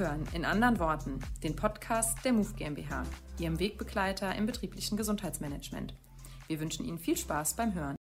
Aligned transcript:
hören 0.00 0.26
in 0.32 0.46
anderen 0.46 0.80
Worten 0.80 1.20
den 1.42 1.54
Podcast 1.54 2.16
der 2.24 2.32
MOVE 2.32 2.54
GmbH, 2.56 3.02
Ihrem 3.38 3.60
Wegbegleiter 3.60 4.34
im 4.34 4.46
betrieblichen 4.46 4.96
Gesundheitsmanagement. 4.96 5.92
Wir 6.48 6.58
wünschen 6.58 6.86
Ihnen 6.86 6.98
viel 6.98 7.18
Spaß 7.18 7.52
beim 7.52 7.74
Hören. 7.74 7.96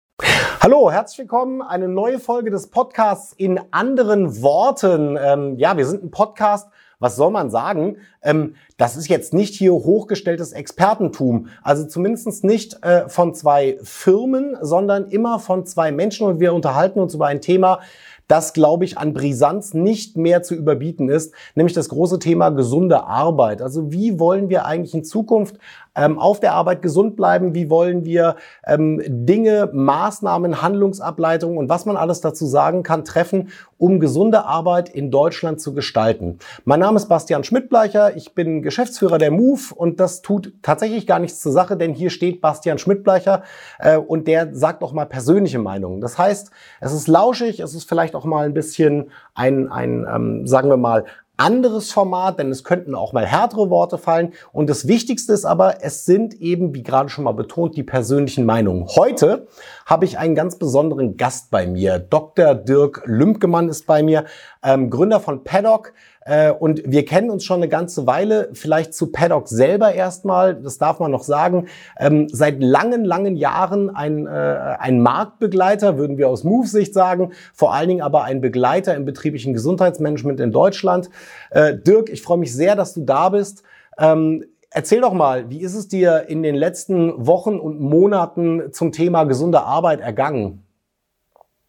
Hallo, 0.61 0.89
herzlich 0.89 1.19
willkommen. 1.19 1.61
Eine 1.61 1.89
neue 1.89 2.19
Folge 2.19 2.51
des 2.51 2.67
Podcasts 2.67 3.33
in 3.33 3.59
anderen 3.71 4.41
Worten. 4.41 5.17
Ähm, 5.21 5.57
ja, 5.57 5.75
wir 5.75 5.85
sind 5.85 6.01
ein 6.01 6.09
Podcast. 6.09 6.69
Was 6.99 7.17
soll 7.17 7.31
man 7.31 7.49
sagen? 7.49 7.97
Ähm, 8.21 8.55
das 8.77 8.95
ist 8.95 9.09
jetzt 9.09 9.33
nicht 9.33 9.53
hier 9.55 9.73
hochgestelltes 9.73 10.53
Expertentum. 10.53 11.47
Also 11.63 11.85
zumindest 11.85 12.45
nicht 12.45 12.81
äh, 12.81 13.09
von 13.09 13.33
zwei 13.33 13.77
Firmen, 13.83 14.57
sondern 14.61 15.07
immer 15.09 15.39
von 15.39 15.65
zwei 15.65 15.91
Menschen. 15.91 16.27
Und 16.27 16.39
wir 16.39 16.53
unterhalten 16.53 16.99
uns 16.99 17.13
über 17.13 17.27
ein 17.27 17.41
Thema, 17.41 17.81
das, 18.29 18.53
glaube 18.53 18.85
ich, 18.85 18.97
an 18.97 19.13
Brisanz 19.13 19.73
nicht 19.73 20.15
mehr 20.15 20.43
zu 20.43 20.53
überbieten 20.53 21.09
ist, 21.09 21.33
nämlich 21.55 21.73
das 21.73 21.89
große 21.89 22.19
Thema 22.19 22.51
gesunde 22.51 23.03
Arbeit. 23.03 23.61
Also 23.61 23.91
wie 23.91 24.19
wollen 24.19 24.49
wir 24.49 24.65
eigentlich 24.65 24.93
in 24.93 25.03
Zukunft 25.03 25.57
ähm, 25.99 26.17
auf 26.17 26.39
der 26.39 26.53
Arbeit 26.53 26.81
gesund 26.81 27.15
bleiben? 27.15 27.53
Wie 27.53 27.69
wollen 27.69 28.05
wir 28.05 28.37
ähm, 28.65 29.01
Dinge, 29.05 29.69
Maßnahmen, 29.73 30.61
Handlungsableitungen 30.61 31.57
und 31.57 31.69
was 31.69 31.85
man 31.85 31.97
alles 31.97 32.21
dazu 32.21 32.45
sagen 32.45 32.83
kann, 32.83 33.03
treffen, 33.03 33.49
um 33.77 33.99
gesunde 33.99 34.45
Arbeit 34.45 34.89
in 34.89 35.11
Deutschland 35.11 35.59
zu 35.59 35.73
gestalten? 35.73 36.39
Mein 36.63 36.79
Name 36.79 36.97
ist 36.97 37.07
Bastian 37.09 37.43
Schmidtbleicher. 37.43 38.15
Ich 38.15 38.33
bin 38.33 38.61
Geschäftsführer 38.61 39.17
der 39.17 39.31
MOVE 39.31 39.75
und 39.75 39.99
das 39.99 40.21
tut 40.21 40.53
tatsächlich 40.61 41.05
gar 41.05 41.19
nichts 41.19 41.41
zur 41.41 41.51
Sache, 41.51 41.75
denn 41.75 41.93
hier 41.93 42.09
steht 42.09 42.41
Bastian 42.41 42.77
Schmidtbleicher 42.77 43.43
äh, 43.79 43.97
und 43.97 44.27
der 44.27 44.55
sagt 44.55 44.83
auch 44.83 44.93
mal 44.93 45.05
persönliche 45.05 45.59
Meinungen. 45.59 45.99
Das 45.99 46.17
heißt, 46.17 46.51
es 46.79 46.93
ist 46.93 47.07
lauschig, 47.07 47.59
es 47.59 47.73
ist 47.73 47.87
vielleicht 47.89 48.15
auch 48.15 48.25
mal 48.25 48.45
ein 48.45 48.53
bisschen 48.53 49.11
ein, 49.33 49.69
ein 49.69 50.05
ähm, 50.09 50.47
sagen 50.47 50.69
wir 50.69 50.77
mal, 50.77 51.05
anderes 51.39 51.91
Format, 51.91 52.39
denn 52.39 52.51
es 52.51 52.63
könnten 52.63 52.95
auch 52.95 53.13
mal 53.13 53.25
härtere 53.25 53.69
Worte 53.69 53.97
fallen. 53.97 54.33
Und 54.51 54.69
das 54.69 54.87
Wichtigste 54.87 55.33
ist 55.33 55.45
aber, 55.45 55.83
es 55.83 56.05
sind 56.05 56.35
eben, 56.41 56.75
wie 56.75 56.83
gerade 56.83 57.09
schon 57.09 57.23
mal 57.23 57.31
betont, 57.31 57.77
die 57.77 57.83
persönlichen 57.83 58.45
Meinungen. 58.45 58.87
Heute 58.87 59.47
habe 59.89 60.05
ich 60.05 60.19
einen 60.19 60.35
ganz 60.35 60.57
besonderen 60.57 61.17
Gast 61.17 61.49
bei 61.49 61.65
mir. 61.65 61.97
Dr. 61.97 62.53
Dirk 62.53 63.01
Lümpgemann 63.05 63.69
ist 63.69 63.87
bei 63.87 64.03
mir, 64.03 64.25
ähm, 64.63 64.91
Gründer 64.91 65.19
von 65.19 65.43
Paddock. 65.43 65.93
Äh, 66.25 66.51
und 66.51 66.83
wir 66.85 67.05
kennen 67.05 67.31
uns 67.31 67.43
schon 67.43 67.57
eine 67.57 67.69
ganze 67.69 68.05
Weile, 68.05 68.49
vielleicht 68.53 68.93
zu 68.93 69.11
Paddock 69.11 69.47
selber 69.47 69.95
erstmal, 69.95 70.53
das 70.53 70.77
darf 70.77 70.99
man 70.99 71.09
noch 71.09 71.23
sagen. 71.23 71.69
Ähm, 71.97 72.27
seit 72.29 72.61
langen, 72.61 73.03
langen 73.03 73.35
Jahren 73.35 73.89
ein, 73.89 74.27
äh, 74.27 74.29
ein 74.29 75.01
Marktbegleiter, 75.01 75.97
würden 75.97 76.19
wir 76.19 76.29
aus 76.29 76.43
Move-Sicht 76.43 76.93
sagen, 76.93 77.31
vor 77.51 77.73
allen 77.73 77.89
Dingen 77.89 78.01
aber 78.01 78.23
ein 78.25 78.41
Begleiter 78.41 78.93
im 78.93 79.05
betrieblichen 79.05 79.53
Gesundheitsmanagement 79.53 80.39
in 80.39 80.51
Deutschland. 80.51 81.09
Äh, 81.49 81.75
Dirk, 81.75 82.09
ich 82.09 82.21
freue 82.21 82.37
mich 82.37 82.53
sehr, 82.53 82.75
dass 82.75 82.93
du 82.93 83.01
da 83.01 83.29
bist. 83.29 83.63
Ähm, 83.97 84.45
Erzähl 84.71 85.01
doch 85.01 85.13
mal, 85.13 85.49
wie 85.49 85.61
ist 85.61 85.73
es 85.73 85.87
dir 85.87 86.25
in 86.27 86.43
den 86.43 86.55
letzten 86.55 87.25
Wochen 87.25 87.59
und 87.59 87.79
Monaten 87.79 88.71
zum 88.71 88.91
Thema 88.91 89.23
gesunde 89.23 89.61
Arbeit 89.61 89.99
ergangen? 89.99 90.63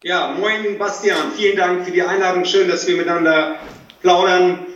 Ja, 0.03 0.35
moin 0.39 0.79
Bastian, 0.79 1.33
vielen 1.37 1.57
Dank 1.57 1.85
für 1.85 1.93
die 1.93 2.03
Einladung. 2.03 2.45
Schön, 2.45 2.69
dass 2.69 2.87
wir 2.87 2.97
miteinander 2.97 3.57
plaudern. 4.03 4.67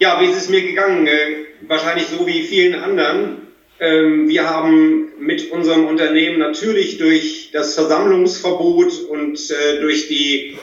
Ja, 0.00 0.20
wie 0.20 0.26
ist 0.26 0.36
es 0.36 0.48
mir 0.48 0.62
gegangen? 0.62 1.06
Äh, 1.06 1.46
wahrscheinlich 1.68 2.06
so 2.06 2.26
wie 2.26 2.42
vielen 2.44 2.80
anderen. 2.80 3.48
Ähm, 3.80 4.28
wir 4.28 4.48
haben 4.48 5.12
mit 5.20 5.52
unserem 5.52 5.86
Unternehmen 5.86 6.38
natürlich 6.38 6.98
durch 6.98 7.50
das 7.52 7.74
Versammlungsverbot 7.74 8.92
und 9.10 9.38
äh, 9.50 9.80
durch 9.80 10.08
die 10.08 10.58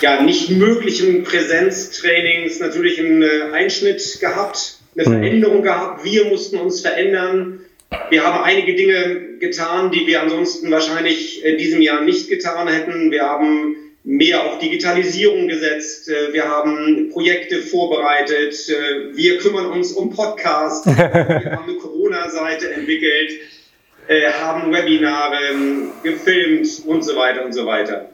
ja, 0.00 0.22
nicht 0.22 0.50
möglichen 0.50 1.24
Präsenztrainings 1.24 2.60
natürlich 2.60 3.00
einen 3.00 3.22
äh, 3.22 3.52
Einschnitt 3.52 4.18
gehabt, 4.20 4.77
eine 4.98 5.16
mhm. 5.16 5.22
Veränderung 5.22 5.62
gehabt. 5.62 6.04
Wir 6.04 6.24
mussten 6.26 6.58
uns 6.58 6.80
verändern. 6.80 7.60
Wir 8.10 8.24
haben 8.24 8.44
einige 8.44 8.74
Dinge 8.74 9.38
getan, 9.38 9.90
die 9.90 10.06
wir 10.06 10.22
ansonsten 10.22 10.70
wahrscheinlich 10.70 11.44
in 11.44 11.56
diesem 11.56 11.80
Jahr 11.80 12.02
nicht 12.02 12.28
getan 12.28 12.68
hätten. 12.68 13.10
Wir 13.10 13.22
haben 13.22 13.76
mehr 14.04 14.44
auf 14.44 14.58
Digitalisierung 14.58 15.48
gesetzt. 15.48 16.08
Äh, 16.08 16.32
wir 16.32 16.44
haben 16.48 17.10
Projekte 17.12 17.62
vorbereitet. 17.62 18.54
Äh, 18.68 19.16
wir 19.16 19.38
kümmern 19.38 19.66
uns 19.66 19.92
um 19.92 20.10
Podcasts. 20.10 20.86
Wir 20.96 20.96
haben 20.96 21.68
eine 21.68 21.78
Corona-Seite 21.78 22.72
entwickelt, 22.72 23.32
äh, 24.06 24.30
haben 24.32 24.72
Webinare 24.72 25.36
ähm, 25.52 25.90
gefilmt 26.02 26.82
und 26.86 27.02
so 27.02 27.16
weiter 27.16 27.44
und 27.44 27.52
so 27.52 27.66
weiter. 27.66 28.08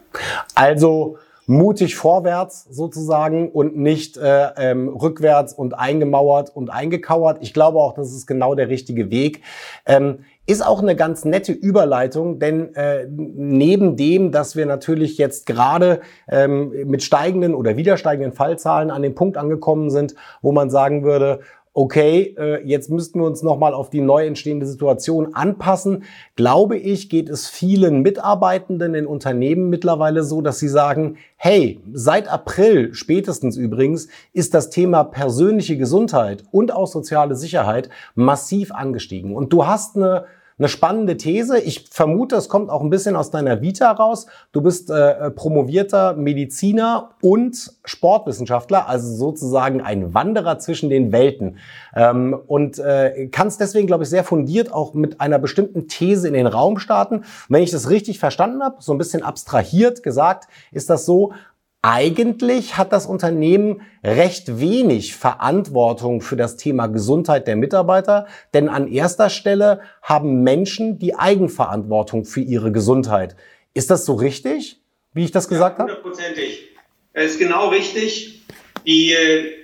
Also 0.55 1.19
mutig 1.47 1.97
vorwärts 1.97 2.67
sozusagen 2.71 3.51
und 3.51 3.77
nicht 3.77 4.17
äh, 4.17 4.49
ähm, 4.57 4.89
rückwärts 4.89 5.53
und 5.53 5.79
eingemauert 5.79 6.55
und 6.55 6.71
eingekauert. 6.71 7.39
Ich 7.41 7.53
glaube 7.53 7.79
auch, 7.79 7.95
das 7.95 8.13
ist 8.13 8.27
genau 8.27 8.55
der 8.55 8.69
richtige 8.69 9.11
Weg. 9.11 9.43
Ähm, 9.87 10.21
ist 10.47 10.65
auch 10.65 10.83
eine 10.83 10.95
ganz 10.95 11.25
nette 11.25 11.53
Überleitung, 11.53 12.39
denn 12.39 12.75
äh, 12.75 13.07
neben 13.09 13.97
dem, 13.97 14.31
dass 14.31 14.57
wir 14.57 14.67
natürlich 14.67 15.17
jetzt 15.17 15.47
gerade 15.47 16.01
ähm, 16.29 16.71
mit 16.87 17.03
steigenden 17.03 17.55
oder 17.55 17.77
wieder 17.79 17.97
steigenden 17.97 18.33
Fallzahlen 18.33 18.91
an 18.91 19.03
dem 19.03 19.15
Punkt 19.15 19.39
angekommen 19.39 19.89
sind, 19.89 20.15
wo 20.43 20.53
man 20.53 20.69
sagen 20.69 21.03
würde, 21.03 21.41
okay, 21.75 22.35
äh, 22.39 22.65
jetzt 22.65 22.89
müssten 22.89 23.19
wir 23.19 23.27
uns 23.27 23.43
nochmal 23.43 23.75
auf 23.75 23.91
die 23.91 24.01
neu 24.01 24.25
entstehende 24.27 24.65
Situation 24.65 25.35
anpassen. 25.35 26.05
Glaube 26.37 26.79
ich, 26.79 27.11
geht 27.11 27.29
es 27.29 27.49
vielen 27.49 28.01
Mitarbeitenden 28.01 28.95
in 28.95 29.07
Unternehmen 29.07 29.69
mittlerweile 29.71 30.23
so, 30.23 30.41
dass 30.41 30.61
sie 30.61 30.69
sagen, 30.69 31.17
hey, 31.37 31.81
seit 31.93 32.29
April 32.29 32.95
spätestens 32.95 33.57
übrigens 33.57 34.09
ist 34.33 34.55
das 34.55 34.71
Thema 34.71 35.03
persönliche 35.03 35.77
Gesundheit 35.77 36.45
und 36.53 36.73
auch 36.73 36.87
soziale 36.87 37.35
Sicherheit 37.35 37.91
massiv 38.15 38.73
angestiegen. 38.73 39.35
Und 39.35 39.53
du 39.53 39.67
hast 39.67 39.97
eine 39.97 40.27
eine 40.57 40.69
spannende 40.69 41.17
These. 41.17 41.59
Ich 41.59 41.89
vermute, 41.91 42.37
es 42.37 42.49
kommt 42.49 42.71
auch 42.71 42.81
ein 42.81 42.91
bisschen 42.91 43.17
aus 43.17 43.31
deiner 43.31 43.61
Vita 43.61 43.91
raus. 43.91 44.27
Du 44.53 44.61
bist 44.61 44.89
äh, 44.89 45.31
promovierter 45.33 46.15
Mediziner 46.15 47.11
und 47.21 47.73
Sportwissenschaftler, 47.85 48.89
also 48.89 49.13
sozusagen 49.15 49.81
ein 49.81 50.15
Wanderer 50.15 50.61
zwischen 50.61 50.91
den 50.91 51.11
Welten. 51.11 51.59
Ähm, 51.97 52.39
und 52.47 52.79
äh, 52.79 53.29
kannst 53.33 53.61
deswegen, 53.61 53.89
glaube 53.89 54.05
ich, 54.05 54.11
sehr 54.11 54.23
fundiert 54.23 54.73
auch 54.73 54.95
mit 54.95 55.21
einer 55.21 55.41
bestimmten 55.41 55.89
These 55.89 56.29
in 56.29 56.35
den 56.35 56.47
Raum 56.47 56.79
starten. 56.79 57.25
Wenn 57.49 57.63
ich 57.63 57.73
das 57.73 57.91
richtig 57.91 58.21
verstanden 58.21 58.63
habe, 58.63 58.77
so 58.79 58.93
ein 58.93 58.99
bisschen 58.99 59.25
abstrahiert 59.25 60.05
gesagt, 60.05 60.47
ist 60.71 60.89
das 60.89 61.05
so, 61.05 61.33
eigentlich 61.85 62.79
hat 62.79 62.95
das 62.95 63.05
Unternehmen 63.05 63.83
recht 64.03 64.59
wenig 64.59 65.15
Verantwortung 65.15 66.23
für 66.23 66.35
das 66.35 66.57
Thema 66.57 66.87
Gesundheit 66.87 67.47
der 67.47 67.57
Mitarbeiter, 67.57 68.27
denn 68.55 68.71
an 68.71 68.91
erster 68.91 69.29
Stelle 69.29 69.83
haben 70.01 70.43
Menschen 70.43 70.99
die 70.99 71.15
Eigenverantwortung 71.15 72.25
für 72.25 72.41
ihre 72.41 72.73
Gesundheit. 72.73 73.37
Ist 73.75 73.91
das 73.91 74.07
so 74.07 74.15
richtig, 74.15 74.81
wie 75.13 75.25
ich 75.25 75.31
das 75.31 75.47
gesagt 75.47 75.79
ja, 75.79 75.85
hundertprozentig. 75.85 76.69
Es 77.13 77.33
ist 77.33 77.39
genau 77.39 77.69
richtig. 77.69 78.41
Die, 78.87 79.15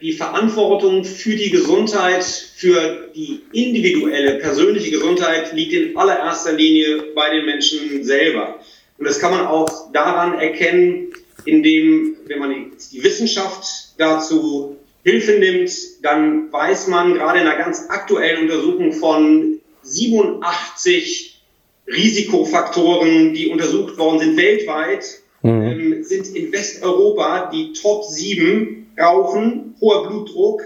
die 0.02 0.12
Verantwortung 0.12 1.04
für 1.04 1.36
die 1.36 1.50
Gesundheit, 1.50 2.24
für 2.24 3.08
die 3.14 3.40
individuelle, 3.52 4.40
persönliche 4.40 4.90
Gesundheit 4.90 5.54
liegt 5.54 5.72
in 5.72 5.96
allererster 5.96 6.52
Linie 6.52 7.02
bei 7.14 7.30
den 7.34 7.46
Menschen 7.46 8.04
selber. 8.04 8.56
Und 8.98 9.06
das 9.06 9.18
kann 9.18 9.30
man 9.30 9.46
auch 9.46 9.90
daran 9.92 10.38
erkennen, 10.38 11.14
indem, 11.44 12.16
wenn 12.26 12.38
man 12.38 12.72
die 12.92 13.02
Wissenschaft 13.02 13.94
dazu 13.98 14.76
Hilfe 15.02 15.32
nimmt, 15.32 15.72
dann 16.02 16.52
weiß 16.52 16.88
man 16.88 17.14
gerade 17.14 17.40
in 17.40 17.46
einer 17.46 17.56
ganz 17.56 17.88
aktuellen 17.88 18.42
Untersuchung 18.42 18.92
von 18.92 19.60
87 19.82 21.42
Risikofaktoren, 21.86 23.34
die 23.34 23.48
untersucht 23.48 23.96
worden 23.98 24.20
sind 24.20 24.36
weltweit, 24.36 25.04
mhm. 25.42 25.62
ähm, 25.62 26.04
sind 26.04 26.36
in 26.36 26.52
Westeuropa 26.52 27.50
die 27.50 27.72
Top 27.72 28.04
7 28.04 28.92
Rauchen, 28.98 29.74
hoher 29.80 30.06
Blutdruck, 30.06 30.62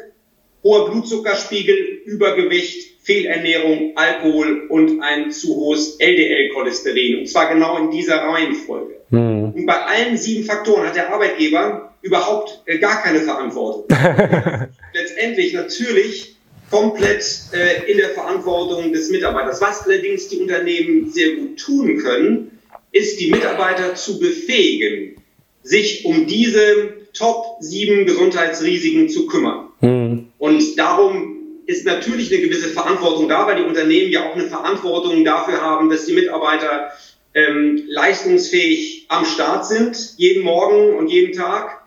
hoher 0.64 0.90
Blutzuckerspiegel, 0.90 1.76
Übergewicht, 2.04 2.94
Fehlernährung, 3.02 3.92
Alkohol 3.96 4.66
und 4.68 5.00
ein 5.02 5.30
zu 5.30 5.54
hohes 5.54 6.00
LDL-Cholesterin. 6.00 7.18
Und 7.20 7.26
zwar 7.28 7.52
genau 7.52 7.78
in 7.78 7.90
dieser 7.90 8.16
Reihenfolge. 8.16 8.94
Mhm. 9.14 9.52
Und 9.54 9.66
bei 9.66 9.80
allen 9.82 10.16
sieben 10.16 10.44
Faktoren 10.44 10.86
hat 10.86 10.96
der 10.96 11.12
Arbeitgeber 11.12 11.94
überhaupt 12.02 12.62
äh, 12.66 12.78
gar 12.78 13.02
keine 13.02 13.20
Verantwortung. 13.20 13.84
Letztendlich 14.94 15.52
natürlich 15.54 16.36
komplett 16.70 17.24
äh, 17.52 17.90
in 17.90 17.98
der 17.98 18.10
Verantwortung 18.10 18.92
des 18.92 19.10
Mitarbeiters. 19.10 19.60
Was 19.60 19.86
allerdings 19.86 20.28
die 20.28 20.38
Unternehmen 20.38 21.10
sehr 21.10 21.36
gut 21.36 21.58
tun 21.58 21.98
können, 21.98 22.58
ist 22.92 23.20
die 23.20 23.30
Mitarbeiter 23.30 23.94
zu 23.94 24.18
befähigen, 24.18 25.16
sich 25.62 26.04
um 26.04 26.26
diese 26.26 27.04
Top 27.12 27.58
sieben 27.60 28.06
Gesundheitsrisiken 28.06 29.08
zu 29.08 29.26
kümmern. 29.26 29.68
Mhm. 29.80 30.26
Und 30.38 30.78
darum 30.78 31.34
ist 31.66 31.86
natürlich 31.86 32.32
eine 32.32 32.42
gewisse 32.42 32.68
Verantwortung 32.68 33.28
da, 33.28 33.46
weil 33.46 33.56
die 33.56 33.62
Unternehmen 33.62 34.10
ja 34.10 34.28
auch 34.28 34.34
eine 34.34 34.46
Verantwortung 34.48 35.24
dafür 35.24 35.60
haben, 35.60 35.88
dass 35.88 36.06
die 36.06 36.12
Mitarbeiter 36.12 36.90
ähm, 37.34 37.82
leistungsfähig 37.88 39.06
am 39.08 39.24
Start 39.24 39.66
sind, 39.66 40.14
jeden 40.16 40.44
Morgen 40.44 40.96
und 40.96 41.08
jeden 41.08 41.36
Tag. 41.36 41.82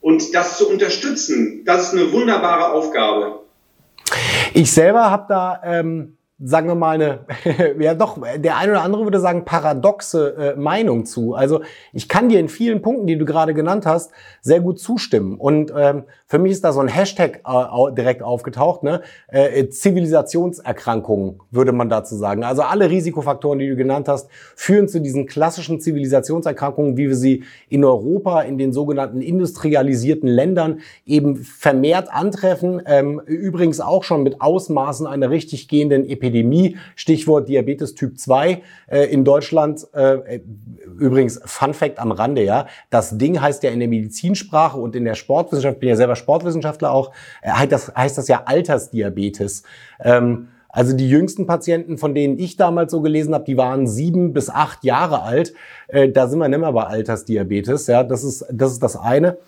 Und 0.00 0.34
das 0.34 0.58
zu 0.58 0.68
unterstützen, 0.68 1.64
das 1.64 1.88
ist 1.88 1.98
eine 1.98 2.12
wunderbare 2.12 2.72
Aufgabe. 2.72 3.40
Ich 4.54 4.70
selber 4.70 5.10
habe 5.10 5.26
da 5.28 5.60
ähm, 5.64 6.15
sagen 6.38 6.68
wir 6.68 6.74
mal, 6.74 6.90
eine, 6.90 7.20
ja 7.78 7.94
doch, 7.94 8.18
der 8.36 8.58
eine 8.58 8.72
oder 8.72 8.82
andere 8.82 9.04
würde 9.04 9.20
sagen, 9.20 9.46
paradoxe 9.46 10.54
äh, 10.54 10.56
Meinung 10.56 11.06
zu. 11.06 11.34
Also 11.34 11.62
ich 11.94 12.08
kann 12.08 12.28
dir 12.28 12.40
in 12.40 12.48
vielen 12.48 12.82
Punkten, 12.82 13.06
die 13.06 13.16
du 13.16 13.24
gerade 13.24 13.54
genannt 13.54 13.86
hast, 13.86 14.10
sehr 14.42 14.60
gut 14.60 14.78
zustimmen. 14.78 15.38
Und 15.38 15.72
ähm, 15.74 16.04
für 16.26 16.38
mich 16.38 16.52
ist 16.52 16.64
da 16.64 16.72
so 16.72 16.80
ein 16.80 16.88
Hashtag 16.88 17.40
äh, 17.46 17.94
direkt 17.94 18.22
aufgetaucht, 18.22 18.82
ne? 18.82 19.00
Äh, 19.28 19.68
Zivilisationserkrankungen, 19.68 21.40
würde 21.50 21.72
man 21.72 21.88
dazu 21.88 22.16
sagen. 22.16 22.44
Also 22.44 22.62
alle 22.62 22.90
Risikofaktoren, 22.90 23.58
die 23.58 23.68
du 23.68 23.76
genannt 23.76 24.06
hast, 24.08 24.28
führen 24.56 24.88
zu 24.88 25.00
diesen 25.00 25.26
klassischen 25.26 25.80
Zivilisationserkrankungen, 25.80 26.98
wie 26.98 27.08
wir 27.08 27.16
sie 27.16 27.44
in 27.70 27.82
Europa, 27.82 28.42
in 28.42 28.58
den 28.58 28.74
sogenannten 28.74 29.22
industrialisierten 29.22 30.28
Ländern 30.28 30.80
eben 31.06 31.36
vermehrt 31.36 32.08
antreffen. 32.12 32.82
Ähm, 32.84 33.22
übrigens 33.24 33.80
auch 33.80 34.04
schon 34.04 34.22
mit 34.22 34.42
Ausmaßen 34.42 35.06
einer 35.06 35.30
richtig 35.30 35.68
gehenden 35.68 36.04
Epidemie 36.04 36.25
Epidemie, 36.26 36.76
Stichwort 36.94 37.48
Diabetes 37.48 37.94
Typ 37.94 38.18
2 38.18 38.62
äh, 38.88 39.04
in 39.04 39.24
Deutschland. 39.24 39.86
Äh, 39.92 40.40
übrigens, 40.98 41.40
Fun 41.44 41.74
Fact 41.74 41.98
am 41.98 42.12
Rande, 42.12 42.42
ja, 42.44 42.66
das 42.90 43.18
Ding 43.18 43.40
heißt 43.40 43.62
ja 43.62 43.70
in 43.70 43.78
der 43.78 43.88
Medizinsprache 43.88 44.78
und 44.78 44.96
in 44.96 45.04
der 45.04 45.14
Sportwissenschaft, 45.14 45.80
bin 45.80 45.88
ja 45.88 45.96
selber 45.96 46.16
Sportwissenschaftler 46.16 46.92
auch, 46.92 47.12
äh, 47.42 47.50
heißt, 47.50 47.72
das, 47.72 47.94
heißt 47.94 48.18
das 48.18 48.28
ja 48.28 48.42
Altersdiabetes. 48.44 49.62
Ähm, 50.00 50.48
also 50.76 50.94
die 50.94 51.08
jüngsten 51.08 51.46
Patienten, 51.46 51.96
von 51.96 52.14
denen 52.14 52.38
ich 52.38 52.58
damals 52.58 52.92
so 52.92 53.00
gelesen 53.00 53.32
habe, 53.32 53.44
die 53.44 53.56
waren 53.56 53.86
sieben 53.86 54.34
bis 54.34 54.50
acht 54.50 54.84
Jahre 54.84 55.22
alt. 55.22 55.54
Äh, 55.88 56.10
da 56.10 56.28
sind 56.28 56.38
wir 56.38 56.48
nicht 56.48 56.58
mehr 56.58 56.72
bei 56.72 56.84
Altersdiabetes. 56.84 57.86
Ja, 57.86 58.02
das 58.02 58.22
ist 58.22 58.44
das, 58.52 58.72
ist 58.72 58.82
das 58.82 58.94
eine. 58.94 59.38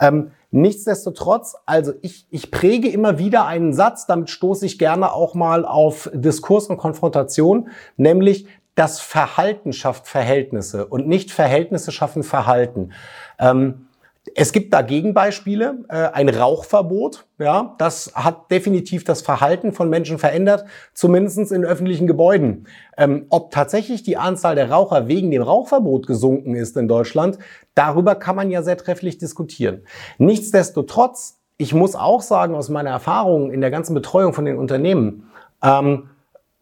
Ähm, 0.00 0.30
nichtsdestotrotz, 0.50 1.56
also 1.66 1.92
ich, 2.02 2.26
ich 2.30 2.50
präge 2.50 2.88
immer 2.88 3.18
wieder 3.18 3.46
einen 3.46 3.72
Satz, 3.72 4.06
damit 4.06 4.30
stoße 4.30 4.66
ich 4.66 4.78
gerne 4.78 5.12
auch 5.12 5.34
mal 5.34 5.64
auf 5.64 6.10
Diskurs 6.14 6.66
und 6.66 6.76
Konfrontation, 6.76 7.68
nämlich 7.96 8.46
das 8.74 9.00
Verhalten 9.00 9.72
schafft 9.72 10.06
Verhältnisse 10.06 10.86
und 10.86 11.08
nicht 11.08 11.32
Verhältnisse 11.32 11.90
schaffen 11.90 12.22
Verhalten. 12.22 12.92
Ähm, 13.40 13.87
es 14.34 14.52
gibt 14.52 14.72
da 14.72 14.82
Gegenbeispiele. 14.82 15.84
Äh, 15.88 16.08
ein 16.12 16.28
Rauchverbot, 16.28 17.26
ja, 17.38 17.74
das 17.78 18.12
hat 18.14 18.50
definitiv 18.50 19.04
das 19.04 19.22
Verhalten 19.22 19.72
von 19.72 19.88
Menschen 19.88 20.18
verändert, 20.18 20.64
zumindest 20.94 21.52
in 21.52 21.64
öffentlichen 21.64 22.06
Gebäuden. 22.06 22.66
Ähm, 22.96 23.26
ob 23.28 23.50
tatsächlich 23.50 24.02
die 24.02 24.16
Anzahl 24.16 24.54
der 24.54 24.70
Raucher 24.70 25.08
wegen 25.08 25.30
dem 25.30 25.42
Rauchverbot 25.42 26.06
gesunken 26.06 26.54
ist 26.54 26.76
in 26.76 26.88
Deutschland, 26.88 27.38
darüber 27.74 28.14
kann 28.14 28.36
man 28.36 28.50
ja 28.50 28.62
sehr 28.62 28.76
trefflich 28.76 29.18
diskutieren. 29.18 29.84
Nichtsdestotrotz, 30.18 31.38
ich 31.56 31.74
muss 31.74 31.94
auch 31.94 32.22
sagen, 32.22 32.54
aus 32.54 32.68
meiner 32.68 32.90
Erfahrung 32.90 33.50
in 33.50 33.60
der 33.60 33.70
ganzen 33.70 33.94
Betreuung 33.94 34.32
von 34.32 34.44
den 34.44 34.58
Unternehmen, 34.58 35.30
ähm, 35.62 36.10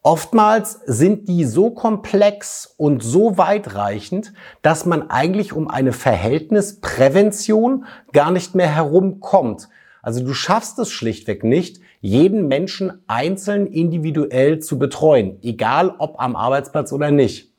Oftmals 0.06 0.78
sind 0.86 1.26
die 1.26 1.44
so 1.44 1.72
komplex 1.72 2.72
und 2.76 3.02
so 3.02 3.38
weitreichend, 3.38 4.32
dass 4.62 4.86
man 4.86 5.10
eigentlich 5.10 5.52
um 5.52 5.68
eine 5.68 5.92
Verhältnisprävention 5.92 7.86
gar 8.12 8.30
nicht 8.30 8.54
mehr 8.54 8.72
herumkommt. 8.72 9.68
Also 10.02 10.24
du 10.24 10.32
schaffst 10.32 10.78
es 10.78 10.92
schlichtweg 10.92 11.42
nicht, 11.42 11.80
jeden 12.00 12.46
Menschen 12.46 13.02
einzeln 13.08 13.66
individuell 13.66 14.60
zu 14.60 14.78
betreuen, 14.78 15.40
egal 15.42 15.96
ob 15.98 16.20
am 16.20 16.36
Arbeitsplatz 16.36 16.92
oder 16.92 17.10
nicht. 17.10 17.52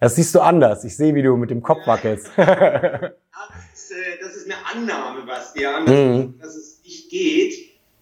Das 0.00 0.16
siehst 0.16 0.34
du 0.34 0.40
anders. 0.40 0.82
Ich 0.82 0.96
sehe, 0.96 1.14
wie 1.14 1.22
du 1.22 1.36
mit 1.36 1.50
dem 1.50 1.62
Kopf 1.62 1.86
wackelst. 1.86 2.32
das, 2.36 2.48
ist, 3.74 3.92
äh, 3.92 4.18
das 4.20 4.34
ist 4.34 4.50
eine 4.50 4.56
Annahme, 4.74 5.24
Bastian, 5.24 5.86
dass, 5.86 5.94
mhm. 5.94 6.34
dass 6.40 6.56
es 6.56 6.80
nicht 6.82 7.10
geht. 7.10 7.54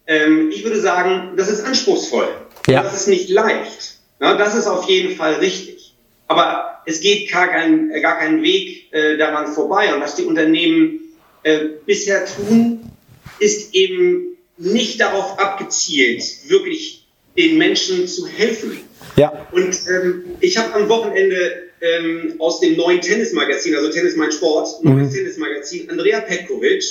Ähm, 0.07 0.49
ich 0.51 0.65
würde 0.65 0.81
sagen, 0.81 1.37
das 1.37 1.51
ist 1.51 1.67
anspruchsvoll. 1.67 2.29
Ja. 2.67 2.83
Das 2.83 2.95
ist 2.95 3.09
nicht 3.09 3.29
leicht. 3.29 3.97
Ja, 4.21 4.37
das 4.37 4.55
ist 4.55 4.67
auf 4.67 4.89
jeden 4.89 5.17
Fall 5.17 5.35
richtig. 5.35 5.95
Aber 6.29 6.83
es 6.87 7.01
geht 7.01 7.31
gar 7.31 7.49
kein, 7.49 7.91
gar 8.03 8.19
keinen 8.19 8.43
Weg 8.43 8.93
äh, 8.93 9.17
daran 9.17 9.53
vorbei. 9.53 9.95
Und 9.95 10.01
was 10.01 10.17
die 10.17 10.25
Unternehmen 10.25 11.01
äh, 11.43 11.61
bisher 11.87 12.25
tun, 12.27 12.91
ist 13.39 13.75
eben 13.75 14.37
nicht 14.57 15.01
darauf 15.01 15.39
abgezielt, 15.39 16.23
wirklich 16.49 17.07
den 17.37 17.59
Menschen 17.59 18.07
zu 18.07 18.27
helfen. 18.27 18.79
Ja. 19.17 19.47
Und 19.53 19.77
ähm, 19.89 20.25
ich 20.41 20.57
habe 20.57 20.75
am 20.75 20.89
Wochenende 20.89 21.71
ähm, 21.81 22.35
aus 22.39 22.61
dem 22.61 22.77
neuen 22.77 23.01
Tennismagazin, 23.01 23.75
also 23.75 23.91
Tennis 23.91 24.17
mein 24.17 24.33
Sport, 24.33 24.83
mhm. 24.83 24.99
neues 24.99 25.15
Tennismagazin, 25.15 25.89
Andrea 25.91 26.21
Petkovic, 26.21 26.85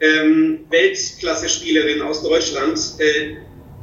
ähm, 0.00 0.60
Weltklasse-Spielerin 0.70 2.00
aus 2.02 2.22
Deutschland, 2.22 2.78
äh, 2.98 3.36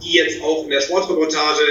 die 0.03 0.13
jetzt 0.13 0.41
auch 0.41 0.63
in 0.63 0.69
der 0.69 0.81
Sportreportage 0.81 1.63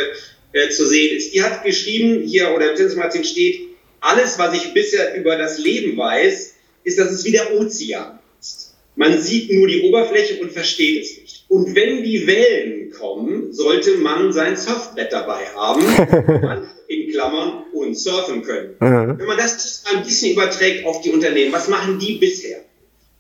äh, 0.53 0.69
zu 0.71 0.87
sehen 0.87 1.17
ist. 1.17 1.35
Die 1.35 1.43
hat 1.43 1.65
geschrieben, 1.65 2.23
hier 2.23 2.55
oder 2.55 2.71
im 2.71 2.77
Tennismagazin 2.77 3.25
steht, 3.25 3.61
alles, 4.01 4.39
was 4.39 4.55
ich 4.55 4.73
bisher 4.73 5.15
über 5.17 5.37
das 5.37 5.59
Leben 5.59 5.97
weiß, 5.97 6.55
ist, 6.85 6.99
dass 6.99 7.11
es 7.11 7.25
wie 7.25 7.33
der 7.33 7.55
Ozean 7.55 8.19
ist. 8.41 8.75
Man 8.95 9.21
sieht 9.21 9.53
nur 9.53 9.67
die 9.67 9.83
Oberfläche 9.83 10.41
und 10.41 10.53
versteht 10.53 11.03
es 11.03 11.21
nicht. 11.21 11.45
Und 11.49 11.75
wenn 11.75 12.03
die 12.03 12.27
Wellen 12.27 12.91
kommen, 12.91 13.53
sollte 13.53 13.97
man 13.99 14.33
sein 14.33 14.57
Surfbrett 14.57 15.13
dabei 15.13 15.47
haben, 15.55 15.83
man 16.43 16.69
in 16.89 17.11
Klammern 17.11 17.65
und 17.73 17.99
surfen 17.99 18.43
können. 18.43 18.77
Mhm. 18.81 19.19
Wenn 19.19 19.27
man 19.27 19.37
das 19.37 19.85
ein 19.93 20.03
bisschen 20.03 20.33
überträgt 20.33 20.87
auf 20.87 21.03
die 21.03 21.11
Unternehmen, 21.11 21.53
was 21.53 21.69
machen 21.69 21.99
die 21.99 22.15
bisher? 22.15 22.65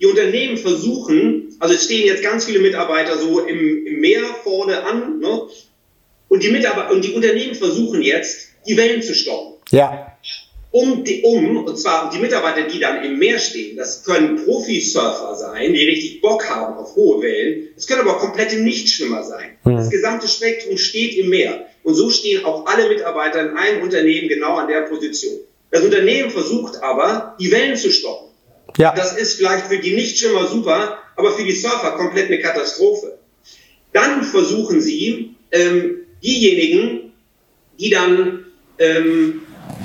Die 0.00 0.06
Unternehmen 0.06 0.58
versuchen, 0.58 1.56
also 1.58 1.74
es 1.74 1.84
stehen 1.84 2.06
jetzt 2.06 2.22
ganz 2.22 2.44
viele 2.44 2.58
Mitarbeiter 2.58 3.18
so 3.18 3.40
im, 3.40 3.86
im 3.86 4.00
Meer 4.00 4.22
vorne 4.42 4.84
an, 4.84 5.20
ne? 5.20 5.42
und 6.28 6.42
die 6.42 6.50
Mitarbeiter 6.50 6.92
und 6.92 7.04
die 7.04 7.12
Unternehmen 7.12 7.54
versuchen 7.54 8.02
jetzt, 8.02 8.48
die 8.66 8.76
Wellen 8.76 9.02
zu 9.02 9.14
stoppen. 9.14 9.54
Ja. 9.70 10.12
Um, 10.72 11.04
die, 11.04 11.22
um, 11.22 11.64
und 11.64 11.78
zwar 11.78 12.10
die 12.10 12.18
Mitarbeiter, 12.18 12.68
die 12.68 12.78
dann 12.78 13.02
im 13.02 13.18
Meer 13.18 13.38
stehen, 13.38 13.76
das 13.76 14.04
können 14.04 14.44
Profisurfer 14.44 15.34
sein, 15.34 15.72
die 15.72 15.84
richtig 15.86 16.20
Bock 16.20 16.50
haben 16.50 16.76
auf 16.76 16.94
hohe 16.96 17.22
Wellen. 17.22 17.68
Es 17.76 17.86
können 17.86 18.02
aber 18.02 18.16
auch 18.16 18.20
komplette 18.20 18.56
Nichtschwimmer 18.56 19.22
sein. 19.22 19.56
Mhm. 19.64 19.76
Das 19.76 19.88
gesamte 19.88 20.28
Spektrum 20.28 20.76
steht 20.76 21.16
im 21.16 21.30
Meer. 21.30 21.66
Und 21.82 21.94
so 21.94 22.10
stehen 22.10 22.44
auch 22.44 22.66
alle 22.66 22.88
Mitarbeiter 22.88 23.48
in 23.48 23.56
einem 23.56 23.82
Unternehmen 23.82 24.28
genau 24.28 24.56
an 24.56 24.68
der 24.68 24.82
Position. 24.82 25.38
Das 25.70 25.82
Unternehmen 25.82 26.30
versucht 26.30 26.82
aber, 26.82 27.36
die 27.40 27.50
Wellen 27.50 27.76
zu 27.76 27.90
stoppen. 27.90 28.25
Ja. 28.76 28.94
Das 28.94 29.16
ist 29.16 29.34
vielleicht 29.34 29.66
für 29.66 29.78
die 29.78 29.94
Nichtschwimmer 29.94 30.46
super, 30.46 30.98
aber 31.16 31.32
für 31.32 31.44
die 31.44 31.52
Surfer 31.52 31.92
komplett 31.92 32.26
eine 32.26 32.40
Katastrophe. 32.40 33.18
Dann 33.92 34.22
versuchen 34.22 34.80
sie, 34.80 35.34
ähm, 35.52 36.06
diejenigen, 36.22 37.12
die 37.78 37.90
dann, 37.90 38.46
ähm, 38.78 39.42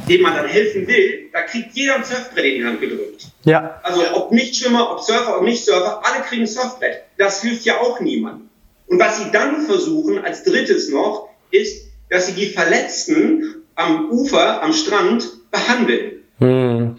denen 0.10 0.24
man 0.24 0.36
dann 0.36 0.48
helfen 0.48 0.88
will, 0.88 1.30
da 1.32 1.42
kriegt 1.44 1.74
jeder 1.74 1.96
ein 1.96 2.04
Surfbrett 2.04 2.46
in 2.46 2.56
die 2.56 2.66
Hand 2.66 2.82
gedrückt. 2.82 3.28
Ja. 3.46 3.80
Also 3.84 4.02
ob 4.14 4.32
Nichtschwimmer, 4.32 4.92
ob 4.92 5.02
Surfer, 5.02 5.38
ob 5.38 5.44
Nicht-Surfer, 5.44 6.02
alle 6.04 6.24
kriegen 6.24 6.44
ein 6.44 6.48
Surfbrett. 6.48 7.04
Das 7.18 7.42
hilft 7.42 7.66
ja 7.66 7.80
auch 7.80 8.00
niemandem. 8.00 8.50
Und 8.88 9.00
was 9.00 9.20
sie 9.20 9.32
dann 9.32 9.66
versuchen, 9.66 10.20
als 10.20 10.44
drittes 10.44 10.90
noch, 10.90 11.30
ist, 11.52 11.88
dass 12.10 12.28
sie 12.28 12.34
die 12.34 12.48
Verletzten 12.48 13.64
am 13.76 14.12
Ufer, 14.12 14.62
am 14.62 14.74
Strand 14.74 15.30
behandeln. 15.50 16.11
Hm. 16.42 16.98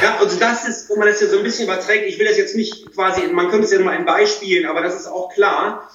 Ja, 0.00 0.18
also 0.18 0.38
das 0.38 0.66
ist, 0.66 0.88
wenn 0.88 0.98
man 0.98 1.08
das 1.08 1.20
ja 1.20 1.26
so 1.26 1.38
ein 1.38 1.42
bisschen 1.42 1.64
überträgt, 1.64 2.06
ich 2.06 2.18
will 2.18 2.26
das 2.26 2.38
jetzt 2.38 2.54
nicht 2.54 2.92
quasi, 2.94 3.26
man 3.26 3.48
könnte 3.48 3.64
es 3.64 3.72
ja 3.72 3.80
mal 3.80 3.96
in 3.96 4.04
Beispielen, 4.04 4.66
aber 4.66 4.80
das 4.80 4.94
ist 4.94 5.06
auch 5.06 5.32
klar, 5.34 5.90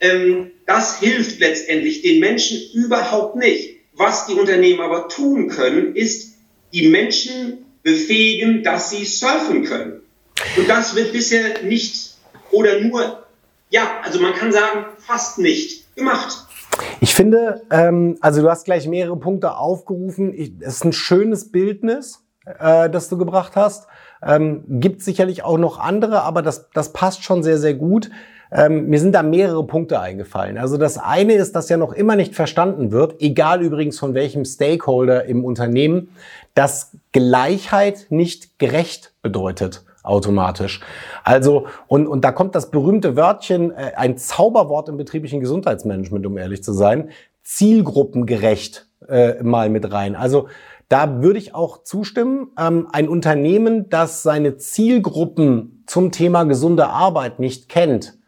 ähm, 0.00 0.52
das 0.66 1.00
hilft 1.00 1.40
letztendlich 1.40 2.02
den 2.02 2.20
Menschen 2.20 2.60
überhaupt 2.72 3.36
nicht. 3.36 3.80
Was 3.94 4.26
die 4.26 4.34
Unternehmen 4.34 4.80
aber 4.80 5.08
tun 5.08 5.48
können, 5.48 5.96
ist 5.96 6.34
die 6.72 6.88
Menschen 6.88 7.64
befähigen, 7.82 8.62
dass 8.62 8.90
sie 8.90 9.04
surfen 9.04 9.64
können. 9.64 10.00
Und 10.56 10.68
das 10.68 10.94
wird 10.94 11.12
bisher 11.12 11.62
nicht 11.62 12.14
oder 12.50 12.80
nur, 12.80 13.24
ja, 13.70 14.00
also 14.02 14.20
man 14.20 14.34
kann 14.34 14.52
sagen, 14.52 14.86
fast 14.98 15.38
nicht 15.38 15.94
gemacht. 15.96 16.43
Ich 17.00 17.14
finde, 17.14 17.62
ähm, 17.70 18.16
also 18.20 18.42
du 18.42 18.50
hast 18.50 18.64
gleich 18.64 18.88
mehrere 18.88 19.16
Punkte 19.16 19.56
aufgerufen. 19.56 20.32
Es 20.60 20.76
ist 20.76 20.84
ein 20.84 20.92
schönes 20.92 21.52
Bildnis, 21.52 22.24
äh, 22.58 22.88
das 22.90 23.08
du 23.08 23.18
gebracht 23.18 23.56
hast. 23.56 23.86
Ähm, 24.22 24.64
gibt 24.68 25.02
sicherlich 25.02 25.44
auch 25.44 25.58
noch 25.58 25.78
andere, 25.78 26.22
aber 26.22 26.42
das, 26.42 26.70
das 26.70 26.92
passt 26.92 27.24
schon 27.24 27.42
sehr, 27.42 27.58
sehr 27.58 27.74
gut. 27.74 28.10
Ähm, 28.50 28.86
mir 28.86 29.00
sind 29.00 29.14
da 29.14 29.22
mehrere 29.22 29.66
Punkte 29.66 30.00
eingefallen. 30.00 30.58
Also 30.58 30.76
das 30.76 30.96
eine 30.96 31.34
ist, 31.34 31.56
dass 31.56 31.68
ja 31.68 31.76
noch 31.76 31.92
immer 31.92 32.16
nicht 32.16 32.34
verstanden 32.34 32.92
wird, 32.92 33.20
egal 33.20 33.62
übrigens 33.62 33.98
von 33.98 34.14
welchem 34.14 34.44
Stakeholder 34.44 35.24
im 35.24 35.44
Unternehmen, 35.44 36.08
dass 36.54 36.96
Gleichheit 37.12 38.06
nicht 38.10 38.58
gerecht 38.58 39.12
bedeutet 39.22 39.84
automatisch. 40.04 40.80
Also, 41.24 41.66
und, 41.88 42.06
und 42.06 42.24
da 42.24 42.30
kommt 42.30 42.54
das 42.54 42.70
berühmte 42.70 43.16
Wörtchen, 43.16 43.72
äh, 43.72 43.92
ein 43.96 44.16
Zauberwort 44.16 44.88
im 44.88 44.96
betrieblichen 44.96 45.40
Gesundheitsmanagement, 45.40 46.24
um 46.26 46.38
ehrlich 46.38 46.62
zu 46.62 46.72
sein, 46.72 47.10
zielgruppengerecht 47.42 48.86
äh, 49.08 49.42
mal 49.42 49.68
mit 49.70 49.92
rein. 49.92 50.14
Also 50.14 50.48
da 50.88 51.22
würde 51.22 51.38
ich 51.38 51.54
auch 51.54 51.82
zustimmen. 51.82 52.52
Ähm, 52.58 52.88
ein 52.92 53.08
Unternehmen, 53.08 53.88
das 53.88 54.22
seine 54.22 54.56
Zielgruppen 54.58 55.82
zum 55.86 56.12
Thema 56.12 56.44
gesunde 56.44 56.88
Arbeit 56.88 57.40
nicht 57.40 57.68
kennt, 57.68 58.18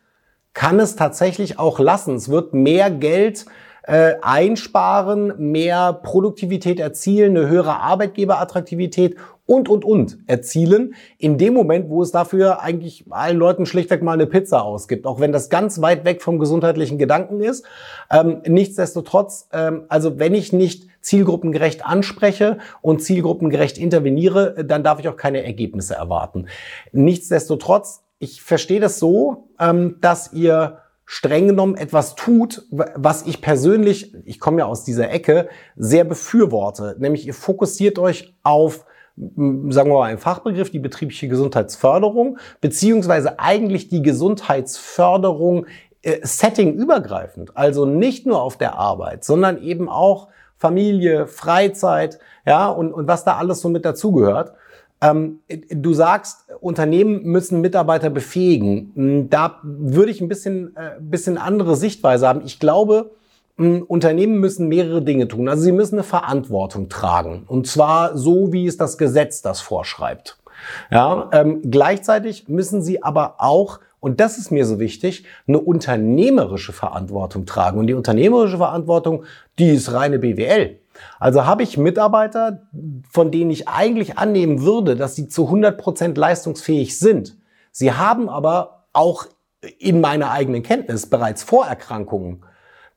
kann 0.54 0.80
es 0.80 0.96
tatsächlich 0.96 1.58
auch 1.58 1.78
lassen. 1.78 2.16
Es 2.16 2.30
wird 2.30 2.54
mehr 2.54 2.90
Geld 2.90 3.44
äh, 3.82 4.14
einsparen, 4.22 5.34
mehr 5.52 5.92
Produktivität 5.92 6.80
erzielen, 6.80 7.36
eine 7.36 7.48
höhere 7.48 7.80
Arbeitgeberattraktivität 7.80 9.16
und, 9.46 9.68
und, 9.68 9.84
und 9.84 10.18
erzielen, 10.26 10.94
in 11.18 11.38
dem 11.38 11.54
Moment, 11.54 11.88
wo 11.88 12.02
es 12.02 12.10
dafür 12.10 12.60
eigentlich 12.60 13.04
allen 13.10 13.38
Leuten 13.38 13.64
schlichtweg 13.64 14.02
mal 14.02 14.12
eine 14.12 14.26
Pizza 14.26 14.62
ausgibt, 14.62 15.06
auch 15.06 15.20
wenn 15.20 15.32
das 15.32 15.48
ganz 15.48 15.80
weit 15.80 16.04
weg 16.04 16.20
vom 16.20 16.38
gesundheitlichen 16.38 16.98
Gedanken 16.98 17.40
ist. 17.40 17.64
Ähm, 18.10 18.42
nichtsdestotrotz, 18.46 19.48
ähm, 19.52 19.84
also 19.88 20.18
wenn 20.18 20.34
ich 20.34 20.52
nicht 20.52 20.88
zielgruppengerecht 21.00 21.86
anspreche 21.86 22.58
und 22.82 23.00
zielgruppengerecht 23.00 23.78
interveniere, 23.78 24.64
dann 24.64 24.82
darf 24.82 24.98
ich 24.98 25.08
auch 25.08 25.16
keine 25.16 25.44
Ergebnisse 25.44 25.94
erwarten. 25.94 26.46
Nichtsdestotrotz, 26.92 28.02
ich 28.18 28.42
verstehe 28.42 28.80
das 28.80 28.98
so, 28.98 29.48
ähm, 29.60 29.96
dass 30.00 30.32
ihr 30.32 30.78
streng 31.04 31.46
genommen 31.46 31.76
etwas 31.76 32.16
tut, 32.16 32.66
was 32.70 33.24
ich 33.26 33.40
persönlich, 33.40 34.12
ich 34.24 34.40
komme 34.40 34.58
ja 34.58 34.64
aus 34.66 34.82
dieser 34.82 35.08
Ecke, 35.10 35.48
sehr 35.76 36.02
befürworte. 36.02 36.96
Nämlich 36.98 37.24
ihr 37.28 37.34
fokussiert 37.34 38.00
euch 38.00 38.34
auf 38.42 38.84
sagen 39.16 39.90
wir 39.90 39.94
mal 39.94 40.10
ein 40.10 40.18
Fachbegriff, 40.18 40.70
die 40.70 40.78
betriebliche 40.78 41.28
Gesundheitsförderung, 41.28 42.38
beziehungsweise 42.60 43.38
eigentlich 43.38 43.88
die 43.88 44.02
Gesundheitsförderung 44.02 45.66
äh, 46.02 46.18
settingübergreifend. 46.22 47.56
Also 47.56 47.86
nicht 47.86 48.26
nur 48.26 48.42
auf 48.42 48.58
der 48.58 48.74
Arbeit, 48.74 49.24
sondern 49.24 49.62
eben 49.62 49.88
auch 49.88 50.28
Familie, 50.58 51.26
Freizeit, 51.26 52.18
ja, 52.46 52.68
und, 52.68 52.92
und 52.92 53.08
was 53.08 53.24
da 53.24 53.36
alles 53.36 53.60
so 53.60 53.68
mit 53.68 53.84
dazugehört. 53.84 54.52
Ähm, 55.00 55.40
du 55.48 55.92
sagst, 55.92 56.46
Unternehmen 56.60 57.22
müssen 57.24 57.60
Mitarbeiter 57.60 58.08
befähigen. 58.08 59.28
Da 59.28 59.60
würde 59.62 60.10
ich 60.10 60.20
ein 60.20 60.28
bisschen, 60.28 60.76
äh, 60.76 61.00
bisschen 61.00 61.38
andere 61.38 61.76
Sichtweise 61.76 62.26
haben. 62.28 62.42
Ich 62.44 62.60
glaube, 62.60 63.15
Unternehmen 63.56 64.38
müssen 64.38 64.68
mehrere 64.68 65.02
Dinge 65.02 65.28
tun. 65.28 65.48
Also 65.48 65.62
sie 65.62 65.72
müssen 65.72 65.96
eine 65.96 66.04
Verantwortung 66.04 66.88
tragen. 66.88 67.44
Und 67.46 67.66
zwar 67.66 68.16
so, 68.16 68.52
wie 68.52 68.66
es 68.66 68.76
das 68.76 68.98
Gesetz 68.98 69.40
das 69.40 69.60
vorschreibt. 69.60 70.38
Ja, 70.90 71.30
ähm, 71.32 71.62
gleichzeitig 71.62 72.48
müssen 72.48 72.82
sie 72.82 73.02
aber 73.02 73.36
auch 73.38 73.80
und 74.06 74.20
das 74.20 74.38
ist 74.38 74.52
mir 74.52 74.66
so 74.66 74.78
wichtig, 74.78 75.24
eine 75.48 75.58
unternehmerische 75.58 76.72
Verantwortung 76.72 77.44
tragen. 77.44 77.80
Und 77.80 77.88
die 77.88 77.94
unternehmerische 77.94 78.58
Verantwortung, 78.58 79.24
die 79.58 79.70
ist 79.70 79.92
reine 79.92 80.20
BWL. 80.20 80.78
Also 81.18 81.44
habe 81.44 81.62
ich 81.62 81.76
Mitarbeiter, 81.76 82.68
von 83.10 83.30
denen 83.30 83.50
ich 83.50 83.68
eigentlich 83.68 84.16
annehmen 84.16 84.62
würde, 84.62 84.94
dass 84.94 85.16
sie 85.16 85.26
zu 85.28 85.46
100 85.46 85.76
Prozent 85.76 86.18
leistungsfähig 86.18 86.98
sind. 86.98 87.36
Sie 87.72 87.92
haben 87.92 88.28
aber 88.28 88.84
auch 88.92 89.26
in 89.78 90.00
meiner 90.00 90.30
eigenen 90.30 90.62
Kenntnis 90.62 91.10
bereits 91.10 91.42
Vorerkrankungen. 91.42 92.44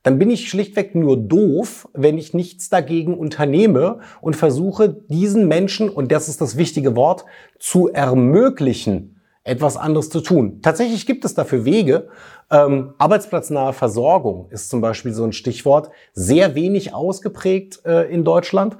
Dann 0.02 0.18
bin 0.18 0.30
ich 0.30 0.48
schlichtweg 0.48 0.94
nur 0.94 1.16
doof, 1.16 1.88
wenn 1.92 2.16
ich 2.16 2.32
nichts 2.32 2.70
dagegen 2.70 3.18
unternehme 3.18 4.00
und 4.20 4.34
versuche, 4.34 4.88
diesen 4.88 5.46
Menschen, 5.46 5.90
und 5.90 6.10
das 6.10 6.28
ist 6.28 6.40
das 6.40 6.56
wichtige 6.56 6.96
Wort, 6.96 7.26
zu 7.58 7.88
ermöglichen, 7.88 9.20
etwas 9.44 9.76
anderes 9.76 10.08
zu 10.08 10.20
tun. 10.20 10.60
Tatsächlich 10.62 11.06
gibt 11.06 11.24
es 11.24 11.34
dafür 11.34 11.64
Wege. 11.64 12.08
Ähm, 12.50 12.94
arbeitsplatznahe 12.98 13.72
Versorgung 13.72 14.48
ist 14.50 14.70
zum 14.70 14.80
Beispiel 14.80 15.12
so 15.12 15.24
ein 15.24 15.32
Stichwort, 15.32 15.90
sehr 16.14 16.54
wenig 16.54 16.94
ausgeprägt 16.94 17.80
äh, 17.84 18.10
in 18.12 18.24
Deutschland. 18.24 18.78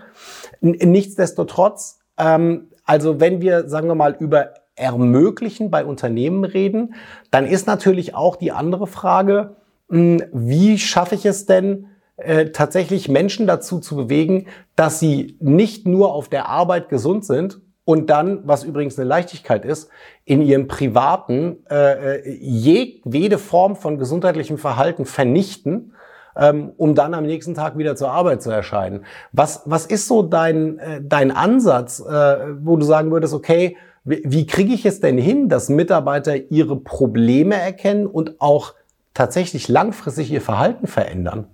N 0.60 0.72
nichtsdestotrotz, 0.72 2.00
ähm, 2.18 2.68
also 2.84 3.20
wenn 3.20 3.42
wir, 3.42 3.68
sagen 3.68 3.88
wir 3.88 3.94
mal, 3.94 4.16
über 4.18 4.54
Ermöglichen 4.74 5.70
bei 5.70 5.84
Unternehmen 5.84 6.44
reden, 6.44 6.94
dann 7.30 7.46
ist 7.46 7.66
natürlich 7.66 8.14
auch 8.14 8.36
die 8.36 8.52
andere 8.52 8.86
Frage, 8.86 9.56
wie 9.90 10.78
schaffe 10.78 11.14
ich 11.16 11.26
es 11.26 11.46
denn, 11.46 11.86
äh, 12.16 12.46
tatsächlich 12.50 13.08
Menschen 13.08 13.46
dazu 13.46 13.80
zu 13.80 13.96
bewegen, 13.96 14.46
dass 14.76 15.00
sie 15.00 15.36
nicht 15.40 15.86
nur 15.86 16.14
auf 16.14 16.28
der 16.28 16.48
Arbeit 16.48 16.88
gesund 16.88 17.24
sind, 17.24 17.60
und 17.90 18.08
dann, 18.08 18.46
was 18.46 18.62
übrigens 18.62 18.98
eine 18.98 19.08
Leichtigkeit 19.08 19.64
ist, 19.64 19.90
in 20.24 20.42
ihrem 20.42 20.68
privaten 20.68 21.64
äh, 21.68 22.18
äh, 22.18 22.38
jedwede 22.38 23.36
Form 23.36 23.74
von 23.74 23.98
gesundheitlichem 23.98 24.58
Verhalten 24.58 25.06
vernichten, 25.06 25.94
ähm, 26.36 26.72
um 26.76 26.94
dann 26.94 27.14
am 27.14 27.26
nächsten 27.26 27.54
Tag 27.54 27.76
wieder 27.78 27.96
zur 27.96 28.12
Arbeit 28.12 28.42
zu 28.42 28.50
erscheinen. 28.50 29.04
Was, 29.32 29.62
was 29.64 29.86
ist 29.86 30.06
so 30.06 30.22
dein, 30.22 30.78
äh, 30.78 31.00
dein 31.02 31.32
Ansatz, 31.32 32.00
äh, 32.00 32.36
wo 32.60 32.76
du 32.76 32.84
sagen 32.84 33.10
würdest, 33.10 33.34
okay, 33.34 33.76
wie, 34.04 34.22
wie 34.24 34.46
kriege 34.46 34.72
ich 34.72 34.86
es 34.86 35.00
denn 35.00 35.18
hin, 35.18 35.48
dass 35.48 35.68
Mitarbeiter 35.68 36.36
ihre 36.50 36.76
Probleme 36.76 37.56
erkennen 37.56 38.06
und 38.06 38.40
auch 38.40 38.74
tatsächlich 39.20 39.68
langfristig 39.68 40.30
ihr 40.30 40.40
Verhalten 40.40 40.86
verändern? 40.86 41.46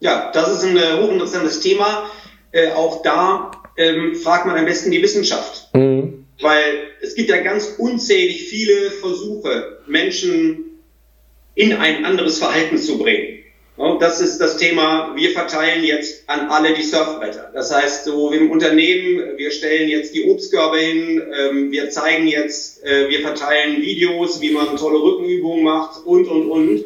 Ja, 0.00 0.30
das 0.32 0.52
ist 0.52 0.64
ein 0.64 0.76
äh, 0.76 1.00
hochinteressantes 1.00 1.60
Thema. 1.60 2.10
Äh, 2.52 2.72
auch 2.72 3.00
da 3.00 3.52
ähm, 3.78 4.14
fragt 4.14 4.44
man 4.44 4.58
am 4.58 4.66
besten 4.66 4.90
die 4.90 5.02
Wissenschaft. 5.02 5.74
Mhm. 5.74 6.26
Weil 6.42 6.88
es 7.00 7.14
gibt 7.14 7.30
ja 7.30 7.40
ganz 7.40 7.76
unzählig 7.78 8.48
viele 8.50 8.90
Versuche, 8.90 9.78
Menschen 9.86 10.82
in 11.54 11.72
ein 11.72 12.04
anderes 12.04 12.38
Verhalten 12.38 12.76
zu 12.76 12.98
bringen. 12.98 13.23
Und 13.76 14.00
das 14.00 14.20
ist 14.20 14.38
das 14.38 14.56
Thema, 14.56 15.12
wir 15.16 15.30
verteilen 15.30 15.82
jetzt 15.82 16.28
an 16.28 16.48
alle 16.48 16.74
die 16.74 16.84
Surfbretter. 16.84 17.50
Das 17.52 17.74
heißt, 17.74 18.04
so 18.04 18.30
im 18.30 18.50
Unternehmen, 18.52 19.36
wir 19.36 19.50
stellen 19.50 19.88
jetzt 19.88 20.14
die 20.14 20.30
Obstkörbe 20.30 20.78
hin, 20.78 21.20
ähm, 21.36 21.72
wir 21.72 21.90
zeigen 21.90 22.28
jetzt, 22.28 22.84
äh, 22.84 23.08
wir 23.08 23.20
verteilen 23.22 23.82
Videos, 23.82 24.40
wie 24.40 24.52
man 24.52 24.76
tolle 24.76 25.02
Rückenübungen 25.02 25.64
macht 25.64 26.06
und, 26.06 26.28
und, 26.28 26.48
und. 26.50 26.84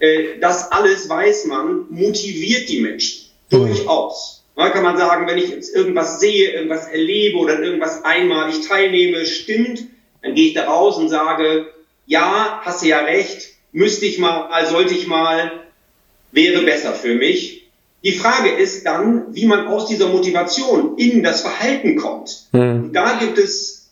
Äh, 0.00 0.40
das 0.40 0.72
alles 0.72 1.08
weiß 1.08 1.44
man, 1.44 1.86
motiviert 1.90 2.68
die 2.68 2.80
Menschen 2.80 3.30
mhm. 3.50 3.56
durchaus. 3.56 4.42
Da 4.56 4.68
kann 4.70 4.82
man 4.82 4.98
sagen, 4.98 5.28
wenn 5.28 5.38
ich 5.38 5.48
jetzt 5.48 5.74
irgendwas 5.74 6.18
sehe, 6.18 6.50
irgendwas 6.50 6.88
erlebe 6.88 7.38
oder 7.38 7.60
irgendwas 7.60 8.04
einmalig 8.04 8.66
teilnehme, 8.66 9.24
stimmt, 9.26 9.84
dann 10.22 10.34
gehe 10.34 10.48
ich 10.48 10.54
da 10.54 10.64
raus 10.64 10.96
und 10.96 11.08
sage, 11.08 11.68
ja, 12.06 12.60
hast 12.64 12.82
du 12.82 12.88
ja 12.88 12.98
recht, 12.98 13.52
müsste 13.70 14.06
ich 14.06 14.18
mal, 14.18 14.66
sollte 14.66 14.92
ich 14.92 15.06
mal, 15.06 15.69
wäre 16.32 16.62
besser 16.62 16.94
für 16.94 17.14
mich. 17.14 17.68
Die 18.02 18.12
Frage 18.12 18.50
ist 18.50 18.86
dann, 18.86 19.34
wie 19.34 19.46
man 19.46 19.66
aus 19.66 19.86
dieser 19.86 20.08
Motivation 20.08 20.96
in 20.96 21.22
das 21.22 21.42
Verhalten 21.42 21.96
kommt. 21.96 22.48
Mhm. 22.52 22.84
Und 22.84 22.92
da 22.92 23.18
gibt 23.18 23.38
es 23.38 23.90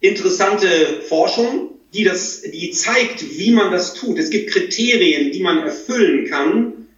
interessante 0.00 1.00
Forschung, 1.08 1.70
die 1.94 2.04
das, 2.04 2.42
die 2.42 2.70
zeigt, 2.70 3.38
wie 3.38 3.52
man 3.52 3.72
das 3.72 3.94
tut. 3.94 4.18
Es 4.18 4.30
gibt 4.30 4.50
Kriterien, 4.50 5.32
die 5.32 5.40
man 5.40 5.58
erfüllen 5.58 6.26
kann, 6.28 6.88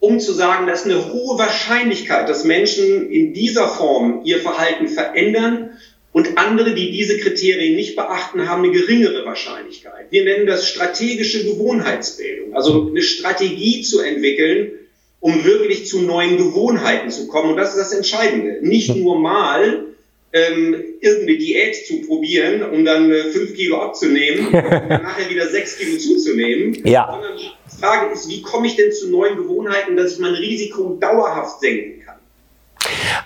um 0.00 0.18
zu 0.18 0.32
sagen, 0.32 0.66
dass 0.66 0.84
eine 0.84 1.12
hohe 1.12 1.38
Wahrscheinlichkeit, 1.38 2.28
dass 2.28 2.44
Menschen 2.44 3.10
in 3.10 3.32
dieser 3.32 3.68
Form 3.68 4.22
ihr 4.24 4.40
Verhalten 4.40 4.88
verändern 4.88 5.70
und 6.18 6.36
andere, 6.36 6.74
die 6.74 6.90
diese 6.90 7.16
Kriterien 7.16 7.76
nicht 7.76 7.94
beachten, 7.94 8.48
haben 8.48 8.64
eine 8.64 8.72
geringere 8.72 9.24
Wahrscheinlichkeit. 9.24 10.06
Wir 10.10 10.24
nennen 10.24 10.48
das 10.48 10.68
strategische 10.68 11.44
Gewohnheitsbildung, 11.44 12.56
also 12.56 12.88
eine 12.88 13.02
Strategie 13.02 13.82
zu 13.82 14.00
entwickeln, 14.00 14.72
um 15.20 15.44
wirklich 15.44 15.86
zu 15.86 16.02
neuen 16.02 16.36
Gewohnheiten 16.36 17.08
zu 17.10 17.28
kommen. 17.28 17.50
Und 17.50 17.56
das 17.56 17.70
ist 17.70 17.78
das 17.78 17.92
Entscheidende. 17.92 18.58
Nicht 18.62 18.96
nur 18.96 19.20
mal 19.20 19.84
ähm, 20.32 20.74
irgendeine 21.00 21.38
Diät 21.38 21.86
zu 21.86 22.00
probieren, 22.00 22.62
um 22.68 22.84
dann 22.84 23.12
äh, 23.12 23.22
fünf 23.30 23.54
Kilo 23.54 23.80
abzunehmen 23.80 24.48
und 24.48 24.52
nachher 24.88 25.30
wieder 25.30 25.46
sechs 25.46 25.78
Kilo 25.78 25.98
zuzunehmen, 25.98 26.84
ja. 26.84 27.08
sondern 27.12 27.38
Frage 27.78 28.12
ist, 28.12 28.28
wie 28.28 28.42
komme 28.42 28.66
ich 28.66 28.74
denn 28.74 28.90
zu 28.90 29.08
neuen 29.08 29.36
Gewohnheiten, 29.36 29.96
dass 29.96 30.14
ich 30.14 30.18
mein 30.18 30.34
Risiko 30.34 30.98
dauerhaft 31.00 31.60
senken 31.60 32.02
kann? 32.04 32.07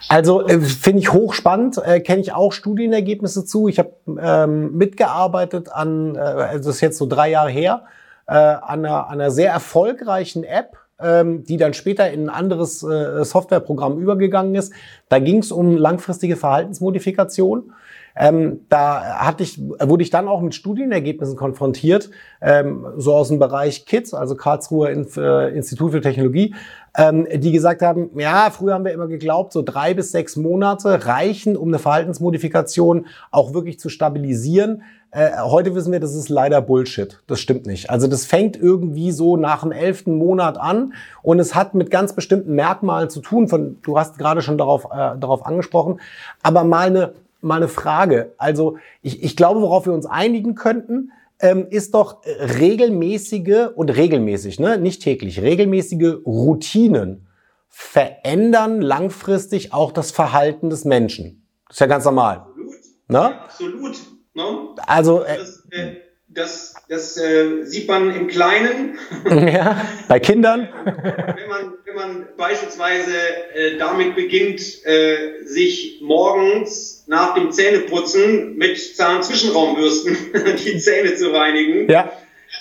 Also 0.09 0.47
äh, 0.47 0.61
finde 0.61 1.01
ich 1.01 1.13
hochspannend, 1.13 1.79
äh, 1.85 2.01
kenne 2.01 2.21
ich 2.21 2.33
auch 2.33 2.53
Studienergebnisse 2.53 3.45
zu. 3.45 3.69
Ich 3.69 3.79
habe 3.79 3.93
ähm, 4.21 4.77
mitgearbeitet 4.77 5.71
an, 5.73 6.17
äh, 6.17 6.19
also 6.19 6.69
das 6.69 6.77
ist 6.77 6.81
jetzt 6.81 6.99
so 6.99 7.07
drei 7.07 7.31
Jahre 7.31 7.51
her, 7.51 7.85
äh, 8.27 8.35
an, 8.35 8.85
einer, 8.85 9.09
an 9.09 9.21
einer 9.21 9.31
sehr 9.31 9.51
erfolgreichen 9.51 10.45
App, 10.45 10.77
ähm, 11.01 11.45
die 11.45 11.57
dann 11.57 11.75
später 11.75 12.11
in 12.11 12.25
ein 12.25 12.31
anderes 12.31 12.83
äh, 12.83 13.25
Softwareprogramm 13.25 13.99
übergegangen 13.99 14.55
ist. 14.55 14.73
Da 15.09 15.19
ging 15.19 15.39
es 15.39 15.53
um 15.53 15.77
langfristige 15.77 16.37
Verhaltensmodifikation. 16.37 17.73
Ähm, 18.15 18.61
da 18.69 19.19
hatte 19.21 19.43
ich, 19.43 19.59
wurde 19.61 20.03
ich 20.03 20.11
dann 20.11 20.29
auch 20.29 20.43
mit 20.43 20.55
Studienergebnissen 20.55 21.37
konfrontiert, 21.37 22.11
ähm, 22.41 22.87
so 22.97 23.15
aus 23.15 23.29
dem 23.29 23.39
Bereich 23.39 23.87
KITS, 23.87 24.13
also 24.13 24.35
Karlsruher 24.35 24.91
Inf 24.91 25.17
äh, 25.17 25.49
Institut 25.49 25.93
für 25.93 26.01
Technologie, 26.01 26.55
ähm, 26.95 27.27
die 27.35 27.53
gesagt 27.53 27.83
haben, 27.83 28.11
ja, 28.19 28.51
früher 28.51 28.75
haben 28.75 28.85
wir 28.85 28.93
immer 28.93 29.07
geglaubt, 29.07 29.53
so 29.53 29.63
drei 29.63 29.95
bis 29.95 30.13
sechs 30.13 30.37
Monate 30.37 31.07
reichen, 31.07 31.57
um 31.57 31.69
eine 31.69 31.79
Verhaltensmodifikation 31.79 33.07
auch 33.31 33.55
wirklich 33.55 33.79
zu 33.79 33.89
stabilisieren. 33.89 34.83
Äh, 35.11 35.31
heute 35.43 35.75
wissen 35.75 35.93
wir, 35.93 36.01
das 36.01 36.15
ist 36.15 36.29
leider 36.29 36.61
Bullshit. 36.61 37.21
Das 37.27 37.41
stimmt 37.41 37.67
nicht. 37.67 37.91
Also 37.91 38.07
das 38.07 38.27
fängt 38.27 38.57
irgendwie 38.57 39.11
so 39.11 39.37
nach 39.37 39.63
dem 39.63 39.73
elften 39.73 40.17
Monat 40.17 40.59
an 40.59 40.95
und 41.23 41.39
es 41.39 41.55
hat 41.55 41.75
mit 41.75 41.91
ganz 41.91 42.15
bestimmten 42.15 42.55
Merkmalen 42.55 43.09
zu 43.09 43.21
tun. 43.21 43.49
Von, 43.49 43.79
du 43.83 43.99
hast 43.99 44.19
gerade 44.19 44.43
schon 44.43 44.59
darauf, 44.59 44.87
äh, 44.87 45.19
darauf 45.19 45.47
angesprochen. 45.47 46.01
Aber 46.43 46.65
mal 46.65 46.89
eine, 46.89 47.13
mal 47.41 47.57
eine 47.57 47.69
Frage. 47.69 48.33
Also 48.37 48.77
ich, 49.03 49.23
ich 49.23 49.37
glaube, 49.37 49.63
worauf 49.63 49.87
wir 49.87 49.93
uns 49.93 50.07
einigen 50.07 50.55
könnten, 50.55 51.11
ähm, 51.43 51.67
ist 51.69 51.95
doch 51.95 52.23
regelmäßige 52.25 53.69
und 53.75 53.91
regelmäßig, 53.91 54.61
ne? 54.61 54.79
nicht 54.79 55.03
täglich, 55.03 55.43
regelmäßige 55.43 56.25
Routinen 56.25 57.27
verändern 57.69 58.81
langfristig 58.81 59.73
auch 59.73 59.93
das 59.93 60.11
Verhalten 60.13 60.71
des 60.71 60.85
Menschen. 60.85 61.47
Das 61.67 61.77
ist 61.77 61.81
ja 61.81 61.87
ganz 61.87 62.05
normal. 62.05 62.47
Absolut. 62.47 62.75
Ne? 63.09 63.41
absolut. 63.41 63.97
Ne? 64.35 64.45
Also 64.87 65.23
äh, 65.23 65.39
das, 65.39 65.67
äh, 65.71 65.97
das, 66.35 66.75
das 66.89 67.17
äh, 67.17 67.65
sieht 67.65 67.89
man 67.89 68.15
im 68.15 68.29
Kleinen. 68.29 68.99
ja, 69.29 69.87
bei 70.09 70.19
Kindern. 70.21 70.69
wenn, 70.85 71.49
man, 71.49 71.73
wenn 71.85 71.95
man 71.95 72.29
beispielsweise 72.37 73.13
äh, 73.55 73.77
damit 73.79 74.15
beginnt, 74.15 74.85
äh, 74.85 75.45
sich 75.45 75.99
morgens 76.01 77.05
nach 77.07 77.35
dem 77.35 77.53
Zähneputzen 77.53 78.57
mit 78.57 78.79
Zahnzwischenraumbürsten 78.79 80.17
die 80.65 80.79
Zähne 80.79 81.15
zu 81.15 81.33
reinigen, 81.33 81.91
ja. 81.91 82.13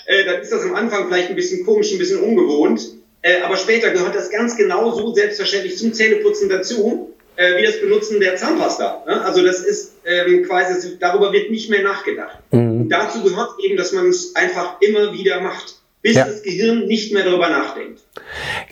äh, 0.06 0.24
dann 0.24 0.40
ist 0.40 0.52
das 0.52 0.62
am 0.64 0.74
Anfang 0.74 1.08
vielleicht 1.08 1.30
ein 1.30 1.36
bisschen 1.36 1.64
komisch, 1.64 1.92
ein 1.92 1.98
bisschen 1.98 2.20
ungewohnt. 2.20 2.82
Äh, 3.22 3.40
aber 3.42 3.56
später 3.56 3.90
gehört 3.90 4.14
das 4.14 4.30
ganz 4.30 4.56
genauso 4.56 5.14
selbstverständlich 5.14 5.78
zum 5.78 5.94
Zähneputzen 5.94 6.48
dazu 6.48 7.14
äh, 7.36 7.56
wie 7.56 7.66
das 7.66 7.80
Benutzen 7.80 8.20
der 8.20 8.36
Zahnpasta. 8.36 9.04
Ne? 9.06 9.24
Also 9.24 9.44
das 9.44 9.60
ist 9.60 9.94
ähm, 10.04 10.44
quasi, 10.44 10.98
darüber 10.98 11.32
wird 11.32 11.50
nicht 11.50 11.70
mehr 11.70 11.82
nachgedacht. 11.82 12.38
Mhm. 12.50 12.88
Dazu 12.88 13.22
gehört 13.22 13.50
eben, 13.62 13.76
dass 13.76 13.92
man 13.92 14.08
es 14.08 14.34
einfach 14.34 14.76
immer 14.80 15.12
wieder 15.12 15.40
macht 15.40 15.82
bis 16.02 16.16
ja. 16.16 16.26
das 16.26 16.42
Gehirn 16.42 16.86
nicht 16.86 17.14
mehr 17.14 17.24
darüber 17.24 17.48
nachdenkt. 17.48 18.02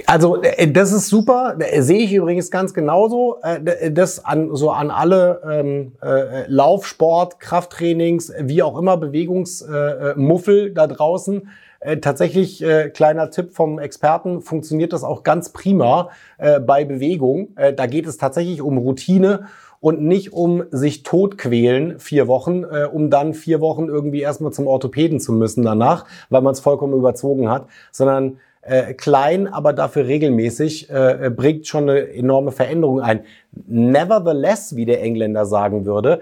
Also 0.07 0.43
äh, 0.43 0.71
das 0.71 0.93
ist 0.93 1.09
super, 1.09 1.57
äh, 1.61 1.81
sehe 1.81 2.01
ich 2.01 2.13
übrigens 2.13 2.51
ganz 2.51 2.75
genauso. 2.75 3.39
Äh, 3.43 3.93
das 3.93 4.25
an 4.25 4.55
so 4.57 4.71
an 4.71 4.91
alle 4.91 5.41
ähm, 5.49 5.93
äh, 6.03 6.45
Laufsport, 6.49 7.39
Krafttrainings, 7.39 8.33
wie 8.41 8.63
auch 8.63 8.77
immer 8.77 8.97
Bewegungsmuffel 8.97 10.73
da 10.75 10.89
draußen. 10.89 11.49
Äh, 11.81 11.97
tatsächlich, 11.97 12.63
äh, 12.63 12.91
kleiner 12.91 13.31
Tipp 13.31 13.53
vom 13.53 13.79
Experten, 13.79 14.43
funktioniert 14.43 14.93
das 14.93 15.03
auch 15.03 15.23
ganz 15.23 15.49
prima 15.51 16.11
äh, 16.37 16.61
bei 16.61 16.85
Bewegung. 16.85 17.57
Äh, 17.57 17.73
da 17.73 17.87
geht 17.87 18.07
es 18.07 18.19
tatsächlich 18.19 18.61
um 18.61 18.77
Routine 18.77 19.47
und 19.81 20.03
nicht 20.03 20.35
um 20.35 20.65
sich 20.71 21.03
totquälen 21.03 21.99
vier 21.99 22.29
Wochen, 22.29 22.65
äh, 22.65 22.85
um 22.85 23.09
dann 23.09 23.33
vier 23.33 23.63
Wochen 23.63 23.89
irgendwie 23.89 24.21
erstmal 24.21 24.53
zum 24.53 24.67
Orthopäden 24.67 25.21
zu 25.21 25.33
müssen 25.33 25.65
danach, 25.65 26.05
weil 26.29 26.43
man 26.43 26.53
es 26.53 26.61
vollkommen 26.61 26.93
überzogen 26.93 27.49
hat, 27.49 27.67
sondern 27.91 28.39
äh, 28.61 28.93
klein, 28.93 29.49
aber 29.49 29.73
dafür 29.73 30.07
regelmäßig, 30.07 30.91
äh, 30.91 31.31
bringt 31.35 31.67
schon 31.67 31.89
eine 31.89 32.13
enorme 32.13 32.53
Veränderung 32.53 33.01
ein. 33.01 33.21
Nevertheless, 33.67 34.77
wie 34.77 34.85
der 34.85 35.01
Engländer 35.03 35.47
sagen 35.47 35.87
würde, 35.87 36.21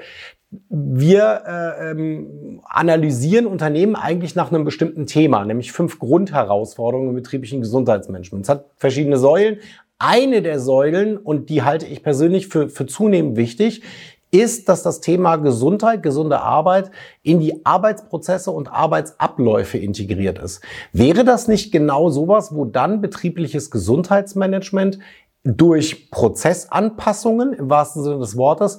wir 0.71 1.43
äh, 1.47 1.91
ähm, 1.91 2.61
analysieren 2.65 3.47
Unternehmen 3.47 3.97
eigentlich 3.97 4.35
nach 4.35 4.51
einem 4.51 4.65
bestimmten 4.65 5.07
Thema, 5.07 5.45
nämlich 5.45 5.73
fünf 5.73 5.99
Grundherausforderungen 5.99 7.11
im 7.11 7.17
betrieblichen 7.17 7.61
Gesundheitsmanagement. 7.61 8.47
Es 8.47 8.49
hat 8.49 8.67
verschiedene 8.77 9.19
Säulen. 9.19 9.59
Eine 9.99 10.43
der 10.43 10.61
Säulen, 10.61 11.19
und 11.19 11.51
die 11.51 11.63
halte 11.63 11.87
ich 11.87 12.03
persönlich 12.03 12.49
für, 12.49 12.69
für 12.69 12.87
zunehmend 12.87 13.37
wichtig, 13.37 13.83
ist, 14.31 14.69
dass 14.69 14.83
das 14.83 15.01
Thema 15.01 15.37
Gesundheit, 15.37 16.03
gesunde 16.03 16.41
Arbeit 16.41 16.91
in 17.23 17.41
die 17.41 17.65
Arbeitsprozesse 17.65 18.51
und 18.51 18.71
Arbeitsabläufe 18.71 19.79
integriert 19.79 20.39
ist. 20.39 20.63
Wäre 20.93 21.25
das 21.25 21.49
nicht 21.49 21.73
genau 21.73 22.11
sowas, 22.11 22.55
wo 22.55 22.65
dann 22.65 23.01
betriebliches 23.01 23.71
Gesundheitsmanagement 23.71 24.99
durch 25.45 26.11
Prozessanpassungen 26.11 27.55
im 27.55 27.71
wahrsten 27.71 28.03
Sinne 28.03 28.19
des 28.19 28.37
Wortes 28.37 28.79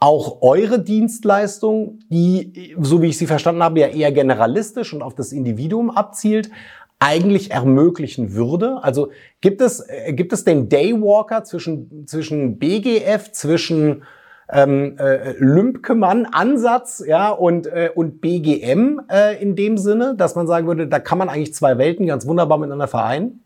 auch 0.00 0.42
eure 0.42 0.80
Dienstleistung, 0.80 2.00
die, 2.10 2.76
so 2.80 3.00
wie 3.00 3.08
ich 3.08 3.18
sie 3.18 3.26
verstanden 3.26 3.62
habe, 3.62 3.80
ja 3.80 3.86
eher 3.88 4.12
generalistisch 4.12 4.92
und 4.92 5.02
auf 5.02 5.14
das 5.14 5.32
Individuum 5.32 5.90
abzielt, 5.90 6.50
eigentlich 6.98 7.50
ermöglichen 7.50 8.34
würde? 8.34 8.82
Also 8.82 9.10
gibt 9.40 9.60
es, 9.60 9.80
äh, 9.88 10.12
gibt 10.12 10.32
es 10.32 10.44
den 10.44 10.68
Daywalker 10.68 11.44
zwischen, 11.44 12.06
zwischen 12.06 12.58
BGF, 12.58 13.32
zwischen 13.32 14.04
ähm, 14.52 14.96
äh, 14.98 15.32
Lümpkemann-Ansatz 15.38 17.02
ja, 17.06 17.30
und, 17.30 17.66
äh, 17.66 17.90
und 17.94 18.20
BGM 18.20 19.00
äh, 19.10 19.40
in 19.40 19.56
dem 19.56 19.78
Sinne, 19.78 20.14
dass 20.16 20.34
man 20.34 20.46
sagen 20.46 20.66
würde, 20.66 20.86
da 20.86 20.98
kann 20.98 21.18
man 21.18 21.28
eigentlich 21.28 21.54
zwei 21.54 21.78
Welten 21.78 22.06
ganz 22.06 22.26
wunderbar 22.26 22.58
miteinander 22.58 22.88
vereinen? 22.88 23.42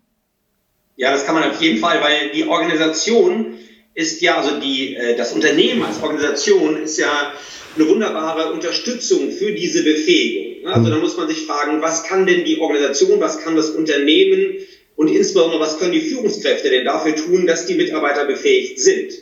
Ja, 0.96 1.12
das 1.12 1.24
kann 1.24 1.36
man 1.36 1.48
auf 1.48 1.60
jeden 1.60 1.78
Fall, 1.78 1.98
weil 2.02 2.32
die 2.34 2.48
Organisation 2.48 3.54
ist 3.98 4.20
ja, 4.20 4.38
also 4.40 4.60
die, 4.60 4.94
äh, 4.94 5.16
das 5.16 5.32
Unternehmen 5.32 5.82
als 5.82 6.00
Organisation 6.00 6.80
ist 6.84 6.98
ja 6.98 7.32
eine 7.74 7.88
wunderbare 7.88 8.52
Unterstützung 8.52 9.32
für 9.32 9.50
diese 9.50 9.82
Befähigung. 9.82 10.62
Ne? 10.62 10.72
Also 10.72 10.88
da 10.88 10.98
muss 10.98 11.16
man 11.16 11.28
sich 11.28 11.46
fragen, 11.46 11.82
was 11.82 12.04
kann 12.04 12.24
denn 12.24 12.44
die 12.44 12.60
Organisation, 12.60 13.20
was 13.20 13.40
kann 13.40 13.56
das 13.56 13.70
Unternehmen 13.70 14.54
und 14.94 15.08
insbesondere 15.08 15.60
was 15.60 15.80
können 15.80 15.92
die 15.92 16.00
Führungskräfte 16.00 16.70
denn 16.70 16.84
dafür 16.84 17.16
tun, 17.16 17.44
dass 17.48 17.66
die 17.66 17.74
Mitarbeiter 17.74 18.24
befähigt 18.24 18.78
sind. 18.78 19.14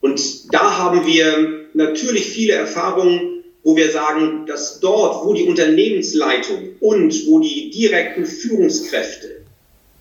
Und 0.00 0.54
da 0.54 0.78
haben 0.78 1.04
wir 1.04 1.66
natürlich 1.74 2.26
viele 2.26 2.52
Erfahrungen, 2.52 3.42
wo 3.64 3.76
wir 3.76 3.90
sagen, 3.90 4.46
dass 4.46 4.78
dort, 4.78 5.26
wo 5.26 5.34
die 5.34 5.44
Unternehmensleitung 5.44 6.76
und 6.78 7.26
wo 7.26 7.40
die 7.40 7.70
direkten 7.70 8.26
Führungskräfte 8.26 9.42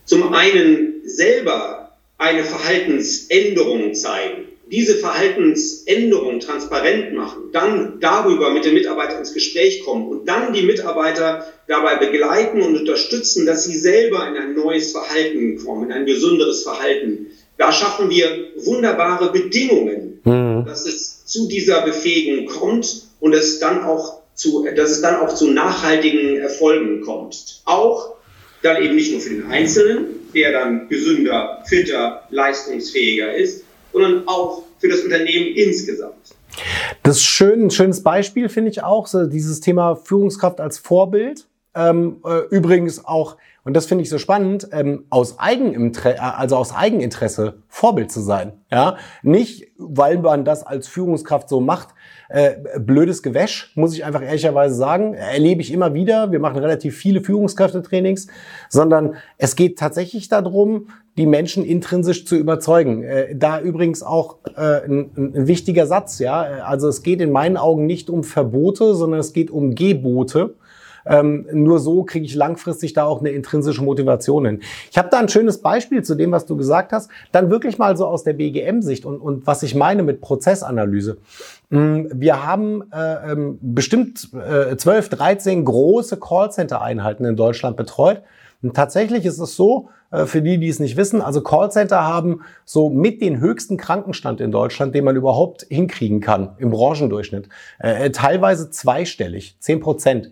zum 0.05 0.33
einen 0.33 1.01
selber 1.03 1.82
eine 2.23 2.45
Verhaltensänderung 2.45 3.93
zeigen, 3.93 4.45
diese 4.71 4.95
Verhaltensänderung 4.95 6.39
transparent 6.39 7.13
machen, 7.13 7.49
dann 7.51 7.99
darüber 7.99 8.51
mit 8.51 8.63
den 8.63 8.73
Mitarbeitern 8.73 9.19
ins 9.19 9.33
Gespräch 9.33 9.83
kommen 9.83 10.07
und 10.07 10.25
dann 10.25 10.53
die 10.53 10.61
Mitarbeiter 10.61 11.45
dabei 11.67 11.97
begleiten 11.97 12.61
und 12.61 12.77
unterstützen, 12.77 13.45
dass 13.45 13.65
sie 13.65 13.77
selber 13.77 14.25
in 14.25 14.37
ein 14.37 14.55
neues 14.55 14.93
Verhalten 14.93 15.57
kommen, 15.57 15.87
in 15.87 15.91
ein 15.91 16.05
gesünderes 16.05 16.63
Verhalten. 16.63 17.27
Da 17.57 17.73
schaffen 17.73 18.09
wir 18.09 18.25
wunderbare 18.55 19.31
Bedingungen, 19.33 20.21
mhm. 20.23 20.63
dass 20.65 20.85
es 20.85 21.25
zu 21.25 21.49
dieser 21.49 21.81
Befähigung 21.81 22.45
kommt 22.45 23.09
und 23.19 23.33
es 23.33 23.59
dann 23.59 23.83
auch 23.83 24.21
zu, 24.33 24.65
dass 24.75 24.91
es 24.91 25.01
dann 25.01 25.17
auch 25.17 25.35
zu 25.35 25.51
nachhaltigen 25.51 26.37
Erfolgen 26.37 27.01
kommt. 27.01 27.61
Auch 27.65 28.15
dann 28.63 28.81
eben 28.81 28.95
nicht 28.95 29.11
nur 29.11 29.21
für 29.21 29.29
den 29.29 29.45
Einzelnen, 29.47 30.05
der 30.33 30.51
dann 30.51 30.89
gesünder, 30.89 31.63
fitter, 31.67 32.23
leistungsfähiger 32.31 33.35
ist, 33.35 33.63
sondern 33.91 34.27
auch 34.27 34.63
für 34.79 34.89
das 34.89 35.01
Unternehmen 35.01 35.55
insgesamt. 35.55 36.13
Das 37.03 37.17
ist 37.17 37.25
schön, 37.25 37.65
ein 37.65 37.71
schönes 37.71 38.03
Beispiel 38.03 38.49
finde 38.49 38.71
ich 38.71 38.83
auch, 38.83 39.07
so 39.07 39.25
dieses 39.25 39.59
Thema 39.59 39.95
Führungskraft 39.95 40.59
als 40.61 40.77
Vorbild. 40.77 41.47
Ähm, 41.75 42.17
äh, 42.25 42.41
übrigens 42.55 43.03
auch, 43.03 43.37
und 43.65 43.75
das 43.75 43.85
finde 43.85 44.03
ich 44.03 44.09
so 44.09 44.17
spannend, 44.17 44.67
ähm, 44.73 45.05
aus, 45.09 45.39
Eigeninteresse, 45.39 46.17
äh, 46.17 46.19
also 46.19 46.57
aus 46.57 46.75
Eigeninteresse 46.75 47.63
Vorbild 47.69 48.11
zu 48.11 48.19
sein. 48.19 48.53
Ja? 48.69 48.97
Nicht, 49.21 49.71
weil 49.77 50.17
man 50.17 50.43
das 50.43 50.63
als 50.63 50.87
Führungskraft 50.87 51.47
so 51.47 51.61
macht, 51.61 51.89
äh, 52.27 52.55
blödes 52.79 53.23
Gewäsch, 53.23 53.71
muss 53.75 53.93
ich 53.93 54.03
einfach 54.03 54.21
ehrlicherweise 54.21 54.75
sagen. 54.75 55.13
Erlebe 55.13 55.61
ich 55.61 55.71
immer 55.71 55.93
wieder. 55.93 56.31
Wir 56.31 56.39
machen 56.39 56.57
relativ 56.57 56.97
viele 56.97 57.21
Führungskräftetrainings, 57.21 58.27
sondern 58.69 59.15
es 59.37 59.55
geht 59.55 59.79
tatsächlich 59.79 60.27
darum, 60.27 60.87
die 61.15 61.27
Menschen 61.27 61.63
intrinsisch 61.63 62.25
zu 62.25 62.35
überzeugen. 62.35 63.03
Äh, 63.03 63.35
da 63.35 63.61
übrigens 63.61 64.03
auch 64.03 64.39
äh, 64.57 64.83
ein, 64.83 65.11
ein, 65.15 65.47
wichtiger 65.47 65.85
Satz, 65.85 66.19
ja. 66.19 66.41
Also 66.41 66.89
es 66.89 67.01
geht 67.03 67.21
in 67.21 67.31
meinen 67.31 67.55
Augen 67.55 67.85
nicht 67.85 68.09
um 68.09 68.23
Verbote, 68.23 68.95
sondern 68.95 69.21
es 69.21 69.31
geht 69.31 69.51
um 69.51 69.75
Gebote. 69.75 70.55
Ähm, 71.05 71.47
nur 71.51 71.79
so 71.79 72.03
kriege 72.03 72.25
ich 72.25 72.35
langfristig 72.35 72.93
da 72.93 73.05
auch 73.05 73.19
eine 73.19 73.29
intrinsische 73.29 73.83
Motivation 73.83 74.45
hin. 74.45 74.61
Ich 74.91 74.97
habe 74.97 75.09
da 75.11 75.19
ein 75.19 75.29
schönes 75.29 75.59
Beispiel 75.61 76.03
zu 76.03 76.15
dem, 76.15 76.31
was 76.31 76.45
du 76.45 76.55
gesagt 76.55 76.93
hast. 76.93 77.09
Dann 77.31 77.49
wirklich 77.49 77.77
mal 77.77 77.97
so 77.97 78.05
aus 78.05 78.23
der 78.23 78.33
BGM-Sicht 78.33 79.05
und, 79.05 79.19
und 79.19 79.47
was 79.47 79.63
ich 79.63 79.75
meine 79.75 80.03
mit 80.03 80.21
Prozessanalyse. 80.21 81.17
Mm, 81.69 82.05
wir 82.13 82.45
haben 82.45 82.83
äh, 82.91 83.31
ähm, 83.31 83.59
bestimmt 83.61 84.29
äh, 84.33 84.75
12, 84.75 85.09
13 85.09 85.65
große 85.65 86.17
Callcenter-Einheiten 86.17 87.25
in 87.25 87.35
Deutschland 87.35 87.77
betreut 87.77 88.21
Und 88.61 88.75
tatsächlich 88.75 89.25
ist 89.25 89.39
es 89.39 89.55
so, 89.55 89.89
äh, 90.13 90.25
für 90.25 90.41
die, 90.41 90.59
die 90.59 90.69
es 90.69 90.79
nicht 90.79 90.95
wissen, 90.95 91.21
also 91.21 91.41
Callcenter 91.41 92.03
haben 92.03 92.41
so 92.63 92.89
mit 92.89 93.21
den 93.21 93.39
höchsten 93.39 93.77
Krankenstand 93.77 94.39
in 94.39 94.51
Deutschland, 94.51 94.95
den 94.95 95.03
man 95.03 95.15
überhaupt 95.15 95.65
hinkriegen 95.69 96.21
kann 96.21 96.51
im 96.59 96.69
Branchendurchschnitt. 96.69 97.49
Äh, 97.79 98.11
teilweise 98.11 98.69
zweistellig, 98.69 99.57
zehn 99.59 99.79
Prozent. 99.79 100.31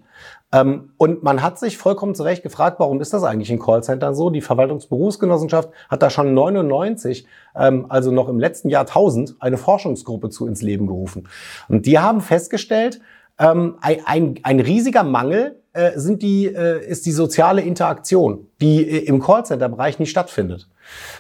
Ähm, 0.54 0.92
und 0.98 1.24
man 1.24 1.42
hat 1.42 1.60
sich 1.60 1.78
vollkommen 1.78 2.16
zu 2.16 2.24
Recht 2.24 2.44
gefragt, 2.44 2.80
warum 2.80 3.00
ist 3.02 3.14
das 3.14 3.24
eigentlich 3.24 3.52
in 3.52 3.60
Callcentern 3.60 4.16
so? 4.16 4.30
Die 4.30 4.42
Verwaltungsberufsgenossenschaft 4.42 5.70
hat 5.90 6.02
da 6.02 6.10
schon 6.10 6.34
99, 6.34 7.26
ähm, 7.56 7.86
also 7.90 8.12
noch 8.12 8.28
im 8.28 8.40
letzten 8.40 8.70
Jahrtausend, 8.70 9.36
eine 9.40 9.58
Forschungsgruppe 9.58 10.30
zu 10.30 10.48
ins 10.48 10.62
Leben 10.62 10.88
gerufen. 10.88 11.28
Und 11.70 11.86
die 11.86 12.00
haben 12.00 12.22
festgestellt, 12.22 13.00
ähm, 13.40 13.78
ein, 13.82 13.98
ein, 14.06 14.40
ein 14.44 14.60
riesiger 14.60 15.04
Mangel 15.04 15.62
äh, 15.74 15.98
sind 15.98 16.22
die, 16.22 16.48
äh, 16.48 16.86
ist 16.86 17.06
die 17.06 17.12
soziale 17.12 17.62
Interaktion, 17.62 18.48
die 18.60 18.84
äh, 18.84 19.06
im 19.06 19.22
Callcenter-Bereich 19.22 20.00
nicht 20.00 20.10
stattfindet. 20.10 20.68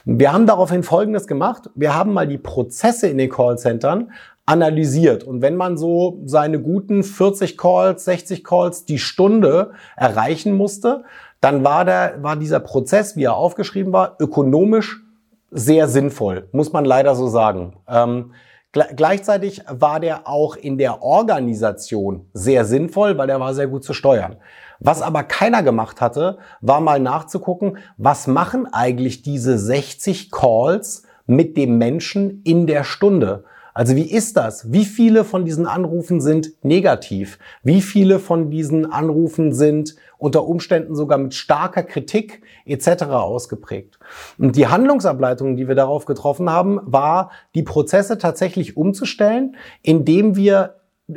Wir 0.03 0.33
haben 0.33 0.45
daraufhin 0.45 0.83
Folgendes 0.83 1.25
gemacht. 1.25 1.69
Wir 1.73 1.95
haben 1.95 2.11
mal 2.11 2.27
die 2.27 2.37
Prozesse 2.37 3.07
in 3.07 3.17
den 3.17 3.29
Callcentern 3.29 4.11
analysiert. 4.45 5.23
Und 5.23 5.41
wenn 5.41 5.55
man 5.55 5.77
so 5.77 6.21
seine 6.25 6.59
guten 6.59 7.03
40 7.03 7.57
Calls, 7.57 8.05
60 8.05 8.43
Calls 8.43 8.85
die 8.85 8.99
Stunde 8.99 9.71
erreichen 9.95 10.53
musste, 10.53 11.03
dann 11.39 11.63
war, 11.63 11.85
der, 11.85 12.21
war 12.21 12.35
dieser 12.35 12.59
Prozess, 12.59 13.15
wie 13.15 13.23
er 13.23 13.35
aufgeschrieben 13.35 13.93
war, 13.93 14.15
ökonomisch 14.19 15.01
sehr 15.49 15.87
sinnvoll, 15.87 16.47
muss 16.51 16.71
man 16.71 16.85
leider 16.85 17.15
so 17.15 17.27
sagen. 17.27 17.73
Ähm, 17.87 18.31
gleichzeitig 18.71 19.63
war 19.67 19.99
der 19.99 20.27
auch 20.27 20.55
in 20.55 20.77
der 20.77 21.01
Organisation 21.01 22.29
sehr 22.33 22.63
sinnvoll, 22.63 23.17
weil 23.17 23.27
der 23.27 23.39
war 23.39 23.53
sehr 23.53 23.67
gut 23.67 23.83
zu 23.83 23.93
steuern. 23.93 24.37
Was 24.79 25.01
aber 25.01 25.23
keiner 25.23 25.61
gemacht 25.61 26.01
hatte, 26.01 26.37
war 26.61 26.79
mal 26.79 26.99
nachzugucken, 26.99 27.77
was 27.97 28.27
machen 28.27 28.65
eigentlich 28.71 29.21
diese 29.21 29.57
60 29.57 30.31
Calls 30.31 31.03
mit 31.27 31.57
dem 31.57 31.77
Menschen 31.77 32.41
in 32.43 32.65
der 32.65 32.83
Stunde? 32.83 33.43
Also 33.73 33.95
wie 33.95 34.09
ist 34.09 34.37
das? 34.37 34.71
Wie 34.71 34.85
viele 34.85 35.23
von 35.23 35.45
diesen 35.45 35.65
Anrufen 35.65 36.21
sind 36.21 36.51
negativ? 36.63 37.39
Wie 37.63 37.81
viele 37.81 38.19
von 38.19 38.49
diesen 38.49 38.91
Anrufen 38.91 39.53
sind 39.53 39.95
unter 40.17 40.45
Umständen 40.45 40.95
sogar 40.95 41.17
mit 41.17 41.33
starker 41.33 41.83
Kritik 41.83 42.41
etc. 42.65 43.03
ausgeprägt? 43.03 43.99
Und 44.37 44.55
die 44.55 44.67
Handlungsableitung, 44.67 45.55
die 45.55 45.67
wir 45.67 45.75
darauf 45.75 46.05
getroffen 46.05 46.49
haben, 46.49 46.79
war, 46.83 47.31
die 47.55 47.63
Prozesse 47.63 48.17
tatsächlich 48.17 48.77
umzustellen, 48.77 49.55
indem 49.81 50.35
wir 50.35 50.75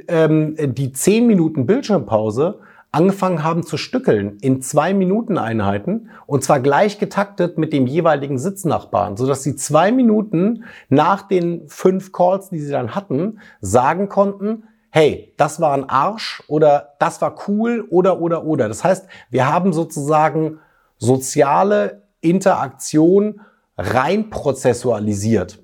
ähm, 0.08 0.56
die 0.74 0.92
10 0.92 1.26
Minuten 1.26 1.66
Bildschirmpause 1.66 2.60
angefangen 2.94 3.42
haben 3.42 3.64
zu 3.64 3.76
stückeln 3.76 4.38
in 4.40 4.62
zwei 4.62 4.94
Minuten 4.94 5.36
Einheiten 5.36 6.10
und 6.26 6.44
zwar 6.44 6.60
gleich 6.60 6.98
getaktet 6.98 7.58
mit 7.58 7.72
dem 7.72 7.86
jeweiligen 7.86 8.38
Sitznachbarn, 8.38 9.16
sodass 9.16 9.42
sie 9.42 9.56
zwei 9.56 9.90
Minuten 9.90 10.64
nach 10.88 11.22
den 11.22 11.68
fünf 11.68 12.12
Calls, 12.12 12.50
die 12.50 12.60
sie 12.60 12.70
dann 12.70 12.94
hatten, 12.94 13.40
sagen 13.60 14.08
konnten, 14.08 14.64
hey, 14.90 15.34
das 15.36 15.60
war 15.60 15.74
ein 15.74 15.88
Arsch 15.88 16.42
oder 16.46 16.94
das 17.00 17.20
war 17.20 17.34
cool 17.48 17.84
oder 17.90 18.20
oder 18.20 18.44
oder. 18.44 18.68
Das 18.68 18.84
heißt, 18.84 19.08
wir 19.28 19.52
haben 19.52 19.72
sozusagen 19.72 20.60
soziale 20.98 22.02
Interaktion 22.20 23.40
rein 23.76 24.30
prozessualisiert. 24.30 25.58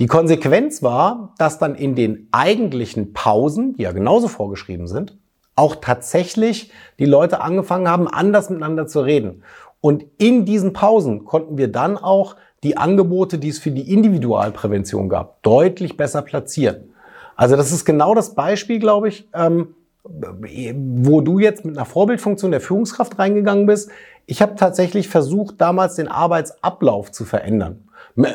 Die 0.00 0.06
Konsequenz 0.06 0.82
war, 0.82 1.34
dass 1.38 1.58
dann 1.60 1.76
in 1.76 1.94
den 1.94 2.28
eigentlichen 2.32 3.12
Pausen, 3.12 3.74
die 3.74 3.82
ja 3.82 3.92
genauso 3.92 4.26
vorgeschrieben 4.26 4.88
sind, 4.88 5.16
auch 5.56 5.76
tatsächlich 5.76 6.72
die 6.98 7.04
Leute 7.04 7.40
angefangen 7.40 7.88
haben, 7.88 8.08
anders 8.08 8.50
miteinander 8.50 8.86
zu 8.86 9.00
reden. 9.00 9.42
Und 9.80 10.04
in 10.18 10.44
diesen 10.44 10.72
Pausen 10.72 11.24
konnten 11.24 11.58
wir 11.58 11.68
dann 11.68 11.96
auch 11.96 12.36
die 12.62 12.76
Angebote, 12.76 13.38
die 13.38 13.50
es 13.50 13.58
für 13.58 13.70
die 13.70 13.92
Individualprävention 13.92 15.08
gab, 15.08 15.42
deutlich 15.42 15.96
besser 15.96 16.22
platzieren. 16.22 16.94
Also 17.36 17.56
das 17.56 17.72
ist 17.72 17.84
genau 17.84 18.14
das 18.14 18.34
Beispiel, 18.34 18.78
glaube 18.78 19.08
ich, 19.08 19.28
ähm, 19.34 19.74
wo 20.02 21.20
du 21.20 21.38
jetzt 21.38 21.64
mit 21.64 21.76
einer 21.76 21.86
Vorbildfunktion 21.86 22.50
der 22.50 22.60
Führungskraft 22.60 23.18
reingegangen 23.18 23.66
bist. 23.66 23.90
Ich 24.26 24.40
habe 24.40 24.54
tatsächlich 24.54 25.08
versucht, 25.08 25.60
damals 25.60 25.96
den 25.96 26.08
Arbeitsablauf 26.08 27.12
zu 27.12 27.24
verändern. 27.24 27.88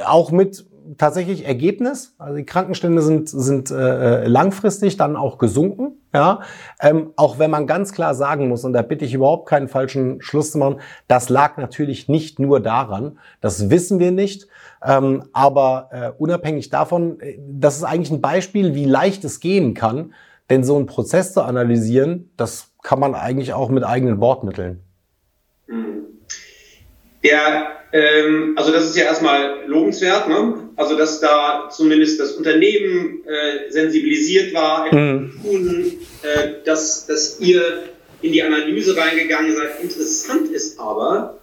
Auch 0.05 0.31
mit 0.31 0.65
tatsächlich 0.97 1.45
Ergebnis. 1.45 2.15
Also 2.17 2.37
die 2.37 2.45
Krankenstände 2.45 3.01
sind, 3.01 3.29
sind 3.29 3.71
äh, 3.71 4.27
langfristig 4.27 4.97
dann 4.97 5.15
auch 5.15 5.37
gesunken. 5.37 5.97
Ja, 6.13 6.41
ähm, 6.81 7.11
auch 7.17 7.37
wenn 7.37 7.51
man 7.51 7.67
ganz 7.67 7.91
klar 7.91 8.15
sagen 8.15 8.47
muss, 8.47 8.63
und 8.63 8.73
da 8.73 8.81
bitte 8.81 9.05
ich 9.05 9.13
überhaupt 9.13 9.47
keinen 9.47 9.67
falschen 9.67 10.21
Schluss 10.21 10.51
zu 10.51 10.57
machen, 10.57 10.79
das 11.07 11.29
lag 11.29 11.57
natürlich 11.57 12.09
nicht 12.09 12.39
nur 12.39 12.59
daran, 12.59 13.19
das 13.41 13.69
wissen 13.69 13.99
wir 13.99 14.11
nicht, 14.11 14.47
ähm, 14.83 15.25
aber 15.33 15.89
äh, 15.91 16.11
unabhängig 16.17 16.71
davon, 16.71 17.19
äh, 17.19 17.37
das 17.47 17.77
ist 17.77 17.83
eigentlich 17.83 18.09
ein 18.09 18.21
Beispiel, 18.21 18.73
wie 18.73 18.85
leicht 18.85 19.23
es 19.23 19.39
gehen 19.39 19.75
kann, 19.75 20.15
denn 20.49 20.63
so 20.63 20.77
einen 20.77 20.87
Prozess 20.87 21.33
zu 21.33 21.43
analysieren, 21.43 22.31
das 22.37 22.71
kann 22.81 22.99
man 22.99 23.13
eigentlich 23.13 23.53
auch 23.53 23.69
mit 23.69 23.83
eigenen 23.83 24.19
Wortmitteln. 24.19 24.81
Mhm. 25.67 25.98
Der, 27.23 27.71
ähm, 27.91 28.53
also 28.55 28.71
das 28.71 28.85
ist 28.85 28.97
ja 28.97 29.05
erstmal 29.05 29.63
lobenswert, 29.65 30.29
ne? 30.29 30.69
Also, 30.75 30.97
dass 30.97 31.19
da 31.19 31.69
zumindest 31.69 32.19
das 32.19 32.33
Unternehmen 32.33 33.25
äh, 33.25 33.69
sensibilisiert 33.69 34.53
war, 34.53 34.93
mhm. 34.93 35.33
äh, 36.23 36.63
dass, 36.63 37.05
dass 37.05 37.39
ihr 37.39 37.89
in 38.21 38.31
die 38.31 38.43
Analyse 38.43 38.95
reingegangen 38.95 39.55
seid. 39.55 39.81
Interessant 39.81 40.49
ist 40.51 40.79
aber, 40.79 41.39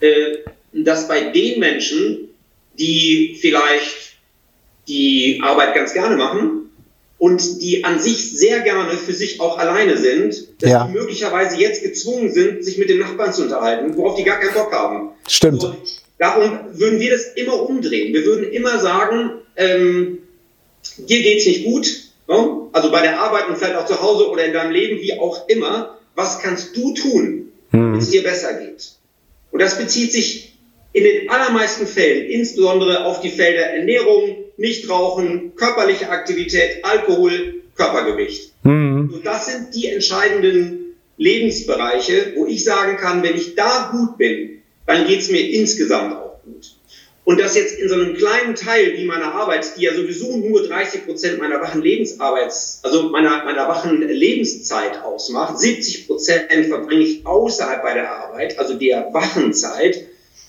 äh, 0.00 0.38
dass 0.72 1.08
bei 1.08 1.20
den 1.30 1.60
Menschen, 1.60 2.28
die 2.78 3.38
vielleicht 3.40 4.16
die 4.86 5.40
Arbeit 5.42 5.74
ganz 5.74 5.92
gerne 5.92 6.16
machen 6.16 6.67
und 7.18 7.62
die 7.62 7.84
an 7.84 7.98
sich 7.98 8.38
sehr 8.38 8.60
gerne 8.60 8.90
für 8.92 9.12
sich 9.12 9.40
auch 9.40 9.58
alleine 9.58 9.96
sind, 9.96 10.62
dass 10.62 10.70
ja. 10.70 10.86
die 10.86 10.92
möglicherweise 10.92 11.56
jetzt 11.56 11.82
gezwungen 11.82 12.32
sind, 12.32 12.64
sich 12.64 12.78
mit 12.78 12.88
den 12.88 13.00
Nachbarn 13.00 13.32
zu 13.32 13.42
unterhalten, 13.42 13.96
worauf 13.96 14.16
die 14.16 14.24
gar 14.24 14.38
keinen 14.38 14.54
Bock 14.54 14.72
haben. 14.72 15.10
Stimmt. 15.26 15.64
Also, 15.64 15.76
Darum 16.18 16.58
würden 16.72 16.98
wir 16.98 17.10
das 17.10 17.32
immer 17.34 17.62
umdrehen. 17.62 18.12
Wir 18.12 18.24
würden 18.24 18.50
immer 18.52 18.78
sagen, 18.80 19.34
ähm, 19.56 20.18
dir 20.96 21.22
geht's 21.22 21.46
nicht 21.46 21.64
gut, 21.64 21.86
ne? 22.26 22.68
also 22.72 22.90
bei 22.90 23.02
der 23.02 23.20
Arbeit 23.20 23.48
und 23.48 23.56
vielleicht 23.56 23.76
auch 23.76 23.86
zu 23.86 24.02
Hause 24.02 24.28
oder 24.28 24.44
in 24.44 24.52
deinem 24.52 24.72
Leben, 24.72 25.00
wie 25.00 25.18
auch 25.18 25.48
immer. 25.48 25.96
Was 26.16 26.40
kannst 26.40 26.76
du 26.76 26.92
tun, 26.92 27.52
hm. 27.70 27.92
wenn 27.92 28.00
es 28.00 28.10
dir 28.10 28.24
besser 28.24 28.54
geht? 28.54 28.90
Und 29.52 29.62
das 29.62 29.78
bezieht 29.78 30.12
sich 30.12 30.58
in 30.92 31.04
den 31.04 31.30
allermeisten 31.30 31.86
Fällen 31.86 32.28
insbesondere 32.28 33.04
auf 33.04 33.20
die 33.20 33.30
Felder 33.30 33.66
Ernährung, 33.66 34.36
Nichtrauchen, 34.58 35.54
körperliche 35.56 36.10
Aktivität, 36.10 36.84
Alkohol, 36.84 37.62
Körpergewicht. 37.76 38.52
Mhm. 38.64 39.10
Und 39.14 39.24
das 39.24 39.46
sind 39.46 39.74
die 39.74 39.86
entscheidenden 39.86 40.96
Lebensbereiche, 41.16 42.32
wo 42.36 42.46
ich 42.46 42.64
sagen 42.64 42.96
kann, 42.96 43.22
wenn 43.22 43.36
ich 43.36 43.54
da 43.54 43.90
gut 43.92 44.18
bin, 44.18 44.62
dann 44.86 45.06
geht 45.06 45.20
es 45.20 45.30
mir 45.30 45.40
insgesamt 45.40 46.14
auch 46.14 46.42
gut. 46.44 46.74
Und 47.24 47.38
das 47.38 47.56
jetzt 47.56 47.78
in 47.78 47.88
so 47.88 47.94
einem 47.94 48.14
kleinen 48.14 48.54
Teil 48.54 48.96
wie 48.96 49.04
meiner 49.04 49.34
Arbeit, 49.34 49.76
die 49.76 49.82
ja 49.82 49.94
sowieso 49.94 50.38
nur 50.38 50.66
30 50.66 51.04
Prozent 51.04 51.38
meiner 51.38 51.60
wachen 51.60 51.82
Lebensarbeits, 51.82 52.80
also 52.82 53.10
meiner, 53.10 53.44
meiner 53.44 53.68
wachen 53.68 54.00
Lebenszeit 54.00 55.02
ausmacht, 55.02 55.58
70 55.58 56.06
Prozent 56.06 56.48
verbringe 56.68 57.02
ich 57.04 57.26
außerhalb 57.26 57.82
bei 57.82 57.94
der 57.94 58.10
Arbeit, 58.10 58.58
also 58.58 58.74
der 58.74 59.12
Wachenzeit, 59.12 60.06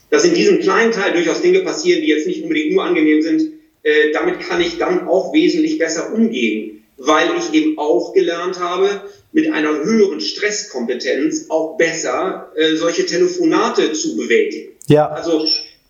dass 0.10 0.24
in 0.24 0.34
diesem 0.34 0.62
kleinen 0.62 0.94
Teil 0.94 1.12
durchaus 1.12 1.42
Dinge 1.42 1.60
passieren, 1.64 2.02
die 2.02 2.08
jetzt 2.08 2.28
nicht 2.28 2.44
unbedingt 2.44 2.74
nur 2.74 2.86
angenehm 2.86 3.22
sind, 3.22 3.59
äh, 3.84 4.12
damit 4.12 4.40
kann 4.42 4.62
ich 4.62 4.78
dann 4.78 5.08
auch 5.08 5.34
wesentlich 5.34 5.78
besser 5.78 6.14
umgehen, 6.14 6.84
weil 6.98 7.30
ich 7.38 7.54
eben 7.54 7.78
auch 7.78 8.14
gelernt 8.14 8.60
habe, 8.60 9.02
mit 9.32 9.52
einer 9.52 9.84
höheren 9.84 10.20
Stresskompetenz 10.20 11.46
auch 11.50 11.78
besser 11.78 12.52
äh, 12.56 12.76
solche 12.76 13.06
Telefonate 13.06 13.94
zu 13.94 14.18
bewältigen. 14.18 14.74
Ja. 14.88 15.08
Also 15.10 15.46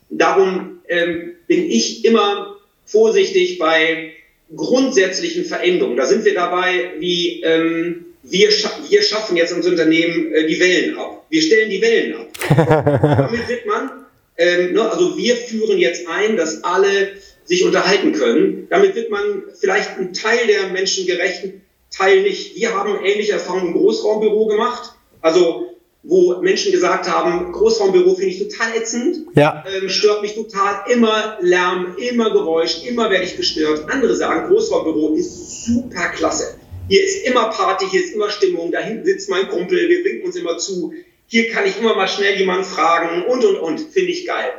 darum 0.10 0.80
ähm, 0.88 1.36
bin 1.48 1.70
ich 1.70 2.04
immer 2.06 2.58
vorsichtig 2.86 3.58
bei 3.60 4.14
grundsätzlichen 4.56 5.46
Veränderungen. 5.46 5.98
Da 5.98 6.06
sind 6.06 6.26
wir 6.26 6.34
dabei, 6.34 6.92
wie 7.00 7.42
ähm, 7.44 8.06
wir, 8.24 8.52
scha 8.52 8.70
wir 8.90 9.02
schaffen 9.02 9.38
jetzt 9.38 9.54
uns 9.54 9.66
Unternehmen 9.66 10.34
äh, 10.34 10.48
die 10.48 10.60
Wellen 10.60 10.98
ab. 10.98 11.26
Wir 11.30 11.42
stellen 11.42 11.70
die 11.70 11.82
Wellen 11.82 12.16
ab. 12.16 12.28
Damit 13.30 13.48
wird 13.48 13.66
man, 13.66 14.06
ähm, 14.38 14.74
ne, 14.74 14.92
also 14.92 15.18
wir 15.18 15.36
führen 15.36 15.78
jetzt 15.78 16.08
ein, 16.08 16.36
dass 16.36 16.64
alle 16.64 17.14
sich 17.50 17.66
unterhalten 17.66 18.14
können. 18.14 18.68
Damit 18.70 18.96
wird 18.96 19.10
man 19.10 19.44
vielleicht 19.60 19.98
einen 19.98 20.14
Teil 20.14 20.46
der 20.48 20.70
Menschen 20.70 21.08
gerecht, 21.08 21.46
Teil 21.90 22.22
nicht. 22.22 22.56
Wir 22.56 22.76
haben 22.76 23.04
ähnliche 23.04 23.34
Erfahrungen 23.34 23.68
im 23.68 23.74
Großraumbüro 23.74 24.46
gemacht. 24.46 24.94
Also 25.22 25.66
wo 26.04 26.38
Menschen 26.38 26.72
gesagt 26.72 27.10
haben, 27.10 27.52
Großraumbüro 27.52 28.16
finde 28.16 28.30
ich 28.30 28.40
total 28.40 28.78
ätzend, 28.78 29.18
ja. 29.36 29.66
ähm, 29.68 29.90
stört 29.90 30.22
mich 30.22 30.34
total, 30.34 30.90
immer 30.90 31.38
Lärm, 31.42 31.98
immer 31.98 32.32
Geräusch, 32.32 32.86
immer 32.86 33.10
werde 33.10 33.26
ich 33.26 33.36
gestört. 33.36 33.90
Andere 33.90 34.16
sagen, 34.16 34.48
Großraumbüro 34.48 35.16
ist 35.16 35.66
super 35.66 36.10
klasse. 36.10 36.58
Hier 36.88 37.04
ist 37.04 37.26
immer 37.26 37.50
Party, 37.50 37.86
hier 37.92 38.02
ist 38.02 38.14
immer 38.14 38.30
Stimmung, 38.30 38.72
da 38.72 38.80
hinten 38.80 39.06
sitzt 39.06 39.30
mein 39.30 39.50
Kumpel, 39.50 39.90
wir 39.90 40.06
winken 40.06 40.26
uns 40.26 40.38
immer 40.38 40.58
zu. 40.58 40.94
hier 41.28 41.50
kann 41.50 41.66
ich 41.66 41.78
immer 41.78 41.96
mal 41.96 42.08
schnell 42.08 42.38
jemanden 42.38 42.64
fragen 42.64 43.26
und, 43.26 43.44
und, 43.44 43.58
und, 43.58 43.80
finde 43.80 44.12
ich 44.12 44.26
geil. 44.26 44.52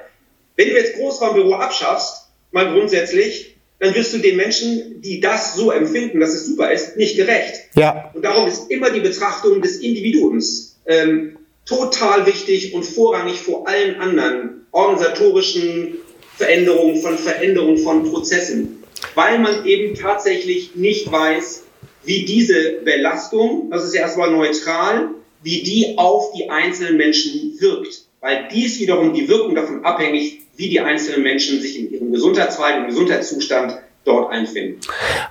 Wenn 0.56 0.68
du 0.68 0.74
jetzt 0.74 0.94
Großraumbüro 0.96 1.54
abschaffst, 1.54 2.29
mal 2.52 2.72
grundsätzlich, 2.72 3.56
dann 3.78 3.94
wirst 3.94 4.12
du 4.12 4.18
den 4.18 4.36
Menschen, 4.36 5.00
die 5.00 5.20
das 5.20 5.54
so 5.54 5.70
empfinden, 5.70 6.20
dass 6.20 6.34
es 6.34 6.46
super 6.46 6.70
ist, 6.70 6.96
nicht 6.96 7.16
gerecht. 7.16 7.54
Ja. 7.74 8.10
Und 8.14 8.24
darum 8.24 8.46
ist 8.46 8.70
immer 8.70 8.90
die 8.90 9.00
Betrachtung 9.00 9.62
des 9.62 9.78
Individuums 9.78 10.78
ähm, 10.86 11.38
total 11.64 12.26
wichtig 12.26 12.74
und 12.74 12.84
vorrangig 12.84 13.38
vor 13.38 13.66
allen 13.66 13.96
anderen 13.96 14.66
organisatorischen 14.72 15.96
Veränderungen, 16.36 17.00
von 17.00 17.16
Veränderungen 17.16 17.78
von 17.78 18.10
Prozessen, 18.10 18.82
weil 19.14 19.38
man 19.38 19.66
eben 19.66 19.94
tatsächlich 19.94 20.74
nicht 20.74 21.10
weiß, 21.10 21.64
wie 22.04 22.24
diese 22.24 22.80
Belastung, 22.84 23.68
das 23.70 23.84
ist 23.84 23.94
ja 23.94 24.02
erstmal 24.02 24.30
neutral, 24.30 25.10
wie 25.42 25.62
die 25.62 25.96
auf 25.96 26.32
die 26.32 26.50
einzelnen 26.50 26.96
Menschen 26.96 27.56
wirkt. 27.60 28.04
Weil 28.20 28.48
dies 28.52 28.78
wiederum 28.80 29.14
die 29.14 29.28
Wirkung 29.28 29.54
davon 29.54 29.84
abhängig, 29.84 30.40
wie 30.56 30.68
die 30.68 30.80
einzelnen 30.80 31.22
Menschen 31.22 31.60
sich 31.60 31.78
in 31.78 31.90
ihrem 31.90 32.12
Gesundheitsfall, 32.12 32.80
im 32.80 32.86
Gesundheitszustand 32.86 33.78
dort 34.04 34.32
einfinden. 34.32 34.80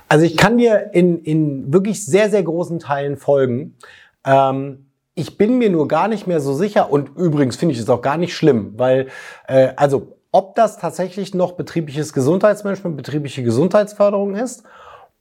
Also 0.08 0.24
ich 0.24 0.36
kann 0.36 0.58
dir 0.58 0.90
in, 0.92 1.22
in 1.22 1.72
wirklich 1.72 2.04
sehr, 2.04 2.30
sehr 2.30 2.42
großen 2.42 2.78
Teilen 2.78 3.16
folgen. 3.16 3.76
Ähm, 4.24 4.86
ich 5.14 5.36
bin 5.36 5.58
mir 5.58 5.70
nur 5.70 5.88
gar 5.88 6.08
nicht 6.08 6.26
mehr 6.26 6.40
so 6.40 6.54
sicher 6.54 6.90
und 6.90 7.16
übrigens 7.16 7.56
finde 7.56 7.74
ich 7.74 7.80
es 7.80 7.88
auch 7.90 8.02
gar 8.02 8.16
nicht 8.16 8.34
schlimm, 8.34 8.74
weil 8.76 9.08
äh, 9.48 9.70
also 9.76 10.16
ob 10.32 10.54
das 10.54 10.78
tatsächlich 10.78 11.34
noch 11.34 11.52
betriebliches 11.52 12.12
Gesundheitsmanagement, 12.12 12.96
betriebliche 12.96 13.42
Gesundheitsförderung 13.42 14.36
ist 14.36 14.62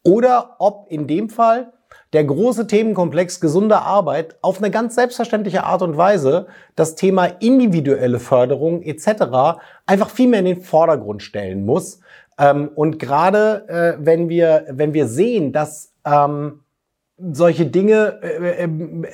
oder 0.03 0.55
ob 0.59 0.85
in 0.89 1.07
dem 1.07 1.29
Fall 1.29 1.73
der 2.13 2.23
große 2.23 2.67
Themenkomplex 2.67 3.39
gesunde 3.39 3.81
Arbeit 3.81 4.37
auf 4.41 4.57
eine 4.57 4.71
ganz 4.71 4.95
selbstverständliche 4.95 5.63
Art 5.63 5.81
und 5.81 5.95
Weise 5.95 6.47
das 6.75 6.95
Thema 6.95 7.25
individuelle 7.25 8.19
Förderung 8.19 8.81
etc. 8.81 9.59
einfach 9.85 10.09
viel 10.09 10.27
mehr 10.27 10.39
in 10.39 10.45
den 10.45 10.61
Vordergrund 10.61 11.21
stellen 11.21 11.65
muss. 11.65 11.99
Ähm, 12.39 12.69
und 12.73 12.97
gerade 12.99 13.67
äh, 13.67 14.05
wenn 14.05 14.29
wir 14.29 14.65
wenn 14.69 14.93
wir 14.93 15.07
sehen, 15.07 15.51
dass 15.51 15.93
ähm, 16.05 16.61
solche 17.17 17.65
Dinge 17.65 18.19
äh, 18.23 18.63
äh, 18.63 18.69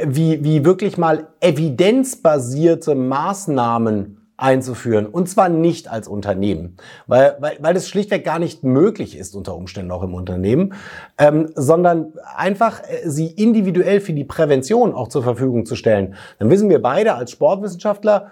wie 0.06 0.44
wie 0.44 0.64
wirklich 0.64 0.98
mal 0.98 1.28
evidenzbasierte 1.42 2.96
Maßnahmen 2.96 4.25
einzuführen. 4.38 5.06
Und 5.06 5.30
zwar 5.30 5.48
nicht 5.48 5.90
als 5.90 6.08
Unternehmen, 6.08 6.76
weil, 7.08 7.38
weil, 7.40 7.58
weil 7.62 7.74
das 7.74 7.88
schlichtweg 7.88 8.26
gar 8.26 8.38
nicht 8.38 8.64
möglich 8.64 9.18
ist 9.18 9.34
unter 9.34 9.56
Umständen 9.56 9.92
auch 9.92 10.04
im 10.04 10.14
Unternehmen, 10.14 10.74
ähm, 11.18 11.52
sondern 11.56 12.12
einfach 12.36 12.82
äh, 12.82 13.10
sie 13.10 13.28
individuell 13.28 14.02
für 14.02 14.12
die 14.14 14.26
Prävention 14.26 14.94
auch 14.94 15.08
zur 15.08 15.24
Verfügung 15.24 15.66
zu 15.66 15.76
stellen. 15.76 16.16
Dann 16.40 16.50
wissen 16.50 16.70
wir 16.70 16.82
beide 16.82 17.16
als 17.16 17.32
Sportwissenschaftler, 17.32 18.32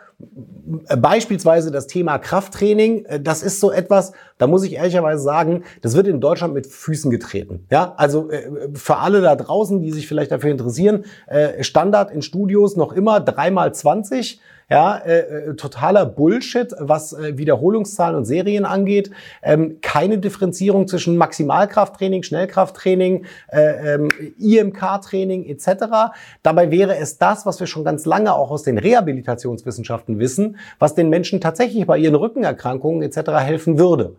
äh, 0.90 0.98
beispielsweise 0.98 1.72
das 1.72 1.88
Thema 1.88 2.18
Krafttraining, 2.18 3.06
äh, 3.06 3.22
das 3.22 3.42
ist 3.42 3.62
so 3.62 3.72
etwas, 3.72 4.12
da 4.38 4.48
muss 4.48 4.64
ich 4.64 4.74
ehrlicherweise 4.74 5.24
sagen, 5.24 5.64
das 5.82 5.96
wird 5.96 6.08
in 6.08 6.20
Deutschland 6.20 6.54
mit 6.54 6.68
Füßen 6.68 7.12
getreten. 7.12 7.66
Ja, 7.72 7.94
also 7.96 8.30
für 8.74 8.98
alle 8.98 9.22
da 9.22 9.36
draußen, 9.36 9.80
die 9.80 9.92
sich 9.92 10.08
vielleicht 10.08 10.32
dafür 10.32 10.52
interessieren, 10.52 11.06
Standard 11.62 12.12
in 12.12 12.22
Studios 12.22 12.76
noch 12.76 12.92
immer 12.92 13.22
dreimal 13.22 13.74
zwanzig 13.74 14.42
ja, 14.70 14.98
äh, 14.98 15.20
äh, 15.20 15.56
totaler 15.56 16.06
Bullshit, 16.06 16.74
was 16.80 17.14
äh, 17.14 17.38
Wiederholungszahlen 17.38 18.16
und 18.16 18.26
Serien 18.26 18.66
angeht. 18.66 19.12
Ähm, 19.42 19.80
keine 19.82 20.18
Differenzierung 20.18 20.88
zwischen 20.88 21.18
Maximalkrafttraining, 21.18 22.24
Schnellkrafttraining, 22.24 23.26
äh, 23.48 23.96
ähm, 23.96 24.10
IMK-Training 24.40 25.46
etc. 25.46 26.14
Dabei 26.42 26.72
wäre 26.72 26.98
es 26.98 27.18
das, 27.18 27.46
was 27.46 27.60
wir 27.60 27.68
schon 27.68 27.84
ganz 27.84 28.06
lange 28.06 28.34
auch 28.34 28.52
aus 28.52 28.64
den 28.64 28.78
Rehabilitationswissenschaften 28.78 30.20
wissen, 30.20 30.58
was 30.80 30.96
den 30.96 31.10
Menschen 31.10 31.42
tatsächlich 31.42 31.86
bei 31.86 31.98
ihren 31.98 32.16
Rückenerkrankungen 32.16 33.02
etc. 33.04 33.32
helfen 33.40 33.78
würde. 33.78 34.16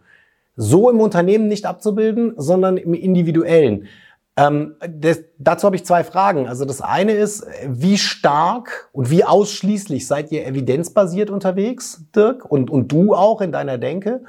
So 0.57 0.89
im 0.89 1.01
Unternehmen 1.01 1.49
nicht 1.49 1.67
abzubilden, 1.67 2.35
sondern 2.37 2.77
im 2.77 2.95
individuellen. 2.95 3.89
Ähm, 4.37 4.77
das, 4.89 5.21
dazu 5.39 5.67
habe 5.67 5.77
ich 5.77 5.85
zwei 5.85 6.03
Fragen. 6.03 6.49
Also 6.49 6.65
das 6.65 6.81
eine 6.81 7.13
ist, 7.13 7.47
wie 7.67 7.99
stark 7.99 8.89
und 8.93 9.11
wie 9.11 9.25
ausschließlich 9.25 10.07
seid 10.07 10.33
ihr 10.33 10.47
evidenzbasiert 10.47 11.31
unterwegs, 11.31 12.05
Dirk, 12.15 12.45
und, 12.45 12.71
und 12.71 12.91
du 12.91 13.15
auch 13.15 13.41
in 13.41 13.53
deiner 13.53 13.79
Denke? 13.79 14.25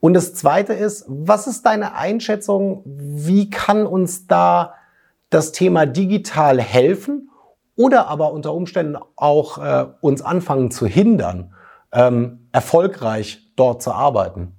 Und 0.00 0.14
das 0.14 0.34
zweite 0.34 0.74
ist, 0.74 1.04
was 1.08 1.46
ist 1.46 1.64
deine 1.64 1.94
Einschätzung? 1.94 2.82
Wie 2.84 3.48
kann 3.48 3.86
uns 3.86 4.26
da 4.26 4.74
das 5.30 5.52
Thema 5.52 5.86
digital 5.86 6.60
helfen 6.60 7.30
oder 7.76 8.08
aber 8.08 8.32
unter 8.32 8.52
Umständen 8.52 8.98
auch 9.16 9.58
äh, 9.58 9.86
uns 10.00 10.20
anfangen 10.20 10.70
zu 10.70 10.86
hindern, 10.86 11.54
ähm, 11.92 12.48
erfolgreich 12.52 13.52
dort 13.56 13.82
zu 13.82 13.92
arbeiten? 13.92 14.56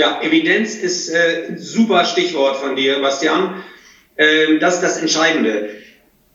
Ja, 0.00 0.18
Evidenz 0.22 0.76
ist 0.76 1.10
äh, 1.10 1.48
ein 1.48 1.58
super 1.58 2.06
Stichwort 2.06 2.56
von 2.56 2.74
dir, 2.74 3.02
Bastian. 3.02 3.62
Ähm, 4.16 4.58
das 4.58 4.76
ist 4.76 4.82
das 4.82 4.96
Entscheidende. 4.96 5.68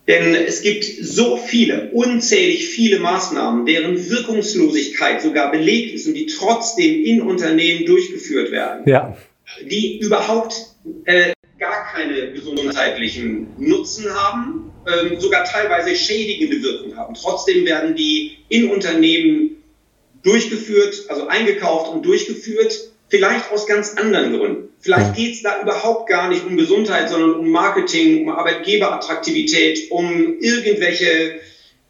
Denn 0.08 0.36
es 0.36 0.62
gibt 0.62 0.86
so 0.86 1.36
viele, 1.36 1.89
unzählig 1.89 2.67
viele 2.67 2.99
Maßnahmen, 2.99 3.65
deren 3.65 4.08
Wirkungslosigkeit 4.08 5.19
sogar 5.23 5.49
belegt 5.49 5.95
ist 5.95 6.06
und 6.06 6.13
die 6.13 6.28
trotzdem 6.28 7.04
in 7.04 7.23
Unternehmen 7.23 7.88
durchgeführt 7.88 8.51
werden, 8.51 8.84
ja. 8.86 9.17
die 9.63 9.97
überhaupt 9.97 10.75
äh, 11.06 11.34
gar 11.58 11.88
keine 11.91 12.34
gesundheitlichen 12.34 13.47
Nutzen 13.58 14.13
haben, 14.13 14.71
ähm, 14.86 15.19
sogar 15.19 15.43
teilweise 15.43 15.95
schädigende 15.95 16.62
Wirkung 16.62 16.95
haben. 16.95 17.15
Trotzdem 17.15 17.65
werden 17.65 17.95
die 17.95 18.38
in 18.47 18.69
Unternehmen 18.69 19.63
durchgeführt, 20.21 21.06
also 21.10 21.25
eingekauft 21.25 21.91
und 21.91 22.06
durchgeführt 22.06 22.91
Vielleicht 23.15 23.51
aus 23.51 23.65
ganz 23.65 23.95
anderen 23.95 24.38
Gründen. 24.38 24.69
Vielleicht 24.82 25.15
geht 25.15 25.36
es 25.36 25.41
da 25.41 25.62
überhaupt 25.62 26.10
gar 26.10 26.30
nicht 26.30 26.45
um 26.45 26.58
Gesundheit, 26.58 27.10
sondern 27.10 27.36
um 27.36 27.49
Marketing, 27.49 28.23
um 28.23 28.30
Arbeitgeberattraktivität, 28.30 29.89
um 29.89 30.38
irgendwelche 30.39 31.39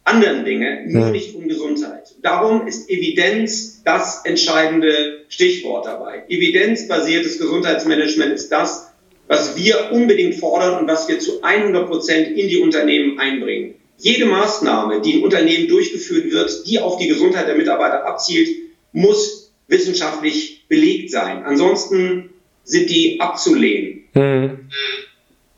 anderen 0.04 0.44
Dinge, 0.44 0.84
nur 0.86 1.10
nicht 1.10 1.34
um 1.34 1.48
Gesundheit. 1.48 2.14
Darum 2.22 2.66
ist 2.68 2.88
Evidenz 2.88 3.82
das 3.84 4.24
entscheidende 4.24 5.24
Stichwort 5.28 5.84
dabei. 5.84 6.22
Evidenzbasiertes 6.28 7.38
Gesundheitsmanagement 7.38 8.32
ist 8.32 8.50
das, 8.50 8.92
was 9.26 9.56
wir 9.56 9.90
unbedingt 9.90 10.36
fordern 10.36 10.78
und 10.78 10.88
was 10.88 11.08
wir 11.08 11.18
zu 11.18 11.42
100 11.42 11.88
Prozent 11.88 12.38
in 12.38 12.48
die 12.48 12.58
Unternehmen 12.58 13.18
einbringen. 13.18 13.74
Jede 13.98 14.26
Maßnahme, 14.26 15.00
die 15.00 15.14
im 15.14 15.24
Unternehmen 15.24 15.66
durchgeführt 15.66 16.30
wird, 16.30 16.68
die 16.68 16.78
auf 16.78 16.98
die 16.98 17.08
Gesundheit 17.08 17.48
der 17.48 17.56
Mitarbeiter 17.56 18.06
abzielt, 18.06 18.48
muss 18.92 19.52
wissenschaftlich 19.66 20.55
belegt 20.68 21.10
sein. 21.10 21.44
Ansonsten 21.44 22.30
sind 22.64 22.90
die 22.90 23.20
abzulehnen. 23.20 24.04
Mhm. 24.14 24.68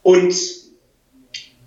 Und 0.03 0.35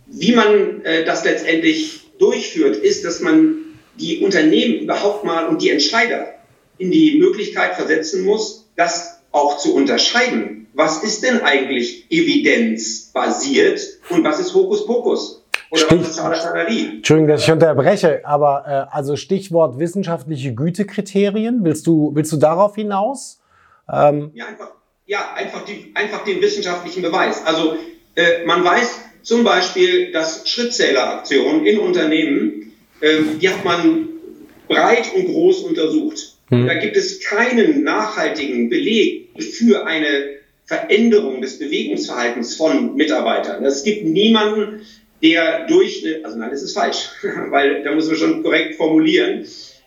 wie 0.08 0.34
man 0.34 0.84
äh, 0.84 1.06
das 1.06 1.24
letztendlich 1.24 2.02
durchführt, 2.20 2.78
ist, 2.78 3.06
dass 3.06 3.22
man 3.22 3.58
die 4.00 4.20
Unternehmen 4.20 4.80
überhaupt 4.80 5.24
mal 5.24 5.48
und 5.48 5.62
die 5.62 5.70
Entscheider 5.70 6.36
in 6.78 6.92
die 6.92 7.18
Möglichkeit 7.18 7.76
versetzen 7.76 8.24
muss, 8.24 8.68
das 8.76 9.22
auch 9.32 9.58
zu 9.58 9.76
unterscheiden. 9.76 10.68
Was 10.74 11.04
ist 11.04 11.24
denn 11.24 11.42
eigentlich 11.42 12.06
evidenzbasiert 12.10 13.82
und 14.10 14.24
was 14.24 14.40
ist 14.40 14.54
Hokuspokus? 14.54 15.41
Oder 15.72 15.86
Stich 15.86 16.02
was 16.02 16.10
ist 16.10 16.18
Charlatanerie? 16.18 16.90
Entschuldigung, 16.98 17.30
dass 17.30 17.44
ich 17.44 17.52
unterbreche, 17.52 18.22
aber 18.26 18.90
äh, 18.92 18.96
also 18.96 19.16
Stichwort 19.16 19.80
wissenschaftliche 19.80 20.54
Gütekriterien. 20.54 21.64
Willst 21.64 21.88
du, 21.88 22.12
willst 22.14 22.32
du 22.34 22.38
darauf 22.38 22.76
hinaus? 22.76 23.40
Ähm 23.92 24.32
ja, 24.34 24.48
einfach, 24.48 24.72
ja 25.06 25.34
einfach, 25.34 25.64
die, 25.64 25.92
einfach 25.96 26.26
den 26.26 26.42
wissenschaftlichen 26.42 27.02
Beweis. 27.02 27.46
Also 27.46 27.76
äh, 28.16 28.46
man 28.46 28.66
weiß 28.66 29.00
zum 29.22 29.46
Beispiel, 29.46 30.12
dass 30.12 30.48
Schrittzähleraktionen 30.48 31.66
in 31.66 31.80
Unternehmen, 31.80 32.74
äh, 33.00 33.20
die 33.40 33.48
hat 33.48 33.64
man 33.64 34.10
breit 34.68 35.14
und 35.16 35.26
groß 35.28 35.62
untersucht. 35.62 36.36
Hm. 36.50 36.68
Da 36.68 36.74
gibt 36.74 36.98
es 36.98 37.22
keinen 37.22 37.86
nachhaltigen 37.86 38.70
Beleg 38.70 39.30
für 39.40 39.86
eine 39.86 40.42
Veränderung 40.66 41.42
des 41.42 41.60
Bewegungsverhaltens 41.60 42.56
von 42.56 42.96
Mitarbeitern. 42.96 43.64
Es 43.64 43.84
gibt 43.84 44.06
niemanden, 44.06 44.82
der 45.22 45.68
durch, 45.68 46.06
also 46.24 46.38
nein, 46.38 46.50
das 46.52 46.64
ist 46.64 46.74
falsch, 46.74 47.10
weil 47.50 47.84
da 47.84 47.94
muss 47.94 48.08
man 48.08 48.16
schon 48.16 48.44
korrekt 48.44 48.76
formulieren. 48.76 49.46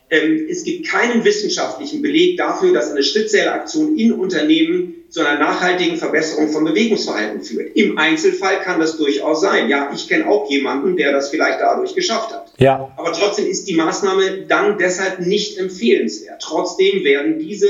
Ähm, 0.09 0.47
es 0.49 0.63
gibt 0.63 0.87
keinen 0.87 1.25
wissenschaftlichen 1.25 2.01
Beleg 2.01 2.37
dafür, 2.37 2.73
dass 2.73 2.91
eine 2.91 3.01
Schrittzähleraktion 3.01 3.97
in 3.97 4.13
Unternehmen 4.13 4.95
zu 5.09 5.21
einer 5.21 5.39
nachhaltigen 5.39 5.97
Verbesserung 5.97 6.49
von 6.49 6.63
Bewegungsverhalten 6.63 7.41
führt. 7.41 7.75
Im 7.75 7.97
Einzelfall 7.97 8.61
kann 8.61 8.79
das 8.79 8.97
durchaus 8.97 9.41
sein. 9.41 9.69
Ja, 9.69 9.91
ich 9.93 10.07
kenne 10.07 10.27
auch 10.27 10.49
jemanden, 10.49 10.95
der 10.95 11.11
das 11.11 11.29
vielleicht 11.29 11.59
dadurch 11.59 11.95
geschafft 11.95 12.31
hat. 12.31 12.51
Ja. 12.57 12.91
Aber 12.97 13.13
trotzdem 13.13 13.47
ist 13.47 13.67
die 13.67 13.75
Maßnahme 13.75 14.45
dann 14.47 14.77
deshalb 14.77 15.19
nicht 15.19 15.57
empfehlenswert. 15.57 16.41
Trotzdem 16.41 17.03
werden 17.03 17.39
diese 17.39 17.67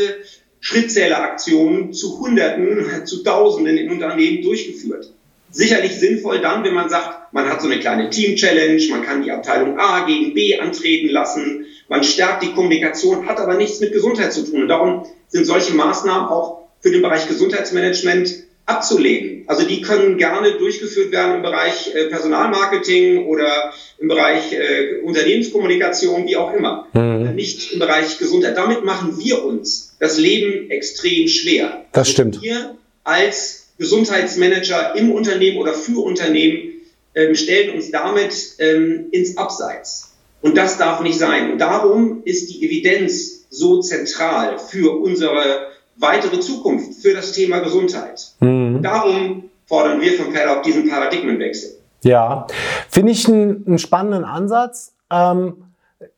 Schrittzähleraktionen 0.60 1.94
zu 1.94 2.20
Hunderten, 2.20 2.84
zu 3.06 3.24
Tausenden 3.24 3.78
in 3.78 3.92
Unternehmen 3.92 4.42
durchgeführt. 4.42 5.12
Sicherlich 5.52 5.94
sinnvoll 5.94 6.42
dann, 6.42 6.64
wenn 6.64 6.74
man 6.74 6.90
sagt, 6.90 7.15
man 7.36 7.50
hat 7.50 7.62
so 7.62 7.68
eine 7.68 7.82
kleine 7.82 8.10
Team-Challenge, 8.10 8.82
man 8.92 9.04
kann 9.04 9.22
die 9.22 9.30
Abteilung 9.30 9.78
A 9.78 10.06
gegen 10.06 10.34
B 10.34 10.58
antreten 10.58 11.10
lassen, 11.10 11.66
man 11.90 12.02
stärkt 12.02 12.44
die 12.44 12.54
Kommunikation, 12.54 13.28
hat 13.28 13.42
aber 13.42 13.56
nichts 13.56 13.82
mit 13.82 13.92
Gesundheit 13.92 14.32
zu 14.32 14.50
tun. 14.50 14.62
Und 14.62 14.68
darum 14.70 15.06
sind 15.28 15.44
solche 15.44 15.74
Maßnahmen 15.74 16.30
auch 16.30 16.70
für 16.80 16.92
den 16.92 17.02
Bereich 17.02 17.28
Gesundheitsmanagement 17.28 18.46
abzulehnen. 18.66 19.44
Also 19.48 19.68
die 19.68 19.82
können 19.82 20.18
gerne 20.18 20.54
durchgeführt 20.54 21.12
werden 21.12 21.36
im 21.36 21.42
Bereich 21.42 21.94
äh, 21.94 22.06
Personalmarketing 22.06 23.26
oder 23.26 23.74
im 24.00 24.08
Bereich 24.08 24.54
äh, 24.54 25.02
Unternehmenskommunikation, 25.04 26.26
wie 26.26 26.38
auch 26.38 26.54
immer. 26.54 26.88
Mhm. 26.94 27.36
Nicht 27.36 27.74
im 27.74 27.80
Bereich 27.80 28.18
Gesundheit. 28.18 28.56
Damit 28.56 28.86
machen 28.86 29.20
wir 29.20 29.44
uns 29.44 29.98
das 30.00 30.18
Leben 30.18 30.72
extrem 30.72 31.28
schwer. 31.28 31.84
Das 31.92 32.08
also 32.08 32.12
stimmt. 32.14 32.42
Wir 32.42 32.78
als 33.04 33.68
Gesundheitsmanager 33.78 34.96
im 34.96 35.12
Unternehmen 35.12 35.58
oder 35.58 35.74
für 35.74 36.00
Unternehmen 36.00 36.75
ähm, 37.16 37.36
stellen 37.36 37.76
uns 37.76 37.92
damit 37.92 38.56
ähm, 38.60 39.08
ins 39.12 39.38
Abseits. 39.38 40.16
Und 40.42 40.58
das 40.58 40.78
darf 40.78 41.02
nicht 41.02 41.18
sein. 41.18 41.54
Und 41.54 41.60
darum 41.60 42.22
ist 42.24 42.50
die 42.50 42.66
Evidenz 42.66 43.48
so 43.50 43.80
zentral 43.80 44.60
für 44.60 45.02
unsere 45.02 45.68
weitere 45.96 46.40
Zukunft, 46.40 47.02
für 47.02 47.14
das 47.14 47.32
Thema 47.32 47.60
Gesundheit. 47.60 48.34
Mhm. 48.42 48.82
Darum 48.82 49.50
fordern 49.66 50.02
wir 50.02 50.14
von 50.14 50.34
Paddock 50.34 50.64
diesen 50.64 50.90
Paradigmenwechsel. 50.90 51.80
Ja, 52.04 52.46
finde 52.90 53.14
ich 53.14 53.28
einen, 53.28 53.66
einen, 53.66 53.80
spannenden 53.80 54.24
Ansatz. 54.24 54.94
Ähm, 55.12 55.64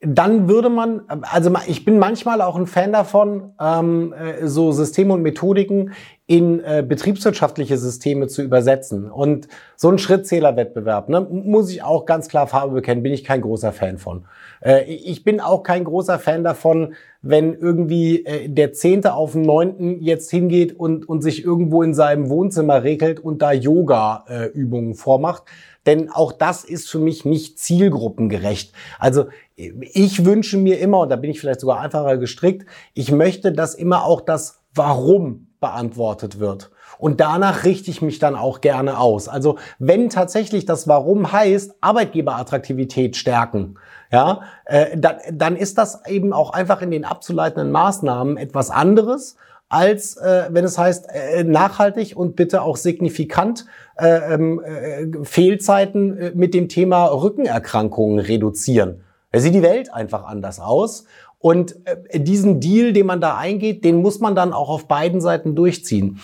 dann 0.01 0.49
würde 0.49 0.69
man, 0.69 1.03
also 1.21 1.51
ich 1.67 1.85
bin 1.85 1.99
manchmal 1.99 2.41
auch 2.41 2.55
ein 2.55 2.67
Fan 2.67 2.91
davon, 2.91 3.53
ähm, 3.61 4.13
äh, 4.13 4.47
so 4.47 4.71
Systeme 4.71 5.13
und 5.13 5.21
Methodiken 5.21 5.93
in 6.29 6.59
äh, 6.59 6.83
betriebswirtschaftliche 6.85 7.77
Systeme 7.77 8.27
zu 8.27 8.41
übersetzen. 8.41 9.09
Und 9.09 9.47
so 9.77 9.89
ein 9.89 9.97
Schrittzählerwettbewerb, 9.97 11.07
ne, 11.07 11.21
muss 11.21 11.71
ich 11.71 11.83
auch 11.83 12.05
ganz 12.05 12.27
klar 12.27 12.47
Farbe 12.47 12.73
bekennen, 12.75 13.01
bin 13.01 13.13
ich 13.13 13.23
kein 13.23 13.41
großer 13.41 13.71
Fan 13.71 13.97
von. 13.97 14.25
Äh, 14.61 14.83
ich 14.83 15.23
bin 15.23 15.39
auch 15.39 15.63
kein 15.63 15.85
großer 15.85 16.19
Fan 16.19 16.43
davon, 16.43 16.95
wenn 17.21 17.53
irgendwie 17.53 18.25
äh, 18.25 18.49
der 18.49 18.73
Zehnte 18.73 19.13
auf 19.13 19.31
den 19.31 19.43
Neunten 19.43 20.01
jetzt 20.01 20.29
hingeht 20.29 20.77
und, 20.77 21.07
und 21.07 21.21
sich 21.21 21.45
irgendwo 21.45 21.81
in 21.81 21.93
seinem 21.93 22.29
Wohnzimmer 22.29 22.83
regelt 22.83 23.21
und 23.21 23.41
da 23.41 23.53
Yoga-Übungen 23.53 24.95
vormacht. 24.95 25.43
Denn 25.85 26.11
auch 26.11 26.33
das 26.33 26.65
ist 26.65 26.89
für 26.89 26.99
mich 26.99 27.23
nicht 27.23 27.57
zielgruppengerecht. 27.57 28.73
Also 28.99 29.27
ich 29.55 30.25
wünsche 30.25 30.57
mir 30.57 30.79
immer, 30.79 30.99
und 30.99 31.09
da 31.09 31.15
bin 31.15 31.31
ich 31.31 31.39
vielleicht 31.39 31.61
sogar 31.61 31.79
einfacher 31.79 32.17
gestrickt, 32.17 32.65
ich 32.93 33.13
möchte, 33.13 33.53
dass 33.53 33.75
immer 33.75 34.03
auch 34.03 34.19
das 34.19 34.59
Warum 34.75 35.46
beantwortet 35.59 36.39
wird. 36.39 36.71
Und 36.97 37.19
danach 37.19 37.63
richte 37.63 37.91
ich 37.91 38.01
mich 38.01 38.19
dann 38.19 38.35
auch 38.35 38.61
gerne 38.61 38.99
aus. 38.99 39.27
Also 39.27 39.57
wenn 39.79 40.09
tatsächlich 40.09 40.65
das 40.65 40.87
Warum 40.87 41.31
heißt, 41.31 41.75
Arbeitgeberattraktivität 41.81 43.15
stärken, 43.15 43.75
ja, 44.11 44.41
äh, 44.65 44.97
dann, 44.97 45.17
dann 45.31 45.55
ist 45.55 45.77
das 45.77 46.05
eben 46.07 46.33
auch 46.33 46.51
einfach 46.51 46.81
in 46.81 46.91
den 46.91 47.05
abzuleitenden 47.05 47.71
Maßnahmen 47.71 48.37
etwas 48.37 48.71
anderes, 48.71 49.35
als 49.69 50.15
äh, 50.17 50.45
wenn 50.49 50.63
es 50.63 50.77
heißt, 50.77 51.07
äh, 51.11 51.43
nachhaltig 51.43 52.15
und 52.15 52.35
bitte 52.35 52.61
auch 52.61 52.77
signifikant 52.77 53.65
äh, 53.97 54.33
ähm, 54.33 54.61
äh, 54.63 55.25
Fehlzeiten 55.25 56.17
äh, 56.17 56.31
mit 56.33 56.53
dem 56.53 56.69
Thema 56.69 57.05
Rückenerkrankungen 57.07 58.19
reduzieren. 58.19 59.03
Da 59.31 59.39
sieht 59.39 59.53
die 59.53 59.61
Welt 59.61 59.93
einfach 59.93 60.23
anders 60.23 60.61
aus. 60.61 61.03
Und 61.39 61.75
äh, 61.85 62.19
diesen 62.19 62.59
Deal, 62.59 62.93
den 62.93 63.05
man 63.05 63.21
da 63.21 63.37
eingeht, 63.37 63.83
den 63.85 64.01
muss 64.01 64.19
man 64.19 64.35
dann 64.35 64.53
auch 64.53 64.69
auf 64.69 64.87
beiden 64.87 65.21
Seiten 65.21 65.55
durchziehen. 65.55 66.19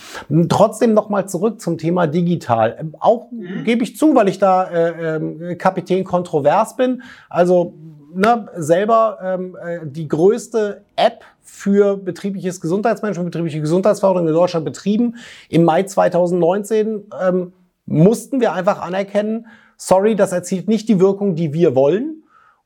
Trotzdem 0.50 0.94
nochmal 0.94 1.30
zurück 1.30 1.62
zum 1.62 1.78
Thema 1.78 2.08
digital. 2.08 2.76
Ähm, 2.80 2.96
auch 3.00 3.32
mhm. 3.32 3.64
gebe 3.64 3.84
ich 3.84 3.96
zu, 3.96 4.16
weil 4.16 4.28
ich 4.28 4.40
da 4.40 4.64
äh, 4.64 5.18
äh, 5.18 5.56
Kapitän 5.56 6.04
kontrovers 6.04 6.76
bin. 6.76 7.04
Also 7.30 7.76
ne, 8.14 8.48
selber 8.56 9.20
ähm, 9.24 9.56
äh, 9.64 9.80
die 9.84 10.08
größte 10.08 10.84
App 10.96 11.24
für 11.42 11.96
betriebliches 11.98 12.60
Gesundheitsmanagement, 12.60 13.32
betriebliche 13.32 13.62
Gesundheitsförderung 13.62 14.28
in 14.28 14.34
Deutschland 14.34 14.66
betrieben. 14.66 15.18
Im 15.50 15.64
Mai 15.64 15.84
2019 15.84 17.04
ähm, 17.22 17.54
mussten 17.86 18.42
wir 18.42 18.54
einfach 18.54 18.82
anerkennen, 18.82 19.46
sorry, 19.78 20.16
das 20.16 20.32
erzielt 20.32 20.68
nicht 20.68 20.90
die 20.90 21.00
Wirkung, 21.00 21.36
die 21.36 21.54
wir 21.54 21.76
wollen 21.76 22.23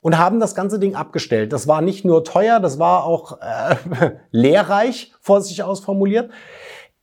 und 0.08 0.17
haben 0.17 0.39
das 0.39 0.56
ganze 0.56 0.80
Ding 0.80 0.96
abgestellt. 0.96 1.52
Das 1.52 1.67
war 1.67 1.82
nicht 1.82 2.06
nur 2.06 2.24
teuer, 2.24 2.62
das 2.62 2.80
war 2.80 3.04
auch 3.04 3.39
äh, 3.41 3.76
lehrreich, 4.32 5.12
vorsichtig 5.20 5.63
ausformuliert. 5.63 6.32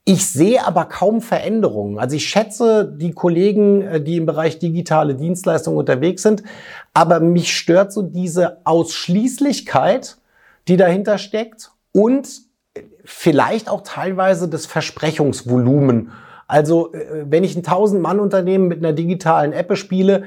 Ich 0.05 0.25
sehe 0.25 0.65
aber 0.65 0.85
kaum 0.85 1.21
Veränderungen. 1.21 1.99
Also 1.99 2.15
ich 2.15 2.27
schätze 2.27 2.91
die 2.91 3.11
Kollegen, 3.11 3.83
äh, 3.83 4.01
die 4.01 4.17
im 4.17 4.25
Bereich 4.25 4.57
digitale 4.57 5.13
Dienstleistungen 5.13 5.77
unterwegs 5.77 6.23
sind, 6.23 6.41
aber 6.95 7.19
mich 7.19 7.55
stört 7.55 7.93
so 7.93 8.01
diese 8.01 8.65
Ausschließlichkeit, 8.65 10.17
die 10.67 10.75
dahinter 10.75 11.19
steckt 11.19 11.73
und 11.91 12.27
vielleicht 13.03 13.69
auch 13.69 13.81
teilweise 13.83 14.49
das 14.49 14.65
Versprechungsvolumen. 14.65 16.11
Also 16.47 16.91
äh, 16.91 17.23
wenn 17.29 17.43
ich 17.43 17.55
ein 17.55 17.61
1000-Mann-Unternehmen 17.61 18.67
mit 18.67 18.79
einer 18.79 18.93
digitalen 18.93 19.53
App 19.53 19.77
spiele, 19.77 20.23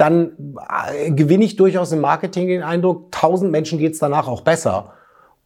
dann 0.00 0.56
äh, 0.92 1.10
gewinne 1.10 1.44
ich 1.44 1.56
durchaus 1.56 1.92
im 1.92 2.00
Marketing 2.00 2.48
den 2.48 2.62
Eindruck, 2.62 3.12
tausend 3.12 3.50
Menschen 3.50 3.78
geht 3.78 3.92
es 3.92 3.98
danach 3.98 4.28
auch 4.28 4.40
besser. 4.40 4.94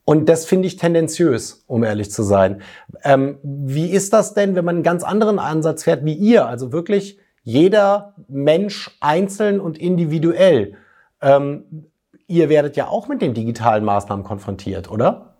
Und 0.05 0.29
das 0.29 0.45
finde 0.45 0.69
ich 0.69 0.77
tendenziös, 0.77 1.65
um 1.67 1.83
ehrlich 1.83 2.11
zu 2.11 2.23
sein. 2.23 2.63
Ähm, 3.03 3.39
wie 3.43 3.91
ist 3.91 4.13
das 4.13 4.35
denn, 4.35 4.55
wenn 4.55 4.65
man 4.65 4.77
einen 4.77 4.85
ganz 4.85 5.03
anderen 5.03 5.39
Ansatz 5.39 5.85
fährt 5.85 6.05
wie 6.05 6.15
ihr? 6.15 6.47
Also 6.47 6.73
wirklich 6.73 7.19
jeder 7.43 8.15
Mensch 8.29 8.97
einzeln 9.01 9.61
und 9.61 9.77
individuell. 9.77 10.77
Ähm, 11.21 11.87
ihr 12.27 12.49
werdet 12.49 12.77
ja 12.77 12.87
auch 12.89 13.09
mit 13.09 13.23
den 13.23 13.35
digitalen 13.35 13.85
Maßnahmen 13.85 14.25
konfrontiert, 14.25 14.91
oder? 14.91 15.37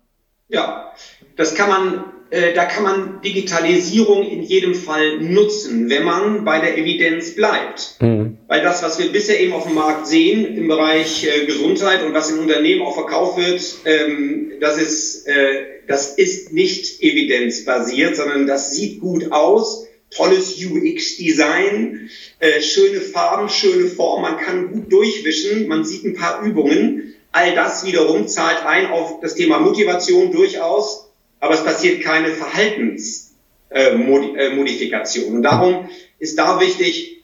Ja, 0.47 0.91
das 1.35 1.55
kann 1.55 1.69
man 1.69 2.03
äh, 2.31 2.53
da 2.53 2.65
kann 2.65 2.83
man 2.83 3.21
Digitalisierung 3.21 4.27
in 4.27 4.41
jedem 4.41 4.73
Fall 4.73 5.19
nutzen, 5.19 5.89
wenn 5.89 6.03
man 6.03 6.43
bei 6.43 6.59
der 6.59 6.77
Evidenz 6.77 7.35
bleibt. 7.35 7.95
Mhm. 7.99 8.37
Weil 8.47 8.61
das, 8.61 8.81
was 8.81 8.97
wir 8.99 9.11
bisher 9.11 9.39
eben 9.39 9.53
auf 9.53 9.65
dem 9.65 9.75
Markt 9.75 10.07
sehen 10.07 10.57
im 10.57 10.67
Bereich 10.67 11.25
äh, 11.25 11.45
Gesundheit 11.45 12.03
und 12.03 12.13
was 12.13 12.31
in 12.31 12.39
Unternehmen 12.39 12.81
auch 12.81 12.95
verkauft 12.95 13.37
wird, 13.37 13.61
ähm, 13.85 14.53
das, 14.59 14.77
ist, 14.77 15.27
äh, 15.27 15.65
das 15.87 16.15
ist 16.15 16.51
nicht 16.51 17.01
evidenzbasiert, 17.01 18.15
sondern 18.15 18.47
das 18.47 18.75
sieht 18.75 18.99
gut 18.99 19.31
aus. 19.31 19.85
Tolles 20.09 20.55
UX-Design, 20.57 22.09
äh, 22.39 22.61
schöne 22.61 23.01
Farben, 23.01 23.49
schöne 23.49 23.87
Form, 23.87 24.21
man 24.21 24.37
kann 24.37 24.71
gut 24.71 24.91
durchwischen, 24.91 25.67
man 25.67 25.83
sieht 25.83 26.05
ein 26.05 26.15
paar 26.15 26.43
Übungen. 26.43 27.13
All 27.31 27.53
das 27.53 27.85
wiederum 27.85 28.27
zahlt 28.27 28.65
ein 28.65 28.87
auf 28.87 29.19
das 29.21 29.35
Thema 29.35 29.59
Motivation 29.59 30.31
durchaus 30.31 31.04
aber 31.45 31.53
es 31.53 31.63
passiert 31.63 32.03
keine 32.03 32.29
Verhaltensmodifikation. 32.29 35.25
Äh, 35.25 35.29
und 35.29 35.43
darum 35.43 35.87
ist 36.17 36.39
da 36.39 36.59
wichtig, 36.59 37.21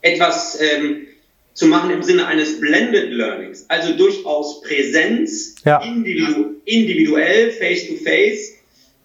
etwas 0.00 0.58
ähm, 0.60 1.08
zu 1.52 1.66
machen 1.66 1.90
im 1.90 2.02
Sinne 2.02 2.26
eines 2.26 2.58
Blended 2.58 3.10
Learnings, 3.10 3.66
also 3.68 3.94
durchaus 3.94 4.62
Präsenz, 4.62 5.56
ja. 5.64 5.82
individu 5.82 6.54
individuell, 6.64 7.50
face-to-face, 7.50 8.54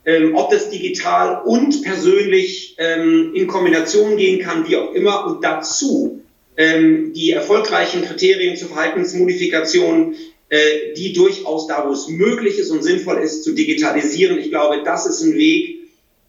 ähm, 0.05 0.35
ob 0.35 0.51
das 0.51 0.69
digital 0.69 1.41
und 1.43 1.83
persönlich 1.83 2.75
ähm, 2.77 3.33
in 3.35 3.47
Kombination 3.47 4.15
gehen 4.15 4.39
kann, 4.39 4.69
wie 4.69 4.77
auch 4.77 4.93
immer, 4.93 5.27
und 5.27 5.43
dazu 5.43 6.21
ähm, 6.55 7.11
die 7.13 7.31
erfolgreichen 7.31 8.03
Kriterien 8.03 8.55
zur 8.55 8.69
Verhaltensmodifikation 8.69 10.15
äh, 10.49 10.93
die 10.95 11.13
durchaus 11.13 11.67
da, 11.67 11.85
wo 11.87 11.91
es 11.91 12.07
möglich 12.07 12.57
ist 12.57 12.71
und 12.71 12.83
sinnvoll 12.83 13.17
ist, 13.19 13.43
zu 13.43 13.53
digitalisieren. 13.53 14.39
Ich 14.39 14.49
glaube, 14.49 14.83
das 14.83 15.05
ist 15.05 15.21
ein 15.21 15.33
Weg, 15.33 15.79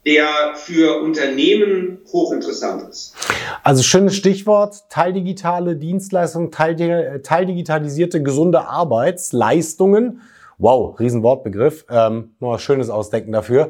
der 0.05 0.27
für 0.55 1.01
Unternehmen 1.01 1.99
hochinteressant 2.11 2.89
ist. 2.89 3.15
Also 3.63 3.83
schönes 3.83 4.15
Stichwort, 4.15 4.89
teildigitale 4.89 5.75
Dienstleistungen, 5.75 6.51
teildigitalisierte 6.51 8.23
gesunde 8.23 8.67
Arbeitsleistungen. 8.67 10.21
Wow, 10.57 10.99
Riesenwortbegriff. 10.99 11.85
Ähm, 11.89 12.35
noch 12.39 12.51
was 12.51 12.61
Schönes 12.61 12.89
ausdenken 12.89 13.31
dafür. 13.31 13.69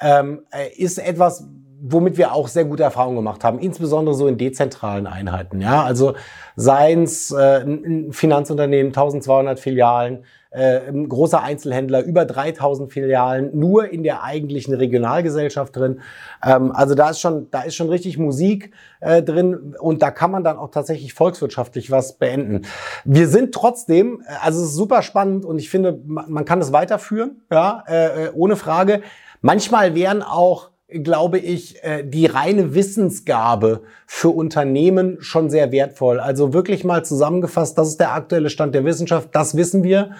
Ähm, 0.00 0.42
äh, 0.50 0.74
ist 0.76 0.98
etwas, 0.98 1.44
womit 1.84 2.16
wir 2.16 2.32
auch 2.32 2.46
sehr 2.46 2.64
gute 2.64 2.84
Erfahrungen 2.84 3.16
gemacht 3.16 3.42
haben, 3.42 3.58
insbesondere 3.58 4.14
so 4.14 4.28
in 4.28 4.38
dezentralen 4.38 5.08
Einheiten. 5.08 5.60
Ja, 5.60 5.82
also 5.82 6.14
seien 6.54 7.02
es 7.02 7.32
äh, 7.32 7.64
ein 7.64 8.12
Finanzunternehmen, 8.12 8.90
1200 8.90 9.58
Filialen, 9.58 10.24
äh, 10.50 10.80
ein 10.88 11.08
großer 11.08 11.42
Einzelhändler, 11.42 12.04
über 12.04 12.24
3000 12.24 12.92
Filialen, 12.92 13.58
nur 13.58 13.88
in 13.88 14.04
der 14.04 14.22
eigentlichen 14.22 14.74
Regionalgesellschaft 14.74 15.74
drin. 15.74 16.00
Ähm, 16.44 16.70
also 16.70 16.94
da 16.94 17.10
ist 17.10 17.18
schon, 17.18 17.50
da 17.50 17.62
ist 17.62 17.74
schon 17.74 17.88
richtig 17.88 18.16
Musik 18.16 18.72
äh, 19.00 19.20
drin 19.20 19.74
und 19.80 20.02
da 20.02 20.12
kann 20.12 20.30
man 20.30 20.44
dann 20.44 20.58
auch 20.58 20.70
tatsächlich 20.70 21.14
volkswirtschaftlich 21.14 21.90
was 21.90 22.12
beenden. 22.18 22.62
Wir 23.04 23.26
sind 23.26 23.52
trotzdem, 23.52 24.22
äh, 24.24 24.34
also 24.40 24.62
es 24.62 24.68
ist 24.68 24.76
super 24.76 25.02
spannend 25.02 25.44
und 25.44 25.58
ich 25.58 25.68
finde, 25.68 25.98
man, 26.04 26.30
man 26.30 26.44
kann 26.44 26.60
es 26.60 26.72
weiterführen, 26.72 27.42
ja, 27.50 27.82
äh, 27.88 28.26
äh 28.26 28.30
ohne 28.34 28.54
Frage. 28.54 29.02
Manchmal 29.40 29.96
wären 29.96 30.22
auch 30.22 30.70
glaube 30.92 31.38
ich, 31.38 31.82
äh, 31.82 32.04
die 32.04 32.26
reine 32.26 32.74
Wissensgabe 32.74 33.82
für 34.06 34.28
Unternehmen 34.30 35.18
schon 35.20 35.50
sehr 35.50 35.72
wertvoll. 35.72 36.20
Also 36.20 36.52
wirklich 36.52 36.84
mal 36.84 37.04
zusammengefasst, 37.04 37.76
das 37.78 37.88
ist 37.88 38.00
der 38.00 38.12
aktuelle 38.12 38.50
Stand 38.50 38.74
der 38.74 38.84
Wissenschaft, 38.84 39.30
das 39.32 39.56
wissen 39.56 39.82
wir. 39.82 40.10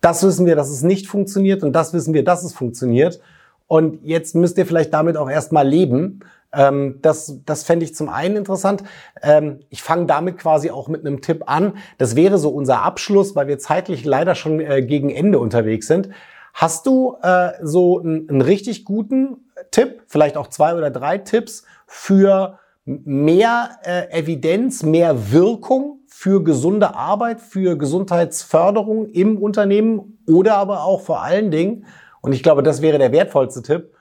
Das 0.00 0.24
wissen 0.24 0.46
wir, 0.46 0.56
dass 0.56 0.68
es 0.68 0.82
nicht 0.82 1.06
funktioniert 1.06 1.62
und 1.62 1.72
das 1.72 1.92
wissen 1.94 2.12
wir, 2.12 2.24
dass 2.24 2.42
es 2.42 2.52
funktioniert. 2.52 3.20
Und 3.68 4.04
jetzt 4.04 4.34
müsst 4.34 4.58
ihr 4.58 4.66
vielleicht 4.66 4.92
damit 4.92 5.16
auch 5.16 5.30
erstmal 5.30 5.66
leben. 5.66 6.20
Ähm, 6.52 6.98
das 7.00 7.40
das 7.46 7.62
fände 7.62 7.84
ich 7.84 7.94
zum 7.94 8.08
einen 8.08 8.36
interessant. 8.36 8.82
Ähm, 9.22 9.60
ich 9.70 9.82
fange 9.82 10.06
damit 10.06 10.38
quasi 10.38 10.70
auch 10.70 10.88
mit 10.88 11.06
einem 11.06 11.22
Tipp 11.22 11.44
an. 11.46 11.74
Das 11.98 12.16
wäre 12.16 12.38
so 12.38 12.50
unser 12.50 12.82
Abschluss, 12.82 13.34
weil 13.36 13.46
wir 13.46 13.58
zeitlich 13.58 14.04
leider 14.04 14.34
schon 14.34 14.60
äh, 14.60 14.82
gegen 14.82 15.08
Ende 15.08 15.38
unterwegs 15.38 15.86
sind. 15.86 16.10
Hast 16.52 16.86
du 16.86 17.16
äh, 17.22 17.52
so 17.62 18.00
einen, 18.00 18.28
einen 18.28 18.42
richtig 18.42 18.84
guten 18.84 19.38
Tipp, 19.70 20.02
vielleicht 20.08 20.36
auch 20.36 20.48
zwei 20.48 20.74
oder 20.74 20.90
drei 20.90 21.18
Tipps 21.18 21.64
für 21.86 22.58
mehr 22.84 23.78
äh, 23.84 24.10
Evidenz, 24.10 24.82
mehr 24.82 25.32
Wirkung 25.32 26.00
für 26.08 26.42
gesunde 26.42 26.94
Arbeit, 26.94 27.40
für 27.40 27.76
Gesundheitsförderung 27.76 29.06
im 29.10 29.38
Unternehmen 29.38 30.18
oder 30.28 30.56
aber 30.56 30.84
auch 30.84 31.00
vor 31.00 31.22
allen 31.22 31.50
Dingen, 31.50 31.86
und 32.20 32.32
ich 32.32 32.42
glaube, 32.42 32.62
das 32.62 32.82
wäre 32.82 32.98
der 32.98 33.12
wertvollste 33.12 33.62
Tipp, 33.62 33.94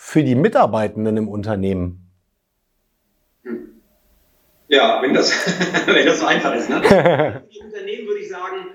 für 0.00 0.22
die 0.22 0.36
Mitarbeitenden 0.36 1.16
im 1.16 1.28
Unternehmen? 1.28 2.08
Ja, 4.68 5.02
wenn 5.02 5.12
das, 5.12 5.32
wenn 5.86 6.06
das 6.06 6.20
so 6.20 6.26
einfach 6.26 6.54
ist. 6.54 6.70
Ne? 6.70 6.82
Für 6.82 7.42
die 7.50 7.60
Unternehmen 7.60 8.06
würde 8.06 8.20
ich 8.20 8.28
sagen, 8.28 8.68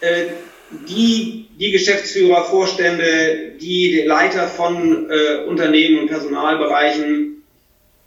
äh, 0.00 0.26
die, 0.70 1.48
die 1.58 1.70
Geschäftsführer, 1.70 2.44
Vorstände, 2.44 3.52
die 3.60 4.02
Leiter 4.02 4.48
von 4.48 5.08
äh, 5.10 5.44
Unternehmen 5.46 6.00
und 6.00 6.08
Personalbereichen, 6.08 7.42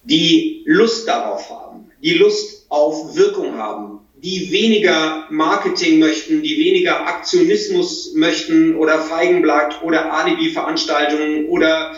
die 0.03 0.63
Lust 0.65 1.07
darauf 1.07 1.49
haben, 1.49 1.91
die 2.01 2.13
Lust 2.13 2.65
auf 2.69 3.15
Wirkung 3.15 3.57
haben, 3.57 3.99
die 4.23 4.51
weniger 4.51 5.25
Marketing 5.29 5.99
möchten, 5.99 6.43
die 6.43 6.57
weniger 6.57 7.07
Aktionismus 7.07 8.13
möchten 8.13 8.75
oder 8.75 8.99
Feigenblatt 8.99 9.81
oder 9.83 10.13
Alibi-Veranstaltungen 10.13 11.47
oder 11.47 11.95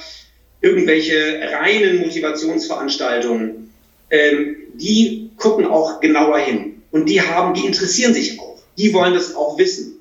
irgendwelche 0.62 1.42
reinen 1.52 2.00
Motivationsveranstaltungen, 2.00 3.74
ähm, 4.10 4.56
die 4.74 5.32
gucken 5.36 5.66
auch 5.66 6.00
genauer 6.00 6.40
hin. 6.40 6.82
Und 6.92 7.10
die 7.10 7.22
haben, 7.22 7.54
die 7.54 7.66
interessieren 7.66 8.14
sich 8.14 8.40
auch. 8.40 8.58
Die 8.78 8.94
wollen 8.94 9.14
das 9.14 9.36
auch 9.36 9.58
wissen. 9.58 9.93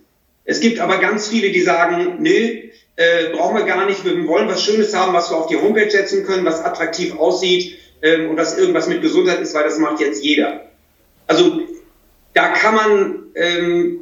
Es 0.45 0.61
gibt 0.61 0.81
aber 0.81 0.99
ganz 0.99 1.29
viele, 1.29 1.51
die 1.51 1.61
sagen, 1.61 2.17
nö, 2.21 2.63
äh, 2.97 3.29
brauchen 3.33 3.57
wir 3.57 3.65
gar 3.65 3.87
nicht, 3.87 4.05
wir 4.05 4.27
wollen 4.27 4.49
was 4.49 4.63
Schönes 4.63 4.95
haben, 4.95 5.13
was 5.13 5.31
wir 5.31 5.37
auf 5.37 5.47
die 5.47 5.57
Homepage 5.57 5.91
setzen 5.91 6.25
können, 6.25 6.45
was 6.45 6.65
attraktiv 6.65 7.17
aussieht 7.17 7.79
ähm, 8.03 8.31
und 8.31 8.37
was 8.37 8.59
irgendwas 8.59 8.89
mit 8.89 9.03
Gesundheit 9.03 9.41
ist, 9.41 9.55
weil 9.55 9.65
das 9.65 9.79
macht 9.79 10.01
jetzt 10.01 10.23
jeder. 10.23 10.69
Also 11.27 11.63
da 12.35 12.49
kann 12.49 12.75
man 12.75 13.23
ähm, 13.35 14.01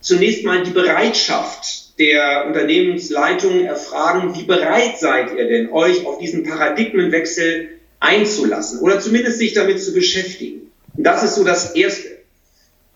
zunächst 0.00 0.44
mal 0.44 0.62
die 0.62 0.70
Bereitschaft 0.70 1.98
der 1.98 2.46
Unternehmensleitung 2.46 3.64
erfragen, 3.64 4.36
wie 4.36 4.44
bereit 4.44 4.98
seid 4.98 5.36
ihr 5.36 5.48
denn, 5.48 5.72
euch 5.72 6.06
auf 6.06 6.18
diesen 6.18 6.44
Paradigmenwechsel 6.44 7.70
einzulassen 7.98 8.80
oder 8.80 9.00
zumindest 9.00 9.38
sich 9.38 9.54
damit 9.54 9.82
zu 9.82 9.92
beschäftigen. 9.92 10.70
Das 10.94 11.24
ist 11.24 11.34
so 11.34 11.44
das 11.44 11.74
Erste. 11.74 12.18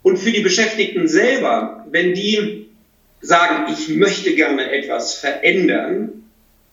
Und 0.03 0.19
für 0.19 0.31
die 0.31 0.41
Beschäftigten 0.41 1.09
selber, 1.09 1.87
wenn 1.91 2.15
die 2.15 2.62
sagen, 3.23 3.73
ich 3.73 3.89
möchte 3.89 4.35
gerne 4.35 4.71
etwas 4.71 5.15
verändern, 5.15 6.25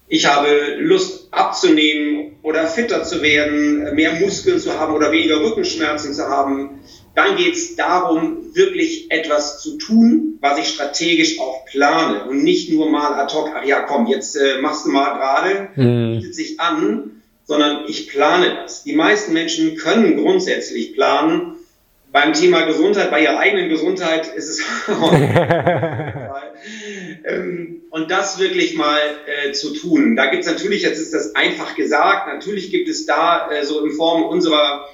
ich 0.07 0.25
habe 0.25 0.75
Lust 0.79 1.27
abzunehmen 1.31 2.37
oder 2.41 2.65
fitter 2.65 3.03
zu 3.03 3.21
werden, 3.21 3.93
mehr 3.93 4.13
Muskeln 4.13 4.59
zu 4.59 4.77
haben 4.77 4.95
oder 4.95 5.11
weniger 5.11 5.39
Rückenschmerzen 5.39 6.13
zu 6.13 6.27
haben, 6.27 6.81
dann 7.13 7.35
geht 7.35 7.53
es 7.53 7.75
darum, 7.75 8.55
wirklich 8.55 9.11
etwas 9.11 9.61
zu 9.61 9.77
tun, 9.77 10.39
was 10.41 10.57
ich 10.57 10.69
strategisch 10.69 11.39
auch 11.39 11.65
plane 11.65 12.25
und 12.27 12.43
nicht 12.43 12.71
nur 12.71 12.89
mal 12.89 13.13
ad 13.13 13.33
hoc, 13.35 13.51
ach 13.55 13.65
ja, 13.65 13.81
komm, 13.81 14.07
jetzt 14.07 14.35
äh, 14.35 14.61
machst 14.61 14.85
du 14.85 14.89
mal 14.89 15.13
gerade, 15.13 15.69
mhm. 15.75 16.19
bietet 16.19 16.35
sich 16.35 16.59
an, 16.59 17.21
sondern 17.43 17.85
ich 17.87 18.07
plane 18.07 18.59
das. 18.61 18.83
Die 18.83 18.95
meisten 18.95 19.33
Menschen 19.33 19.75
können 19.75 20.17
grundsätzlich 20.17 20.93
planen. 20.93 21.55
Beim 22.11 22.33
Thema 22.33 22.65
Gesundheit, 22.65 23.11
bei 23.11 23.21
ihrer 23.21 23.37
eigenen 23.37 23.69
Gesundheit 23.69 24.33
ist 24.33 24.49
es 24.49 24.65
ähm, 27.25 27.83
und 27.91 28.09
das 28.09 28.39
wirklich 28.39 28.75
mal 28.75 28.99
äh, 29.27 29.51
zu 29.51 29.73
tun. 29.75 30.15
Da 30.15 30.25
gibt 30.27 30.43
es 30.43 30.49
natürlich, 30.49 30.81
jetzt 30.81 30.99
ist 30.99 31.13
das 31.13 31.35
einfach 31.35 31.75
gesagt, 31.75 32.33
natürlich 32.33 32.71
gibt 32.71 32.89
es 32.89 33.05
da 33.05 33.51
äh, 33.51 33.63
so 33.63 33.85
in 33.85 33.91
Form 33.91 34.23
unserer 34.23 34.87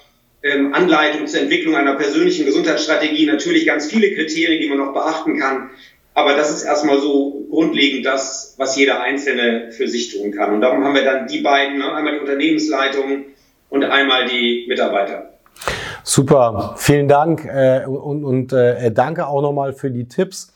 ähm, 0.44 0.74
Anleitung 0.74 1.26
zur 1.28 1.40
Entwicklung 1.40 1.76
einer 1.76 1.96
persönlichen 1.96 2.46
Gesundheitsstrategie 2.46 3.26
natürlich 3.26 3.66
ganz 3.66 3.90
viele 3.90 4.14
Kriterien, 4.14 4.62
die 4.62 4.70
man 4.70 4.78
noch 4.78 4.94
beachten 4.94 5.40
kann. 5.40 5.70
Aber 6.14 6.36
das 6.36 6.50
ist 6.50 6.64
erstmal 6.64 7.00
so 7.00 7.46
grundlegend 7.50 8.06
das, 8.06 8.56
was 8.58 8.78
jeder 8.78 9.02
Einzelne 9.02 9.72
für 9.72 9.88
sich 9.88 10.16
tun 10.16 10.32
kann. 10.32 10.54
Und 10.54 10.62
darum 10.62 10.84
haben 10.84 10.96
wir 10.96 11.04
dann 11.04 11.28
die 11.28 11.40
beiden, 11.40 11.78
ne? 11.78 11.94
einmal 11.94 12.14
die 12.14 12.20
Unternehmensleitung 12.20 13.26
und 13.70 13.84
einmal 13.84 14.26
die 14.26 14.66
Mitarbeiter. 14.68 15.35
Super, 16.08 16.76
vielen 16.78 17.08
Dank 17.08 17.46
äh, 17.46 17.84
und, 17.84 18.24
und 18.24 18.54
äh, 18.54 18.92
danke 18.92 19.26
auch 19.26 19.42
nochmal 19.42 19.74
für 19.74 19.90
die 19.90 20.08
Tipps. 20.08 20.54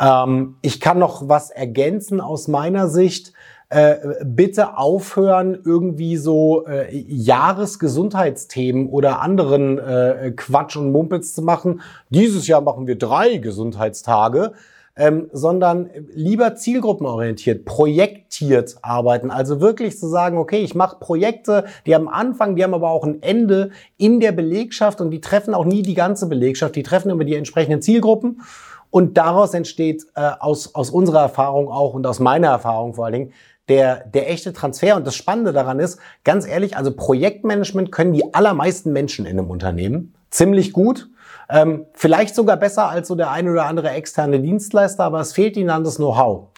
Ähm, 0.00 0.54
ich 0.62 0.80
kann 0.80 1.00
noch 1.00 1.28
was 1.28 1.50
ergänzen 1.50 2.20
aus 2.20 2.46
meiner 2.46 2.86
Sicht 2.88 3.32
äh, 3.70 3.96
bitte 4.24 4.78
aufhören, 4.78 5.58
irgendwie 5.64 6.16
so 6.16 6.64
äh, 6.68 6.96
Jahresgesundheitsthemen 6.96 8.88
oder 8.88 9.20
anderen 9.20 9.78
äh, 9.80 10.32
Quatsch 10.36 10.76
und 10.76 10.92
Mumpitz 10.92 11.34
zu 11.34 11.42
machen. 11.42 11.80
Dieses 12.10 12.46
Jahr 12.46 12.60
machen 12.60 12.86
wir 12.86 12.96
drei 12.96 13.38
Gesundheitstage. 13.38 14.52
Ähm, 14.96 15.28
sondern 15.32 15.90
lieber 16.14 16.54
zielgruppenorientiert, 16.54 17.64
projektiert 17.64 18.76
arbeiten. 18.82 19.32
Also 19.32 19.60
wirklich 19.60 19.98
zu 19.98 20.06
sagen, 20.06 20.38
okay, 20.38 20.58
ich 20.58 20.76
mache 20.76 21.00
Projekte, 21.00 21.64
die 21.84 21.96
haben 21.96 22.08
Anfang, 22.08 22.54
die 22.54 22.62
haben 22.62 22.74
aber 22.74 22.90
auch 22.90 23.02
ein 23.02 23.20
Ende 23.20 23.70
in 23.96 24.20
der 24.20 24.30
Belegschaft 24.30 25.00
und 25.00 25.10
die 25.10 25.20
treffen 25.20 25.52
auch 25.52 25.64
nie 25.64 25.82
die 25.82 25.94
ganze 25.94 26.28
Belegschaft, 26.28 26.76
die 26.76 26.84
treffen 26.84 27.10
immer 27.10 27.24
die 27.24 27.34
entsprechenden 27.34 27.82
Zielgruppen. 27.82 28.42
Und 28.90 29.16
daraus 29.18 29.52
entsteht 29.54 30.06
äh, 30.14 30.30
aus, 30.38 30.76
aus 30.76 30.90
unserer 30.90 31.22
Erfahrung 31.22 31.68
auch 31.68 31.94
und 31.94 32.06
aus 32.06 32.20
meiner 32.20 32.46
Erfahrung 32.46 32.94
vor 32.94 33.06
allen 33.06 33.14
Dingen 33.14 33.32
der, 33.68 34.04
der 34.06 34.30
echte 34.30 34.52
Transfer. 34.52 34.94
Und 34.96 35.06
das 35.06 35.16
Spannende 35.16 35.52
daran 35.52 35.80
ist, 35.80 35.98
ganz 36.22 36.46
ehrlich, 36.46 36.76
also 36.76 36.92
Projektmanagement 36.94 37.90
können 37.90 38.12
die 38.12 38.32
allermeisten 38.34 38.92
Menschen 38.92 39.26
in 39.26 39.38
einem 39.38 39.50
Unternehmen 39.50 40.14
ziemlich 40.30 40.72
gut. 40.72 41.08
Ähm, 41.48 41.86
vielleicht 41.92 42.34
sogar 42.34 42.56
besser 42.56 42.88
als 42.88 43.08
so 43.08 43.14
der 43.14 43.30
eine 43.30 43.50
oder 43.50 43.66
andere 43.66 43.90
externe 43.90 44.40
Dienstleister, 44.40 45.04
aber 45.04 45.20
es 45.20 45.32
fehlt 45.32 45.56
ihnen 45.56 45.70
an 45.70 45.84
das 45.84 45.96
Know-how. 45.96 46.48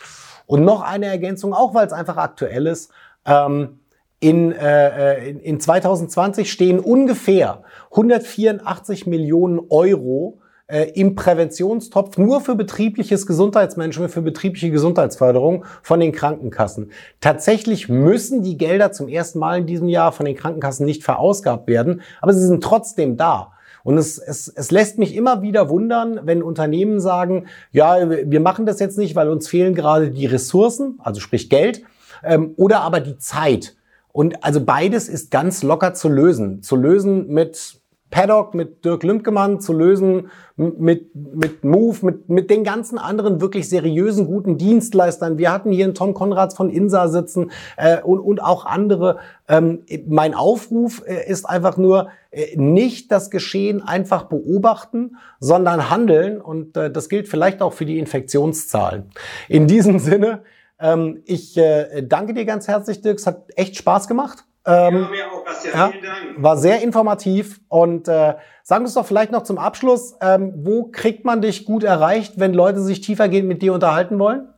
Und 0.46 0.64
noch 0.64 0.82
eine 0.82 1.06
Ergänzung, 1.06 1.52
auch 1.52 1.74
weil 1.74 1.86
es 1.86 1.92
einfach 1.92 2.16
aktuell 2.16 2.66
ist. 2.66 2.90
Ähm, 3.24 3.80
in, 4.20 4.52
äh, 4.52 5.30
in 5.30 5.60
2020 5.60 6.50
stehen 6.50 6.78
ungefähr 6.78 7.62
184 7.90 9.06
Millionen 9.06 9.60
Euro 9.68 10.38
äh, 10.68 10.90
im 10.94 11.14
Präventionstopf 11.14 12.16
nur 12.16 12.40
für 12.40 12.54
betriebliches 12.54 13.26
Gesundheitsmanagement, 13.26 14.10
für 14.10 14.22
betriebliche 14.22 14.70
Gesundheitsförderung 14.70 15.64
von 15.82 16.00
den 16.00 16.12
Krankenkassen. 16.12 16.90
Tatsächlich 17.20 17.88
müssen 17.88 18.42
die 18.42 18.56
Gelder 18.56 18.90
zum 18.92 19.08
ersten 19.08 19.38
Mal 19.38 19.58
in 19.58 19.66
diesem 19.66 19.88
Jahr 19.88 20.12
von 20.12 20.26
den 20.26 20.34
Krankenkassen 20.34 20.86
nicht 20.86 21.04
verausgabt 21.04 21.68
werden, 21.68 22.00
aber 22.20 22.32
sie 22.32 22.46
sind 22.46 22.64
trotzdem 22.64 23.16
da. 23.16 23.52
Und 23.86 23.98
es, 23.98 24.18
es, 24.18 24.48
es 24.48 24.72
lässt 24.72 24.98
mich 24.98 25.14
immer 25.14 25.42
wieder 25.42 25.68
wundern, 25.68 26.18
wenn 26.24 26.42
Unternehmen 26.42 26.98
sagen, 26.98 27.46
ja, 27.70 28.10
wir 28.10 28.40
machen 28.40 28.66
das 28.66 28.80
jetzt 28.80 28.98
nicht, 28.98 29.14
weil 29.14 29.28
uns 29.28 29.46
fehlen 29.46 29.76
gerade 29.76 30.10
die 30.10 30.26
Ressourcen, 30.26 30.98
also 30.98 31.20
sprich 31.20 31.48
Geld, 31.48 31.82
ähm, 32.24 32.52
oder 32.56 32.80
aber 32.80 32.98
die 32.98 33.16
Zeit. 33.16 33.76
Und 34.10 34.42
also 34.42 34.60
beides 34.60 35.08
ist 35.08 35.30
ganz 35.30 35.62
locker 35.62 35.94
zu 35.94 36.08
lösen. 36.08 36.64
Zu 36.64 36.74
lösen 36.74 37.28
mit 37.28 37.80
Paddock, 38.16 38.54
mit 38.54 38.82
Dirk 38.82 39.02
Lümpkemann 39.02 39.60
zu 39.60 39.74
lösen, 39.74 40.30
mit, 40.56 41.14
mit 41.14 41.64
Move, 41.64 41.98
mit, 42.00 42.30
mit 42.30 42.48
den 42.48 42.64
ganzen 42.64 42.96
anderen 42.96 43.42
wirklich 43.42 43.68
seriösen, 43.68 44.26
guten 44.26 44.56
Dienstleistern. 44.56 45.36
Wir 45.36 45.52
hatten 45.52 45.70
hier 45.70 45.84
einen 45.84 45.92
Tom 45.92 46.14
Konrads 46.14 46.56
von 46.56 46.70
INSA 46.70 47.08
sitzen 47.08 47.50
äh, 47.76 48.00
und, 48.00 48.20
und 48.20 48.42
auch 48.42 48.64
andere. 48.64 49.18
Ähm, 49.48 49.82
mein 50.08 50.32
Aufruf 50.32 51.02
äh, 51.06 51.30
ist 51.30 51.44
einfach 51.44 51.76
nur, 51.76 52.08
äh, 52.30 52.56
nicht 52.56 53.12
das 53.12 53.30
Geschehen 53.30 53.82
einfach 53.82 54.22
beobachten, 54.30 55.16
sondern 55.38 55.90
handeln. 55.90 56.40
Und 56.40 56.74
äh, 56.78 56.90
das 56.90 57.10
gilt 57.10 57.28
vielleicht 57.28 57.60
auch 57.60 57.74
für 57.74 57.84
die 57.84 57.98
Infektionszahlen. 57.98 59.10
In 59.46 59.66
diesem 59.66 59.98
Sinne, 59.98 60.40
ähm, 60.80 61.20
ich 61.26 61.58
äh, 61.58 62.02
danke 62.02 62.32
dir 62.32 62.46
ganz 62.46 62.66
herzlich, 62.66 63.02
Dirk. 63.02 63.18
Es 63.18 63.26
hat 63.26 63.42
echt 63.56 63.76
Spaß 63.76 64.08
gemacht. 64.08 64.46
Ähm, 64.64 64.94
ja, 64.94 65.26
Bastian. 65.46 65.74
Ja, 65.74 65.88
Vielen 65.90 66.04
Dank. 66.04 66.34
War 66.36 66.58
sehr 66.58 66.82
informativ 66.82 67.60
und 67.68 68.08
äh, 68.08 68.34
sagen 68.62 68.84
wir 68.84 68.88
es 68.88 68.94
doch 68.94 69.06
vielleicht 69.06 69.32
noch 69.32 69.44
zum 69.44 69.56
Abschluss, 69.56 70.16
ähm, 70.20 70.52
wo 70.56 70.90
kriegt 70.90 71.24
man 71.24 71.40
dich 71.40 71.64
gut 71.64 71.84
erreicht, 71.84 72.34
wenn 72.36 72.52
Leute 72.52 72.80
sich 72.80 73.00
tiefergehend 73.00 73.48
mit 73.48 73.62
dir 73.62 73.72
unterhalten 73.72 74.18
wollen? 74.18 74.48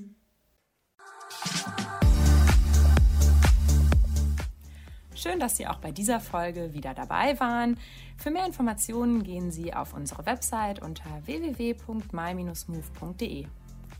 Schön, 5.15 5.39
dass 5.39 5.57
Sie 5.57 5.69
auch 5.69 5.79
bei 5.79 5.93
dieser 5.93 6.19
Folge 6.19 6.75
wieder 6.75 6.95
dabei 6.95 7.39
waren. 7.39 7.79
Für 8.17 8.33
mehr 8.33 8.45
Informationen 8.45 9.23
gehen 9.23 9.53
Sie 9.53 9.73
auf 9.73 9.95
unsere 9.95 10.27
Website 10.27 10.83
unter 10.83 11.05
www.my-move.de. 11.27 13.47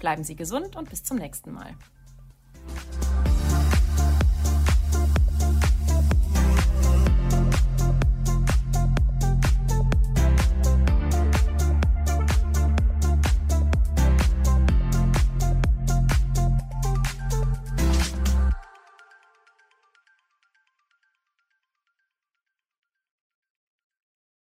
Bleiben 0.01 0.25
Sie 0.25 0.35
gesund 0.35 0.75
und 0.75 0.91
bis 0.91 1.05
zum 1.05 1.19
nächsten 1.19 1.53
Mal. 1.53 1.77